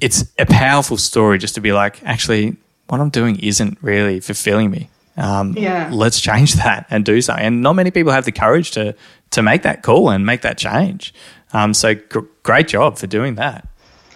it's 0.00 0.24
a 0.38 0.46
powerful 0.46 0.96
story 0.96 1.36
just 1.36 1.54
to 1.56 1.60
be 1.60 1.72
like 1.72 2.02
actually 2.04 2.56
what 2.90 3.00
I'm 3.00 3.10
doing 3.10 3.38
isn't 3.38 3.78
really 3.82 4.20
fulfilling 4.20 4.70
me. 4.70 4.90
Um, 5.16 5.54
yeah. 5.56 5.90
Let's 5.92 6.20
change 6.20 6.54
that 6.64 6.86
and 6.90 7.04
do 7.04 7.20
something. 7.22 7.44
And 7.44 7.62
not 7.62 7.74
many 7.74 7.90
people 7.90 8.12
have 8.12 8.24
the 8.24 8.32
courage 8.32 8.72
to 8.72 8.94
to 9.30 9.42
make 9.42 9.62
that 9.62 9.82
call 9.82 10.10
and 10.10 10.26
make 10.26 10.42
that 10.42 10.58
change. 10.58 11.14
Um, 11.52 11.72
so 11.72 11.94
gr- 11.94 12.26
great 12.42 12.66
job 12.66 12.98
for 12.98 13.06
doing 13.06 13.36
that. 13.36 13.66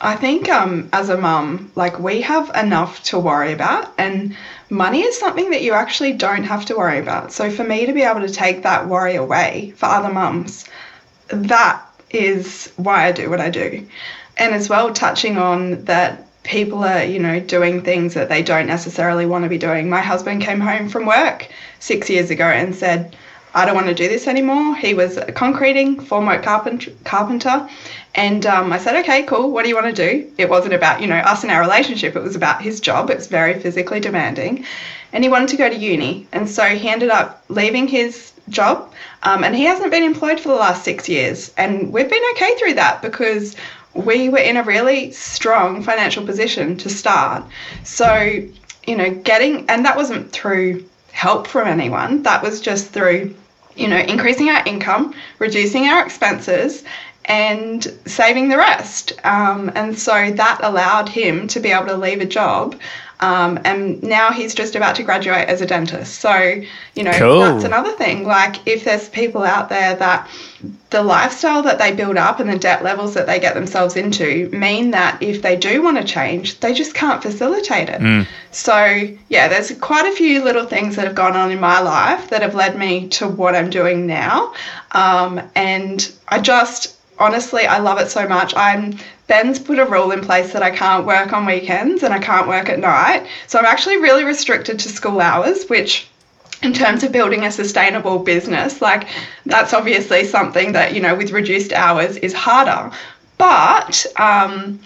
I 0.00 0.16
think 0.16 0.48
um, 0.48 0.88
as 0.92 1.08
a 1.08 1.16
mum, 1.16 1.70
like 1.76 2.00
we 2.00 2.20
have 2.22 2.50
enough 2.56 3.02
to 3.04 3.18
worry 3.18 3.52
about, 3.52 3.92
and 3.96 4.36
money 4.70 5.02
is 5.02 5.18
something 5.18 5.50
that 5.50 5.62
you 5.62 5.72
actually 5.72 6.14
don't 6.14 6.42
have 6.42 6.64
to 6.66 6.76
worry 6.76 6.98
about. 6.98 7.32
So 7.32 7.48
for 7.48 7.62
me 7.62 7.86
to 7.86 7.92
be 7.92 8.02
able 8.02 8.20
to 8.20 8.28
take 8.28 8.64
that 8.64 8.88
worry 8.88 9.14
away 9.14 9.72
for 9.76 9.86
other 9.86 10.12
mums, 10.12 10.64
that 11.28 11.80
is 12.10 12.72
why 12.76 13.06
I 13.06 13.12
do 13.12 13.30
what 13.30 13.40
I 13.40 13.50
do. 13.50 13.86
And 14.36 14.52
as 14.52 14.68
well, 14.68 14.92
touching 14.92 15.38
on 15.38 15.84
that 15.84 16.23
people 16.44 16.84
are, 16.84 17.02
you 17.02 17.18
know, 17.18 17.40
doing 17.40 17.82
things 17.82 18.14
that 18.14 18.28
they 18.28 18.42
don't 18.42 18.66
necessarily 18.66 19.26
want 19.26 19.44
to 19.44 19.48
be 19.48 19.58
doing. 19.58 19.90
My 19.90 20.00
husband 20.00 20.42
came 20.42 20.60
home 20.60 20.88
from 20.88 21.06
work 21.06 21.48
six 21.80 22.08
years 22.08 22.30
ago 22.30 22.44
and 22.44 22.74
said, 22.74 23.16
I 23.54 23.64
don't 23.64 23.76
want 23.76 23.86
to 23.86 23.94
do 23.94 24.08
this 24.08 24.26
anymore. 24.26 24.74
He 24.76 24.94
was 24.94 25.16
a 25.16 25.30
concreting, 25.30 26.00
former 26.00 26.42
carpenter. 26.42 27.68
And 28.16 28.46
um, 28.46 28.72
I 28.72 28.78
said, 28.78 28.96
okay, 28.96 29.22
cool. 29.22 29.52
What 29.52 29.62
do 29.62 29.68
you 29.68 29.76
want 29.76 29.94
to 29.94 30.12
do? 30.12 30.30
It 30.38 30.48
wasn't 30.48 30.74
about, 30.74 31.00
you 31.00 31.06
know, 31.06 31.16
us 31.16 31.44
and 31.44 31.52
our 31.52 31.60
relationship. 31.60 32.16
It 32.16 32.22
was 32.22 32.34
about 32.34 32.60
his 32.60 32.80
job. 32.80 33.10
It's 33.10 33.28
very 33.28 33.58
physically 33.60 34.00
demanding. 34.00 34.64
And 35.12 35.22
he 35.22 35.30
wanted 35.30 35.50
to 35.50 35.56
go 35.56 35.68
to 35.68 35.76
uni. 35.76 36.26
And 36.32 36.50
so 36.50 36.64
he 36.64 36.88
ended 36.88 37.10
up 37.10 37.44
leaving 37.48 37.86
his 37.86 38.32
job. 38.48 38.92
Um, 39.22 39.44
and 39.44 39.54
he 39.54 39.62
hasn't 39.64 39.92
been 39.92 40.02
employed 40.02 40.40
for 40.40 40.48
the 40.48 40.56
last 40.56 40.82
six 40.82 41.08
years. 41.08 41.52
And 41.56 41.92
we've 41.92 42.10
been 42.10 42.22
okay 42.32 42.56
through 42.58 42.74
that 42.74 43.02
because 43.02 43.54
we 43.94 44.28
were 44.28 44.38
in 44.38 44.56
a 44.56 44.62
really 44.62 45.12
strong 45.12 45.82
financial 45.82 46.24
position 46.24 46.76
to 46.78 46.88
start. 46.88 47.44
So, 47.84 48.42
you 48.86 48.96
know, 48.96 49.10
getting, 49.10 49.68
and 49.70 49.84
that 49.84 49.96
wasn't 49.96 50.32
through 50.32 50.84
help 51.12 51.46
from 51.46 51.68
anyone, 51.68 52.22
that 52.24 52.42
was 52.42 52.60
just 52.60 52.90
through 52.90 53.34
you 53.76 53.88
know, 53.88 53.98
increasing 53.98 54.48
our 54.50 54.62
income, 54.66 55.14
reducing 55.38 55.84
our 55.84 56.04
expenses, 56.04 56.84
and 57.26 57.86
saving 58.06 58.48
the 58.48 58.56
rest. 58.56 59.12
Um, 59.24 59.72
and 59.74 59.98
so 59.98 60.30
that 60.30 60.60
allowed 60.62 61.08
him 61.08 61.48
to 61.48 61.60
be 61.60 61.70
able 61.70 61.86
to 61.86 61.96
leave 61.96 62.20
a 62.20 62.26
job. 62.26 62.78
Um, 63.20 63.60
and 63.64 64.02
now 64.02 64.32
he's 64.32 64.54
just 64.54 64.74
about 64.74 64.96
to 64.96 65.02
graduate 65.02 65.48
as 65.48 65.60
a 65.60 65.66
dentist. 65.66 66.20
So, 66.20 66.62
you 66.94 67.04
know, 67.04 67.12
cool. 67.12 67.40
that's 67.40 67.64
another 67.64 67.92
thing. 67.92 68.24
Like, 68.24 68.66
if 68.66 68.84
there's 68.84 69.08
people 69.08 69.42
out 69.42 69.68
there 69.68 69.94
that 69.94 70.28
the 70.90 71.02
lifestyle 71.02 71.62
that 71.62 71.78
they 71.78 71.92
build 71.92 72.16
up 72.16 72.40
and 72.40 72.48
the 72.48 72.58
debt 72.58 72.82
levels 72.82 73.14
that 73.14 73.26
they 73.26 73.38
get 73.38 73.54
themselves 73.54 73.96
into 73.96 74.48
mean 74.50 74.90
that 74.92 75.22
if 75.22 75.42
they 75.42 75.56
do 75.56 75.82
want 75.82 75.96
to 75.96 76.04
change, 76.04 76.60
they 76.60 76.72
just 76.72 76.94
can't 76.94 77.22
facilitate 77.22 77.88
it. 77.88 78.00
Mm. 78.00 78.26
So, 78.50 79.08
yeah, 79.28 79.48
there's 79.48 79.72
quite 79.78 80.06
a 80.06 80.16
few 80.16 80.42
little 80.42 80.66
things 80.66 80.96
that 80.96 81.06
have 81.06 81.14
gone 81.14 81.36
on 81.36 81.50
in 81.50 81.60
my 81.60 81.80
life 81.80 82.30
that 82.30 82.42
have 82.42 82.54
led 82.54 82.76
me 82.76 83.08
to 83.10 83.28
what 83.28 83.54
I'm 83.54 83.70
doing 83.70 84.06
now. 84.06 84.54
Um, 84.92 85.40
and 85.54 86.12
I 86.28 86.40
just, 86.40 86.96
honestly, 87.18 87.66
I 87.66 87.78
love 87.78 87.98
it 87.98 88.10
so 88.10 88.28
much. 88.28 88.54
I'm 88.56 88.96
Ben's 89.26 89.58
put 89.58 89.78
a 89.78 89.84
rule 89.84 90.12
in 90.12 90.20
place 90.20 90.52
that 90.52 90.62
I 90.62 90.70
can't 90.70 91.06
work 91.06 91.32
on 91.32 91.46
weekends 91.46 92.02
and 92.02 92.12
I 92.12 92.18
can't 92.18 92.46
work 92.46 92.68
at 92.68 92.78
night. 92.78 93.26
So 93.46 93.58
I'm 93.58 93.64
actually 93.64 93.96
really 93.96 94.24
restricted 94.24 94.78
to 94.80 94.88
school 94.88 95.20
hours, 95.20 95.64
which 95.68 96.08
in 96.62 96.72
terms 96.72 97.02
of 97.02 97.12
building 97.12 97.44
a 97.44 97.50
sustainable 97.50 98.18
business, 98.18 98.82
like 98.82 99.08
that's 99.46 99.72
obviously 99.72 100.24
something 100.24 100.72
that, 100.72 100.94
you 100.94 101.00
know, 101.00 101.14
with 101.14 101.30
reduced 101.30 101.72
hours 101.72 102.16
is 102.18 102.32
harder. 102.32 102.94
But 103.38 104.06
um, 104.16 104.80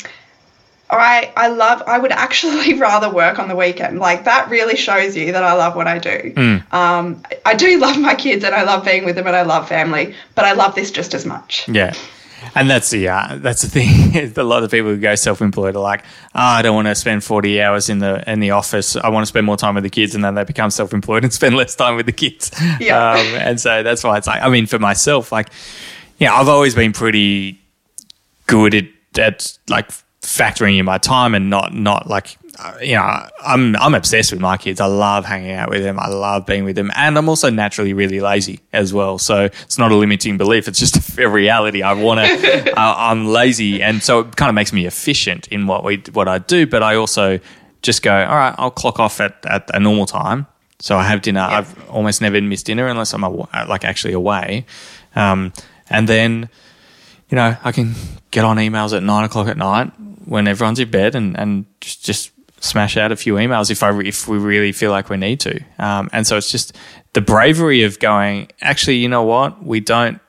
I 0.90 1.32
I 1.36 1.48
love 1.48 1.82
I 1.86 1.98
would 1.98 2.12
actually 2.12 2.74
rather 2.78 3.10
work 3.10 3.38
on 3.38 3.48
the 3.48 3.56
weekend. 3.56 3.98
Like 3.98 4.24
that 4.24 4.48
really 4.48 4.76
shows 4.76 5.16
you 5.16 5.32
that 5.32 5.42
I 5.42 5.52
love 5.52 5.76
what 5.76 5.86
I 5.86 5.98
do. 5.98 6.32
Mm. 6.34 6.72
Um, 6.72 7.22
I 7.44 7.54
do 7.54 7.78
love 7.78 7.98
my 7.98 8.14
kids 8.14 8.44
and 8.44 8.54
I 8.54 8.62
love 8.62 8.84
being 8.84 9.04
with 9.04 9.16
them 9.16 9.26
and 9.26 9.36
I 9.36 9.42
love 9.42 9.68
family, 9.68 10.14
but 10.34 10.44
I 10.44 10.52
love 10.52 10.74
this 10.74 10.90
just 10.90 11.14
as 11.14 11.26
much. 11.26 11.68
Yeah. 11.68 11.94
And 12.54 12.68
that's 12.68 12.90
the 12.90 13.08
uh, 13.08 13.36
that's 13.36 13.62
the 13.62 13.68
thing. 13.68 14.32
a 14.36 14.42
lot 14.42 14.62
of 14.62 14.70
people 14.70 14.90
who 14.90 14.96
go 14.98 15.14
self-employed 15.14 15.76
are 15.76 15.82
like, 15.82 16.04
oh, 16.34 16.40
I 16.40 16.62
don't 16.62 16.74
want 16.74 16.88
to 16.88 16.94
spend 16.94 17.24
forty 17.24 17.60
hours 17.60 17.88
in 17.88 17.98
the 17.98 18.28
in 18.30 18.40
the 18.40 18.52
office. 18.52 18.96
I 18.96 19.08
want 19.08 19.22
to 19.22 19.26
spend 19.26 19.46
more 19.46 19.56
time 19.56 19.74
with 19.74 19.84
the 19.84 19.90
kids, 19.90 20.14
and 20.14 20.24
then 20.24 20.34
they 20.34 20.44
become 20.44 20.70
self-employed 20.70 21.24
and 21.24 21.32
spend 21.40 21.56
less 21.56 21.74
time 21.74 21.96
with 21.96 22.06
the 22.06 22.12
kids. 22.12 22.50
Yeah. 22.80 23.12
Um, 23.12 23.26
and 23.34 23.60
so 23.60 23.82
that's 23.82 24.04
why 24.04 24.18
it's 24.18 24.26
like, 24.26 24.42
I 24.42 24.48
mean, 24.48 24.66
for 24.66 24.78
myself, 24.78 25.32
like, 25.32 25.50
yeah, 26.18 26.34
I've 26.34 26.48
always 26.48 26.74
been 26.74 26.92
pretty 26.92 27.60
good 28.46 28.74
at, 28.74 28.84
at 29.18 29.58
like 29.68 29.90
factoring 30.22 30.78
in 30.78 30.84
my 30.84 30.98
time 30.98 31.34
and 31.34 31.48
not 31.50 31.74
not 31.74 32.08
like 32.08 32.36
you 32.80 32.94
know 32.94 33.28
I'm 33.44 33.76
I'm 33.76 33.94
obsessed 33.94 34.32
with 34.32 34.40
my 34.40 34.56
kids. 34.56 34.80
I 34.80 34.86
love 34.86 35.24
hanging 35.24 35.52
out 35.52 35.70
with 35.70 35.82
them. 35.82 35.98
I 35.98 36.08
love 36.08 36.46
being 36.46 36.64
with 36.64 36.76
them, 36.76 36.90
and 36.96 37.16
I'm 37.16 37.28
also 37.28 37.50
naturally 37.50 37.92
really 37.92 38.20
lazy 38.20 38.60
as 38.72 38.92
well. 38.92 39.18
So 39.18 39.44
it's 39.44 39.78
not 39.78 39.92
a 39.92 39.94
limiting 39.94 40.36
belief. 40.38 40.68
It's 40.68 40.78
just 40.78 41.18
a 41.18 41.28
reality. 41.28 41.82
I 41.82 41.92
want 41.92 42.20
to. 42.20 42.72
uh, 42.78 42.94
I'm 42.96 43.26
lazy, 43.26 43.82
and 43.82 44.02
so 44.02 44.20
it 44.20 44.36
kind 44.36 44.48
of 44.48 44.54
makes 44.54 44.72
me 44.72 44.86
efficient 44.86 45.48
in 45.48 45.66
what 45.66 45.84
we 45.84 46.02
what 46.12 46.28
I 46.28 46.38
do. 46.38 46.66
But 46.66 46.82
I 46.82 46.96
also 46.96 47.38
just 47.82 48.02
go, 48.02 48.12
all 48.12 48.36
right, 48.36 48.54
I'll 48.58 48.70
clock 48.70 48.98
off 48.98 49.20
at 49.20 49.44
at 49.46 49.70
a 49.74 49.80
normal 49.80 50.06
time. 50.06 50.46
So 50.80 50.96
I 50.96 51.04
have 51.04 51.22
dinner. 51.22 51.40
I've 51.40 51.88
almost 51.90 52.20
never 52.20 52.40
missed 52.40 52.66
dinner 52.66 52.86
unless 52.86 53.12
I'm 53.12 53.22
like 53.22 53.84
actually 53.84 54.14
away, 54.14 54.66
um, 55.14 55.52
and 55.90 56.08
then 56.08 56.48
you 57.30 57.36
know 57.36 57.56
I 57.62 57.72
can 57.72 57.94
get 58.30 58.44
on 58.44 58.56
emails 58.58 58.96
at 58.96 59.02
nine 59.02 59.24
o'clock 59.24 59.48
at 59.48 59.56
night 59.56 59.92
when 60.24 60.46
everyone's 60.46 60.78
in 60.78 60.90
bed 60.90 61.14
and, 61.14 61.38
and 61.38 61.64
just, 61.80 62.04
just 62.04 62.30
smash 62.60 62.96
out 62.96 63.12
a 63.12 63.16
few 63.16 63.34
emails 63.34 63.70
if 63.70 63.82
I 63.82 63.96
if 64.00 64.28
we 64.28 64.38
really 64.38 64.72
feel 64.72 64.90
like 64.90 65.10
we 65.10 65.16
need 65.16 65.40
to. 65.40 65.60
Um, 65.78 66.08
and 66.12 66.26
so 66.26 66.36
it's 66.36 66.50
just 66.50 66.76
the 67.12 67.20
bravery 67.20 67.82
of 67.82 67.98
going. 67.98 68.48
Actually, 68.60 68.96
you 68.96 69.08
know 69.08 69.22
what? 69.22 69.64
We 69.64 69.80
don't 69.80 70.20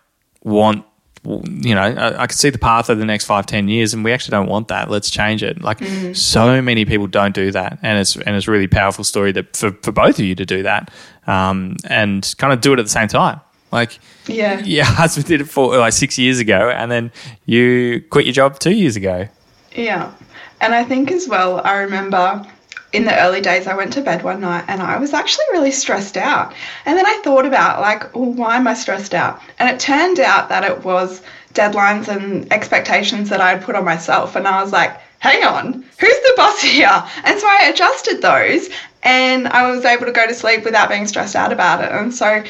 want. 0.44 0.86
You 1.26 1.76
know, 1.76 1.82
I, 1.82 2.24
I 2.24 2.28
can 2.28 2.38
see 2.38 2.50
the 2.50 2.58
path 2.58 2.90
of 2.90 2.98
the 2.98 3.06
next 3.06 3.26
five, 3.26 3.46
ten 3.46 3.68
years, 3.68 3.94
and 3.94 4.04
we 4.04 4.14
actually 4.14 4.32
don't 4.32 4.48
want 4.48 4.70
that. 4.70 4.90
Let's 4.90 5.10
change 5.10 5.44
it. 5.44 5.62
Like 5.62 5.80
mm. 5.80 6.16
so 6.16 6.62
many 6.62 6.86
people 6.86 7.08
don't 7.08 7.36
do 7.36 7.52
that, 7.52 7.78
and 7.84 8.00
it's 8.00 8.16
and 8.16 8.36
it's 8.36 8.48
a 8.48 8.52
really 8.52 8.68
powerful 8.68 9.04
story 9.04 9.32
that 9.34 9.56
for, 9.56 9.72
for 9.84 9.92
both 9.92 10.18
of 10.18 10.26
you 10.26 10.36
to 10.36 10.46
do 10.46 10.64
that, 10.64 10.92
um, 11.28 11.76
and 11.86 12.34
kind 12.38 12.54
of 12.54 12.62
do 12.62 12.74
it 12.74 12.80
at 12.80 12.86
the 12.86 12.90
same 12.90 13.08
time. 13.08 13.42
Like, 13.72 14.00
yeah, 14.28 14.60
your 14.60 14.86
husband 14.86 15.28
did 15.28 15.42
it 15.42 15.46
for 15.46 15.78
like 15.78 15.94
six 15.94 16.18
years 16.18 16.40
ago, 16.40 16.70
and 16.70 16.90
then 16.90 17.12
you 17.46 18.02
quit 18.10 18.26
your 18.26 18.34
job 18.34 18.58
two 18.60 18.74
years 18.74 18.96
ago. 18.96 19.28
Yeah. 19.76 20.14
And 20.62 20.74
I 20.74 20.84
think 20.84 21.12
as 21.12 21.28
well, 21.28 21.62
I 21.64 21.78
remember 21.78 22.46
in 22.92 23.06
the 23.06 23.20
early 23.20 23.42
days, 23.42 23.68
I 23.68 23.76
went 23.76 23.94
to 23.94 24.02
bed 24.02 24.24
one 24.24 24.42
night 24.42 24.66
and 24.68 24.82
I 24.82 24.98
was 24.98 25.14
actually 25.14 25.46
really 25.52 25.72
stressed 25.72 26.18
out. 26.18 26.54
And 26.86 26.98
then 26.98 27.06
I 27.06 27.22
thought 27.24 27.46
about, 27.46 27.82
like, 27.82 28.16
well, 28.16 28.32
why 28.32 28.58
am 28.58 28.68
I 28.68 28.74
stressed 28.74 29.14
out? 29.14 29.40
And 29.60 29.70
it 29.70 29.80
turned 29.80 30.20
out 30.20 30.50
that 30.50 30.64
it 30.64 30.84
was 30.84 31.22
deadlines 31.54 32.08
and 32.08 32.52
expectations 32.52 33.30
that 33.30 33.42
I 33.42 33.52
had 33.52 33.62
put 33.62 33.76
on 33.76 33.86
myself. 33.86 34.36
And 34.36 34.48
I 34.48 34.62
was 34.64 34.72
like, 34.72 35.00
hang 35.20 35.44
on, 35.44 35.74
who's 36.00 36.20
the 36.20 36.34
boss 36.36 36.62
here? 36.64 37.04
And 37.24 37.40
so 37.40 37.48
I 37.48 37.70
adjusted 37.72 38.22
those 38.22 38.70
and 39.04 39.48
I 39.48 39.70
was 39.70 39.86
able 39.86 40.06
to 40.06 40.12
go 40.12 40.28
to 40.28 40.34
sleep 40.34 40.66
without 40.66 40.90
being 40.90 41.08
stressed 41.08 41.36
out 41.36 41.54
about 41.54 41.84
it. 41.84 41.92
And 41.92 42.14
so 42.14 42.44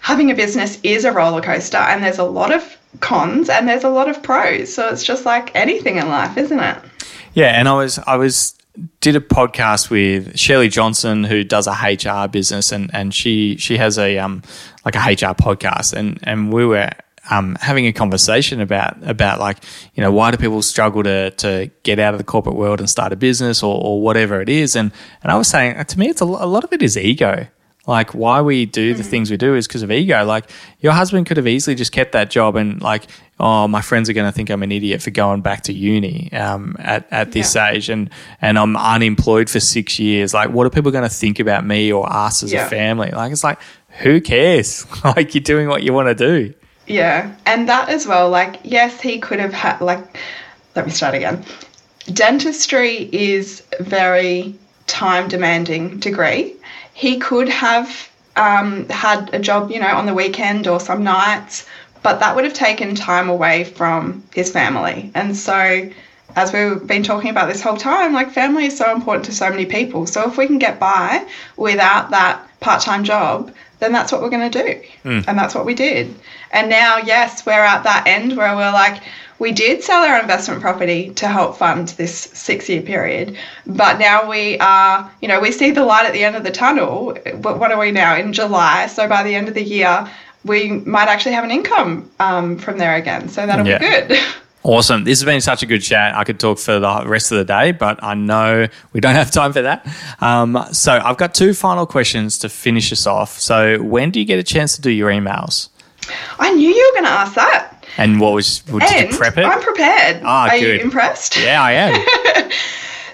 having 0.00 0.30
a 0.30 0.34
business 0.34 0.78
is 0.82 1.04
a 1.04 1.12
roller 1.12 1.40
coaster 1.40 1.78
and 1.78 2.02
there's 2.02 2.18
a 2.18 2.24
lot 2.24 2.52
of 2.52 2.76
cons 3.00 3.48
and 3.48 3.68
there's 3.68 3.84
a 3.84 3.88
lot 3.88 4.08
of 4.08 4.22
pros. 4.22 4.74
So 4.74 4.88
it's 4.88 5.04
just 5.04 5.24
like 5.24 5.54
anything 5.54 5.96
in 5.96 6.08
life, 6.08 6.36
isn't 6.36 6.60
it? 6.60 6.78
Yeah, 7.34 7.58
and 7.58 7.68
I 7.68 7.74
was 7.74 7.98
I 7.98 8.16
was 8.16 8.54
did 9.00 9.14
a 9.16 9.20
podcast 9.20 9.90
with 9.90 10.38
Shirley 10.38 10.68
Johnson 10.68 11.24
who 11.24 11.44
does 11.44 11.66
a 11.66 11.72
HR 11.72 12.28
business 12.28 12.72
and 12.72 12.90
and 12.94 13.14
she 13.14 13.56
she 13.56 13.76
has 13.76 13.98
a 13.98 14.18
um 14.18 14.42
like 14.84 14.94
a 14.94 15.00
HR 15.00 15.34
podcast. 15.34 15.92
And 15.92 16.18
and 16.22 16.52
we 16.52 16.64
were 16.64 16.90
um, 17.30 17.56
having 17.60 17.86
a 17.86 17.92
conversation 17.92 18.60
about 18.60 18.96
about 19.02 19.40
like 19.40 19.58
you 19.94 20.02
know 20.02 20.12
why 20.12 20.30
do 20.30 20.36
people 20.36 20.62
struggle 20.62 21.02
to 21.02 21.30
to 21.32 21.70
get 21.82 21.98
out 21.98 22.14
of 22.14 22.18
the 22.18 22.24
corporate 22.24 22.56
world 22.56 22.80
and 22.80 22.88
start 22.88 23.12
a 23.12 23.16
business 23.16 23.62
or, 23.62 23.80
or 23.82 24.00
whatever 24.00 24.40
it 24.40 24.48
is? 24.48 24.76
And 24.76 24.92
and 25.22 25.32
I 25.32 25.36
was 25.36 25.48
saying 25.48 25.82
to 25.84 25.98
me 25.98 26.08
it's 26.08 26.20
a, 26.20 26.24
a 26.24 26.46
lot 26.46 26.64
of 26.64 26.72
it 26.72 26.82
is 26.82 26.96
ego 26.96 27.46
like 27.86 28.14
why 28.14 28.40
we 28.40 28.64
do 28.64 28.94
the 28.94 29.02
mm. 29.02 29.06
things 29.06 29.30
we 29.30 29.36
do 29.36 29.54
is 29.54 29.66
because 29.66 29.82
of 29.82 29.90
ego. 29.90 30.24
Like 30.24 30.50
your 30.80 30.92
husband 30.92 31.26
could 31.26 31.36
have 31.36 31.46
easily 31.46 31.74
just 31.74 31.92
kept 31.92 32.12
that 32.12 32.30
job 32.30 32.56
and 32.56 32.80
like, 32.80 33.06
oh, 33.38 33.68
my 33.68 33.82
friends 33.82 34.08
are 34.08 34.14
going 34.14 34.26
to 34.26 34.32
think 34.32 34.50
I'm 34.50 34.62
an 34.62 34.72
idiot 34.72 35.02
for 35.02 35.10
going 35.10 35.42
back 35.42 35.62
to 35.64 35.72
uni 35.72 36.32
um, 36.32 36.76
at 36.78 37.06
at 37.10 37.32
this 37.32 37.54
yeah. 37.54 37.70
age, 37.70 37.90
and 37.90 38.08
and 38.40 38.58
I'm 38.58 38.76
unemployed 38.76 39.50
for 39.50 39.60
six 39.60 39.98
years. 39.98 40.32
Like, 40.32 40.50
what 40.50 40.66
are 40.66 40.70
people 40.70 40.92
going 40.92 41.08
to 41.08 41.14
think 41.14 41.38
about 41.40 41.66
me 41.66 41.92
or 41.92 42.10
us 42.10 42.42
as 42.42 42.52
yeah. 42.52 42.66
a 42.66 42.70
family? 42.70 43.10
Like, 43.10 43.32
it's 43.32 43.44
like, 43.44 43.58
who 43.88 44.20
cares? 44.20 44.86
like, 45.04 45.34
you're 45.34 45.42
doing 45.42 45.68
what 45.68 45.82
you 45.82 45.92
want 45.92 46.08
to 46.08 46.14
do. 46.14 46.54
Yeah, 46.86 47.34
and 47.44 47.68
that 47.68 47.88
as 47.88 48.06
well. 48.06 48.30
Like, 48.30 48.60
yes, 48.62 49.00
he 49.00 49.18
could 49.18 49.40
have 49.40 49.52
had 49.52 49.80
like. 49.80 50.18
Let 50.74 50.86
me 50.86 50.92
start 50.92 51.14
again. 51.14 51.44
Dentistry 52.12 53.08
is 53.12 53.62
very 53.78 54.58
time 54.86 55.28
demanding 55.28 55.98
degree 56.00 56.56
he 56.94 57.18
could 57.18 57.48
have 57.48 58.08
um, 58.36 58.88
had 58.88 59.34
a 59.34 59.38
job, 59.38 59.70
you 59.70 59.80
know, 59.80 59.94
on 59.94 60.06
the 60.06 60.14
weekend 60.14 60.66
or 60.66 60.80
some 60.80 61.04
nights, 61.04 61.66
but 62.02 62.20
that 62.20 62.34
would 62.34 62.44
have 62.44 62.54
taken 62.54 62.94
time 62.94 63.28
away 63.28 63.64
from 63.64 64.22
his 64.32 64.50
family. 64.50 65.10
And 65.14 65.36
so, 65.36 65.90
as 66.36 66.52
we've 66.52 66.86
been 66.86 67.02
talking 67.02 67.30
about 67.30 67.48
this 67.48 67.62
whole 67.62 67.76
time, 67.76 68.12
like 68.12 68.32
family 68.32 68.66
is 68.66 68.76
so 68.76 68.92
important 68.92 69.26
to 69.26 69.32
so 69.32 69.50
many 69.50 69.66
people. 69.66 70.06
So, 70.06 70.28
if 70.28 70.38
we 70.38 70.46
can 70.46 70.58
get 70.58 70.78
by 70.78 71.26
without 71.56 72.10
that 72.10 72.46
part 72.60 72.80
time 72.82 73.04
job, 73.04 73.52
then 73.84 73.92
that's 73.92 74.10
what 74.10 74.22
we're 74.22 74.30
going 74.30 74.50
to 74.50 74.62
do. 74.64 74.82
And 75.28 75.38
that's 75.38 75.54
what 75.54 75.66
we 75.66 75.74
did. 75.74 76.12
And 76.52 76.68
now, 76.70 76.96
yes, 76.96 77.44
we're 77.44 77.52
at 77.52 77.84
that 77.84 78.06
end 78.06 78.36
where 78.36 78.56
we're 78.56 78.72
like, 78.72 79.02
we 79.38 79.52
did 79.52 79.82
sell 79.82 80.02
our 80.02 80.18
investment 80.20 80.62
property 80.62 81.10
to 81.14 81.28
help 81.28 81.58
fund 81.58 81.88
this 81.88 82.14
six 82.16 82.68
year 82.68 82.80
period, 82.82 83.36
but 83.66 83.98
now 83.98 84.28
we 84.28 84.58
are, 84.60 85.10
you 85.20 85.28
know, 85.28 85.38
we 85.40 85.50
see 85.52 85.70
the 85.72 85.84
light 85.84 86.06
at 86.06 86.12
the 86.14 86.24
end 86.24 86.36
of 86.36 86.44
the 86.44 86.50
tunnel. 86.50 87.16
But 87.36 87.58
what 87.58 87.70
are 87.72 87.78
we 87.78 87.90
now 87.90 88.16
in 88.16 88.32
July? 88.32 88.86
So 88.86 89.06
by 89.08 89.22
the 89.22 89.34
end 89.34 89.48
of 89.48 89.54
the 89.54 89.62
year, 89.64 90.08
we 90.44 90.70
might 90.70 91.08
actually 91.08 91.32
have 91.34 91.44
an 91.44 91.50
income 91.50 92.10
um, 92.20 92.56
from 92.58 92.78
there 92.78 92.94
again. 92.94 93.28
So 93.28 93.44
that'll 93.46 93.66
Yeah. 93.66 93.78
be 93.78 93.84
good. 93.86 94.18
Awesome. 94.64 95.04
This 95.04 95.20
has 95.20 95.26
been 95.26 95.42
such 95.42 95.62
a 95.62 95.66
good 95.66 95.82
chat. 95.82 96.14
I 96.16 96.24
could 96.24 96.40
talk 96.40 96.58
for 96.58 96.80
the 96.80 97.02
rest 97.06 97.30
of 97.30 97.36
the 97.38 97.44
day, 97.44 97.72
but 97.72 98.02
I 98.02 98.14
know 98.14 98.66
we 98.94 99.00
don't 99.00 99.14
have 99.14 99.30
time 99.30 99.52
for 99.52 99.60
that. 99.60 99.86
Um, 100.22 100.58
so 100.72 101.00
I've 101.04 101.18
got 101.18 101.34
two 101.34 101.52
final 101.52 101.84
questions 101.86 102.38
to 102.38 102.48
finish 102.48 102.90
us 102.90 103.06
off. 103.06 103.38
So 103.38 103.82
when 103.82 104.10
do 104.10 104.18
you 104.20 104.24
get 104.24 104.38
a 104.38 104.42
chance 104.42 104.74
to 104.76 104.80
do 104.80 104.90
your 104.90 105.10
emails? 105.10 105.68
I 106.38 106.52
knew 106.54 106.68
you 106.70 106.92
were 106.94 107.00
going 107.00 107.12
to 107.12 107.18
ask 107.18 107.34
that. 107.34 107.84
And 107.98 108.18
what 108.20 108.32
was, 108.32 108.60
did 108.60 108.82
And 108.82 109.12
you 109.12 109.16
prep 109.18 109.36
it? 109.36 109.44
I'm 109.44 109.60
prepared. 109.60 110.22
Ah, 110.24 110.48
are 110.48 110.58
good. 110.58 110.78
you 110.80 110.84
impressed? 110.84 111.36
yeah, 111.36 111.62
I 111.62 111.72
am. 111.72 112.50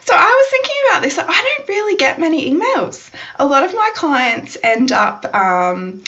So 0.03 0.17
I 0.17 0.25
was 0.25 0.51
thinking 0.51 0.77
about 0.89 1.03
this. 1.03 1.19
I 1.19 1.57
don't 1.57 1.69
really 1.69 1.97
get 1.97 2.19
many 2.19 2.51
emails. 2.53 3.13
A 3.39 3.47
lot 3.47 3.63
of 3.63 3.73
my 3.73 3.91
clients 3.95 4.57
end 4.65 4.91
up 4.91 5.33
um, 5.33 6.03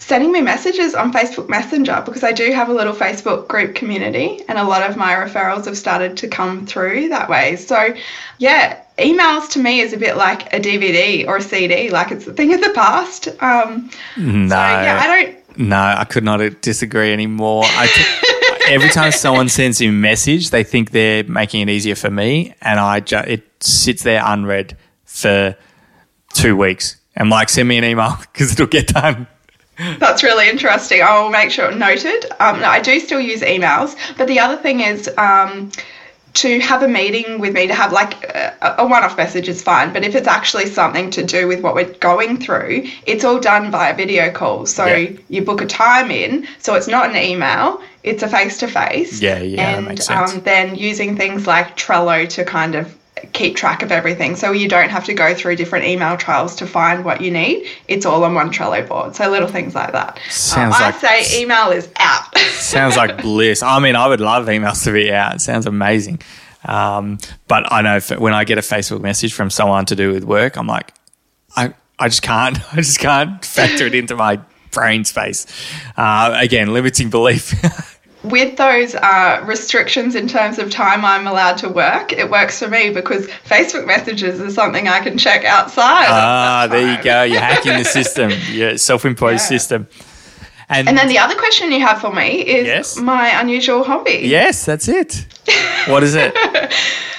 sending 0.00 0.32
me 0.32 0.40
messages 0.40 0.94
on 0.94 1.12
Facebook 1.12 1.48
Messenger 1.48 2.02
because 2.04 2.24
I 2.24 2.32
do 2.32 2.50
have 2.52 2.68
a 2.68 2.72
little 2.72 2.92
Facebook 2.94 3.46
group 3.46 3.74
community, 3.76 4.42
and 4.48 4.58
a 4.58 4.64
lot 4.64 4.82
of 4.82 4.96
my 4.96 5.12
referrals 5.14 5.66
have 5.66 5.78
started 5.78 6.16
to 6.18 6.26
come 6.28 6.66
through 6.66 7.10
that 7.10 7.28
way. 7.28 7.54
So, 7.56 7.94
yeah, 8.38 8.82
emails 8.98 9.48
to 9.50 9.58
me 9.60 9.80
is 9.80 9.92
a 9.92 9.96
bit 9.96 10.16
like 10.16 10.52
a 10.52 10.58
DVD 10.58 11.26
or 11.28 11.36
a 11.36 11.42
CD, 11.42 11.90
like 11.90 12.10
it's 12.10 12.26
a 12.26 12.32
thing 12.32 12.52
of 12.52 12.60
the 12.60 12.70
past. 12.70 13.28
Um, 13.40 13.90
No. 14.16 14.48
so, 14.48 14.56
yeah, 14.56 14.98
I 15.02 15.06
don't. 15.06 15.58
No, 15.58 15.76
I 15.76 16.04
could 16.04 16.24
not 16.24 16.38
disagree 16.62 17.12
anymore. 17.12 17.62
I 17.66 17.86
t- 17.86 18.64
every 18.72 18.88
time 18.88 19.12
someone 19.12 19.48
sends 19.48 19.80
me 19.80 19.88
a 19.88 19.92
message, 19.92 20.50
they 20.50 20.64
think 20.64 20.90
they're 20.92 21.24
making 21.24 21.60
it 21.62 21.68
easier 21.68 21.94
for 21.94 22.10
me, 22.10 22.54
and 22.62 22.80
I 22.80 23.00
ju- 23.00 23.16
it 23.26 23.44
sits 23.62 24.02
there 24.02 24.22
unread 24.24 24.76
for 25.04 25.56
two 26.34 26.56
weeks. 26.56 26.96
I'm 27.16 27.28
like, 27.28 27.48
send 27.50 27.68
me 27.68 27.76
an 27.76 27.84
email 27.84 28.16
because 28.32 28.52
it'll 28.52 28.66
get 28.66 28.86
done. 28.88 29.26
That's 29.98 30.22
really 30.22 30.48
interesting. 30.48 31.02
I 31.02 31.20
will 31.20 31.30
make 31.30 31.50
sure 31.50 31.70
noted. 31.72 32.26
Um, 32.40 32.60
no, 32.60 32.68
I 32.68 32.80
do 32.80 33.00
still 33.00 33.20
use 33.20 33.40
emails, 33.42 33.96
but 34.18 34.28
the 34.28 34.38
other 34.38 34.56
thing 34.56 34.80
is 34.80 35.08
um, 35.16 35.70
to 36.34 36.60
have 36.60 36.82
a 36.82 36.88
meeting 36.88 37.40
with 37.40 37.54
me 37.54 37.66
to 37.66 37.74
have 37.74 37.92
like 37.92 38.22
a, 38.24 38.74
a 38.78 38.86
one-off 38.86 39.16
message 39.16 39.48
is 39.48 39.62
fine. 39.62 39.92
But 39.92 40.04
if 40.04 40.14
it's 40.14 40.28
actually 40.28 40.66
something 40.66 41.10
to 41.10 41.22
do 41.24 41.48
with 41.48 41.60
what 41.60 41.74
we're 41.74 41.92
going 41.94 42.38
through, 42.38 42.86
it's 43.06 43.24
all 43.24 43.40
done 43.40 43.70
via 43.70 43.94
video 43.94 44.30
call. 44.30 44.66
So 44.66 44.86
Yeah. 44.86 45.10
you 45.28 45.42
book 45.42 45.60
a 45.60 45.66
time 45.66 46.10
in, 46.10 46.46
so 46.58 46.74
it's 46.74 46.88
not 46.88 47.10
an 47.10 47.16
email. 47.16 47.82
It's 48.02 48.22
a 48.22 48.28
face-to-face. 48.28 49.20
Yeah, 49.20 49.40
yeah, 49.40 49.56
that 49.56 49.78
and 49.78 49.86
makes 49.88 50.06
sense. 50.06 50.32
Um, 50.34 50.40
then 50.40 50.74
using 50.74 51.16
things 51.16 51.46
like 51.46 51.76
Trello 51.76 52.28
to 52.30 52.44
kind 52.44 52.74
of 52.74 52.96
keep 53.32 53.56
track 53.56 53.82
of 53.82 53.90
everything 53.92 54.36
so 54.36 54.52
you 54.52 54.68
don't 54.68 54.90
have 54.90 55.04
to 55.04 55.14
go 55.14 55.34
through 55.34 55.56
different 55.56 55.84
email 55.84 56.16
trails 56.16 56.54
to 56.56 56.66
find 56.66 57.04
what 57.04 57.20
you 57.20 57.30
need 57.30 57.66
it's 57.88 58.04
all 58.06 58.24
on 58.24 58.34
one 58.34 58.50
trello 58.50 58.86
board 58.86 59.14
so 59.14 59.28
little 59.30 59.48
things 59.48 59.74
like 59.74 59.92
that 59.92 60.18
Sounds 60.28 60.74
Um, 60.76 60.80
like- 60.82 61.04
i 61.04 61.22
say 61.22 61.40
email 61.42 61.70
is 61.70 61.88
out 61.96 62.36
Sounds 62.60 62.96
like 62.96 63.22
bliss. 63.22 63.62
I 63.62 63.78
mean, 63.80 63.96
I 63.96 64.06
would 64.06 64.20
love 64.20 64.46
emails 64.46 64.84
to 64.84 64.92
be 64.92 65.10
out. 65.12 65.34
It 65.36 65.40
sounds 65.40 65.66
amazing. 65.66 66.20
Um, 66.64 67.18
but 67.48 67.70
I 67.72 67.80
know 67.82 67.98
when 68.18 68.32
I 68.34 68.44
get 68.44 68.58
a 68.58 68.60
Facebook 68.60 69.00
message 69.00 69.32
from 69.32 69.48
someone 69.50 69.86
to 69.86 69.96
do 69.96 70.12
with 70.12 70.24
work, 70.24 70.56
I'm 70.56 70.66
like, 70.66 70.92
I, 71.56 71.74
I 71.98 72.08
just 72.08 72.22
can't. 72.22 72.58
I 72.72 72.76
just 72.76 72.98
can't 73.00 73.42
factor 73.44 73.86
it 73.86 73.94
into 73.94 74.14
my 74.14 74.40
brain 74.72 75.04
space. 75.04 75.46
Uh, 75.96 76.34
again, 76.38 76.72
limiting 76.72 77.10
belief. 77.10 77.54
with 78.22 78.56
those 78.56 78.94
uh, 78.94 79.42
restrictions 79.46 80.14
in 80.14 80.28
terms 80.28 80.58
of 80.58 80.70
time 80.70 81.04
I'm 81.04 81.26
allowed 81.26 81.56
to 81.58 81.68
work, 81.68 82.12
it 82.12 82.28
works 82.30 82.58
for 82.58 82.68
me 82.68 82.90
because 82.90 83.26
Facebook 83.48 83.86
messages 83.86 84.40
is 84.40 84.54
something 84.54 84.88
I 84.88 85.00
can 85.00 85.16
check 85.18 85.44
outside. 85.44 86.06
ah, 86.08 86.66
there 86.70 86.96
you 86.96 87.02
go. 87.02 87.22
You're 87.22 87.40
hacking 87.40 87.78
the 87.78 87.84
system. 87.84 88.30
Your 88.50 88.76
self-imposed 88.76 89.42
Yeah. 89.44 89.58
system. 89.58 89.88
And, 90.68 90.88
And 90.88 90.96
then 90.96 91.08
the 91.08 91.18
other 91.18 91.34
question 91.34 91.72
you 91.72 91.80
have 91.80 92.00
for 92.00 92.12
me 92.12 92.28
is 92.46 92.66
Yes. 92.66 92.96
my 92.96 93.40
unusual 93.40 93.82
hobby. 93.84 94.20
yes, 94.24 94.64
that's 94.64 94.86
it. 94.88 95.26
What 95.88 96.02
is 96.02 96.14
it? 96.14 96.34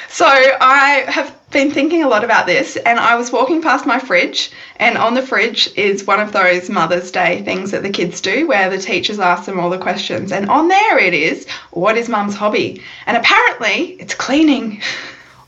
So 0.10 0.26
I 0.26 1.04
have 1.08 1.36
been 1.52 1.72
thinking 1.72 2.04
a 2.04 2.08
lot 2.08 2.24
about 2.24 2.46
this, 2.46 2.78
and 2.78 3.00
I 3.00 3.16
was 3.16 3.32
walking 3.32 3.62
past 3.62 3.86
my 3.86 4.00
fridge, 4.00 4.52
and 4.78 4.98
on 4.98 5.14
the 5.14 5.22
fridge 5.22 5.70
is 5.76 6.08
one 6.08 6.20
of 6.20 6.32
those 6.32 6.70
Mother's 6.70 7.12
Day 7.12 7.42
things 7.44 7.72
that 7.72 7.84
the 7.84 7.90
kids 7.90 8.22
do, 8.22 8.48
where 8.48 8.70
the 8.70 8.78
teachers 8.78 9.20
ask 9.20 9.46
them 9.46 9.60
all 9.60 9.70
the 9.70 9.78
questions, 9.78 10.32
and 10.32 10.50
on 10.50 10.70
there 10.70 10.98
it 10.98 11.14
is, 11.14 11.46
"What 11.72 11.98
is 11.98 12.10
Mum's 12.10 12.36
hobby?" 12.36 12.82
And 13.06 13.18
apparently, 13.18 13.98
it's 14.00 14.16
cleaning. 14.16 14.82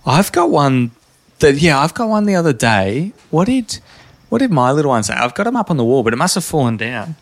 I've 0.05 0.31
got 0.31 0.49
one 0.49 0.91
that 1.39 1.55
yeah, 1.55 1.79
I've 1.79 1.93
got 1.93 2.09
one 2.09 2.25
the 2.25 2.35
other 2.35 2.53
day. 2.53 3.13
What 3.29 3.45
did 3.45 3.79
what 4.29 4.39
did 4.39 4.51
my 4.51 4.71
little 4.71 4.89
one 4.89 5.03
say? 5.03 5.13
I've 5.13 5.35
got 5.35 5.43
them 5.43 5.55
up 5.55 5.71
on 5.71 5.77
the 5.77 5.85
wall, 5.85 6.03
but 6.03 6.13
it 6.13 6.17
must 6.17 6.35
have 6.35 6.43
fallen 6.43 6.77
down. 6.77 7.15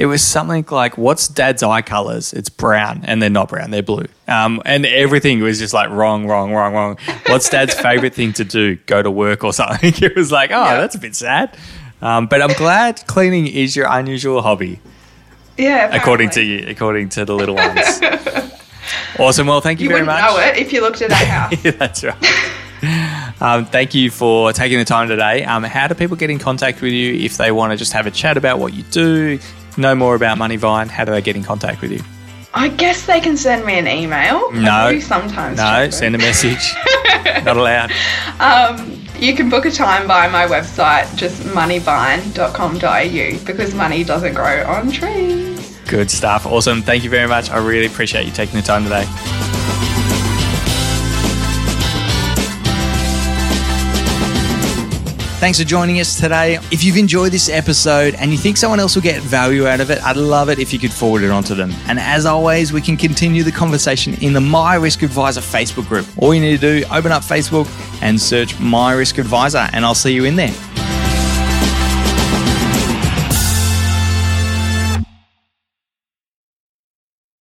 It 0.00 0.06
was 0.06 0.22
something 0.24 0.64
like, 0.70 0.96
"What's 0.96 1.28
Dad's 1.28 1.62
eye 1.62 1.82
colors?" 1.82 2.32
It's 2.32 2.48
brown, 2.48 3.02
and 3.04 3.20
they're 3.20 3.28
not 3.28 3.50
brown; 3.50 3.70
they're 3.70 3.82
blue. 3.82 4.06
Um, 4.28 4.62
and 4.64 4.86
everything 4.86 5.40
was 5.40 5.58
just 5.58 5.74
like 5.74 5.90
wrong, 5.90 6.26
wrong, 6.26 6.52
wrong, 6.52 6.72
wrong. 6.72 6.96
What's 7.26 7.50
Dad's 7.50 7.74
favorite 7.88 8.14
thing 8.14 8.32
to 8.34 8.44
do? 8.44 8.76
Go 8.86 9.02
to 9.02 9.10
work 9.10 9.44
or 9.44 9.52
something? 9.52 9.92
It 10.02 10.16
was 10.16 10.32
like, 10.32 10.50
oh, 10.52 10.64
Yeah. 10.64 10.80
that's 10.80 10.94
a 10.94 10.98
bit 10.98 11.14
sad. 11.14 11.54
Um, 12.00 12.28
but 12.28 12.40
I'm 12.40 12.54
glad 12.54 13.06
cleaning 13.06 13.46
is 13.46 13.76
your 13.76 13.88
unusual 13.90 14.40
hobby, 14.40 14.80
Yeah, 15.58 15.94
according 15.94 16.30
to 16.30 16.42
you, 16.42 16.66
according 16.68 17.10
to 17.10 17.26
the 17.26 17.34
little 17.34 17.56
ones. 17.56 18.00
awesome. 19.18 19.46
Well, 19.48 19.60
thank 19.60 19.80
you, 19.80 19.84
You 19.84 19.90
very 19.90 20.00
wouldn't 20.02 20.18
much. 20.20 20.32
know 20.34 20.40
it 20.40 20.56
if 20.56 20.72
you 20.72 20.80
looked 20.80 21.02
at 21.02 21.10
our 21.10 21.16
house. 21.26 21.62
Yeah, 21.64 21.72
that's 21.72 22.02
right. 22.04 23.32
Um, 23.42 23.66
thank 23.66 23.94
you 23.94 24.10
for 24.10 24.52
taking 24.54 24.78
the 24.78 24.84
time 24.86 25.08
today. 25.08 25.44
Um, 25.44 25.62
how 25.62 25.86
do 25.88 25.94
people 25.94 26.16
get 26.16 26.30
in 26.30 26.38
contact 26.38 26.80
with 26.80 26.92
you 26.92 27.12
if 27.14 27.36
they 27.36 27.52
want 27.52 27.72
to 27.72 27.76
just 27.76 27.92
have 27.92 28.06
a 28.06 28.10
chat 28.10 28.36
about 28.38 28.58
what 28.58 28.72
you 28.72 28.82
do, 28.84 29.38
know 29.80 29.94
more 29.94 30.14
about 30.14 30.38
Moneyvine? 30.38 30.88
How 30.88 31.04
do 31.04 31.12
they 31.12 31.22
get 31.22 31.36
in 31.36 31.42
contact 31.42 31.80
with 31.80 31.92
you? 31.92 32.00
I 32.52 32.68
guess 32.68 33.06
they 33.06 33.20
can 33.20 33.36
send 33.36 33.64
me 33.64 33.78
an 33.78 33.86
email. 33.86 34.50
No. 34.52 34.98
Sometimes. 35.00 35.58
No, 35.58 35.88
send 35.90 36.14
a 36.14 36.18
message. 36.18 36.74
Not 37.44 37.56
allowed. 37.56 37.92
Um, 38.40 39.04
you 39.18 39.34
can 39.36 39.48
book 39.48 39.66
a 39.66 39.70
time 39.70 40.08
by 40.08 40.26
my 40.28 40.46
website, 40.46 41.14
just 41.16 41.42
moneyvine.com.au, 41.42 43.44
because 43.44 43.74
money 43.74 44.02
doesn't 44.02 44.34
grow 44.34 44.64
on 44.66 44.90
trees. 44.90 45.78
Good 45.86 46.10
stuff. 46.10 46.46
Awesome. 46.46 46.82
Thank 46.82 47.04
you 47.04 47.10
very 47.10 47.28
much. 47.28 47.50
I 47.50 47.58
really 47.58 47.86
appreciate 47.86 48.26
you 48.26 48.32
taking 48.32 48.56
the 48.56 48.66
time 48.66 48.84
today. 48.84 49.04
Thanks 55.40 55.58
for 55.58 55.64
joining 55.64 56.00
us 56.00 56.20
today. 56.20 56.56
If 56.70 56.84
you've 56.84 56.98
enjoyed 56.98 57.32
this 57.32 57.48
episode 57.48 58.14
and 58.16 58.30
you 58.30 58.36
think 58.36 58.58
someone 58.58 58.78
else 58.78 58.94
will 58.94 59.00
get 59.00 59.22
value 59.22 59.66
out 59.66 59.80
of 59.80 59.88
it, 59.88 59.98
I'd 60.02 60.18
love 60.18 60.50
it 60.50 60.58
if 60.58 60.70
you 60.70 60.78
could 60.78 60.92
forward 60.92 61.22
it 61.22 61.30
on 61.30 61.42
to 61.44 61.54
them. 61.54 61.72
And 61.86 61.98
as 61.98 62.26
always, 62.26 62.74
we 62.74 62.82
can 62.82 62.94
continue 62.98 63.42
the 63.42 63.50
conversation 63.50 64.12
in 64.22 64.34
the 64.34 64.40
My 64.42 64.74
Risk 64.74 65.02
Adviser 65.02 65.40
Facebook 65.40 65.88
group. 65.88 66.06
All 66.18 66.34
you 66.34 66.42
need 66.42 66.60
to 66.60 66.80
do, 66.80 66.86
open 66.92 67.10
up 67.10 67.22
Facebook 67.22 67.66
and 68.02 68.20
search 68.20 68.60
My 68.60 68.92
Risk 68.92 69.18
Adviser, 69.18 69.70
and 69.72 69.82
I'll 69.82 69.94
see 69.94 70.12
you 70.12 70.26
in 70.26 70.36
there. 70.36 70.52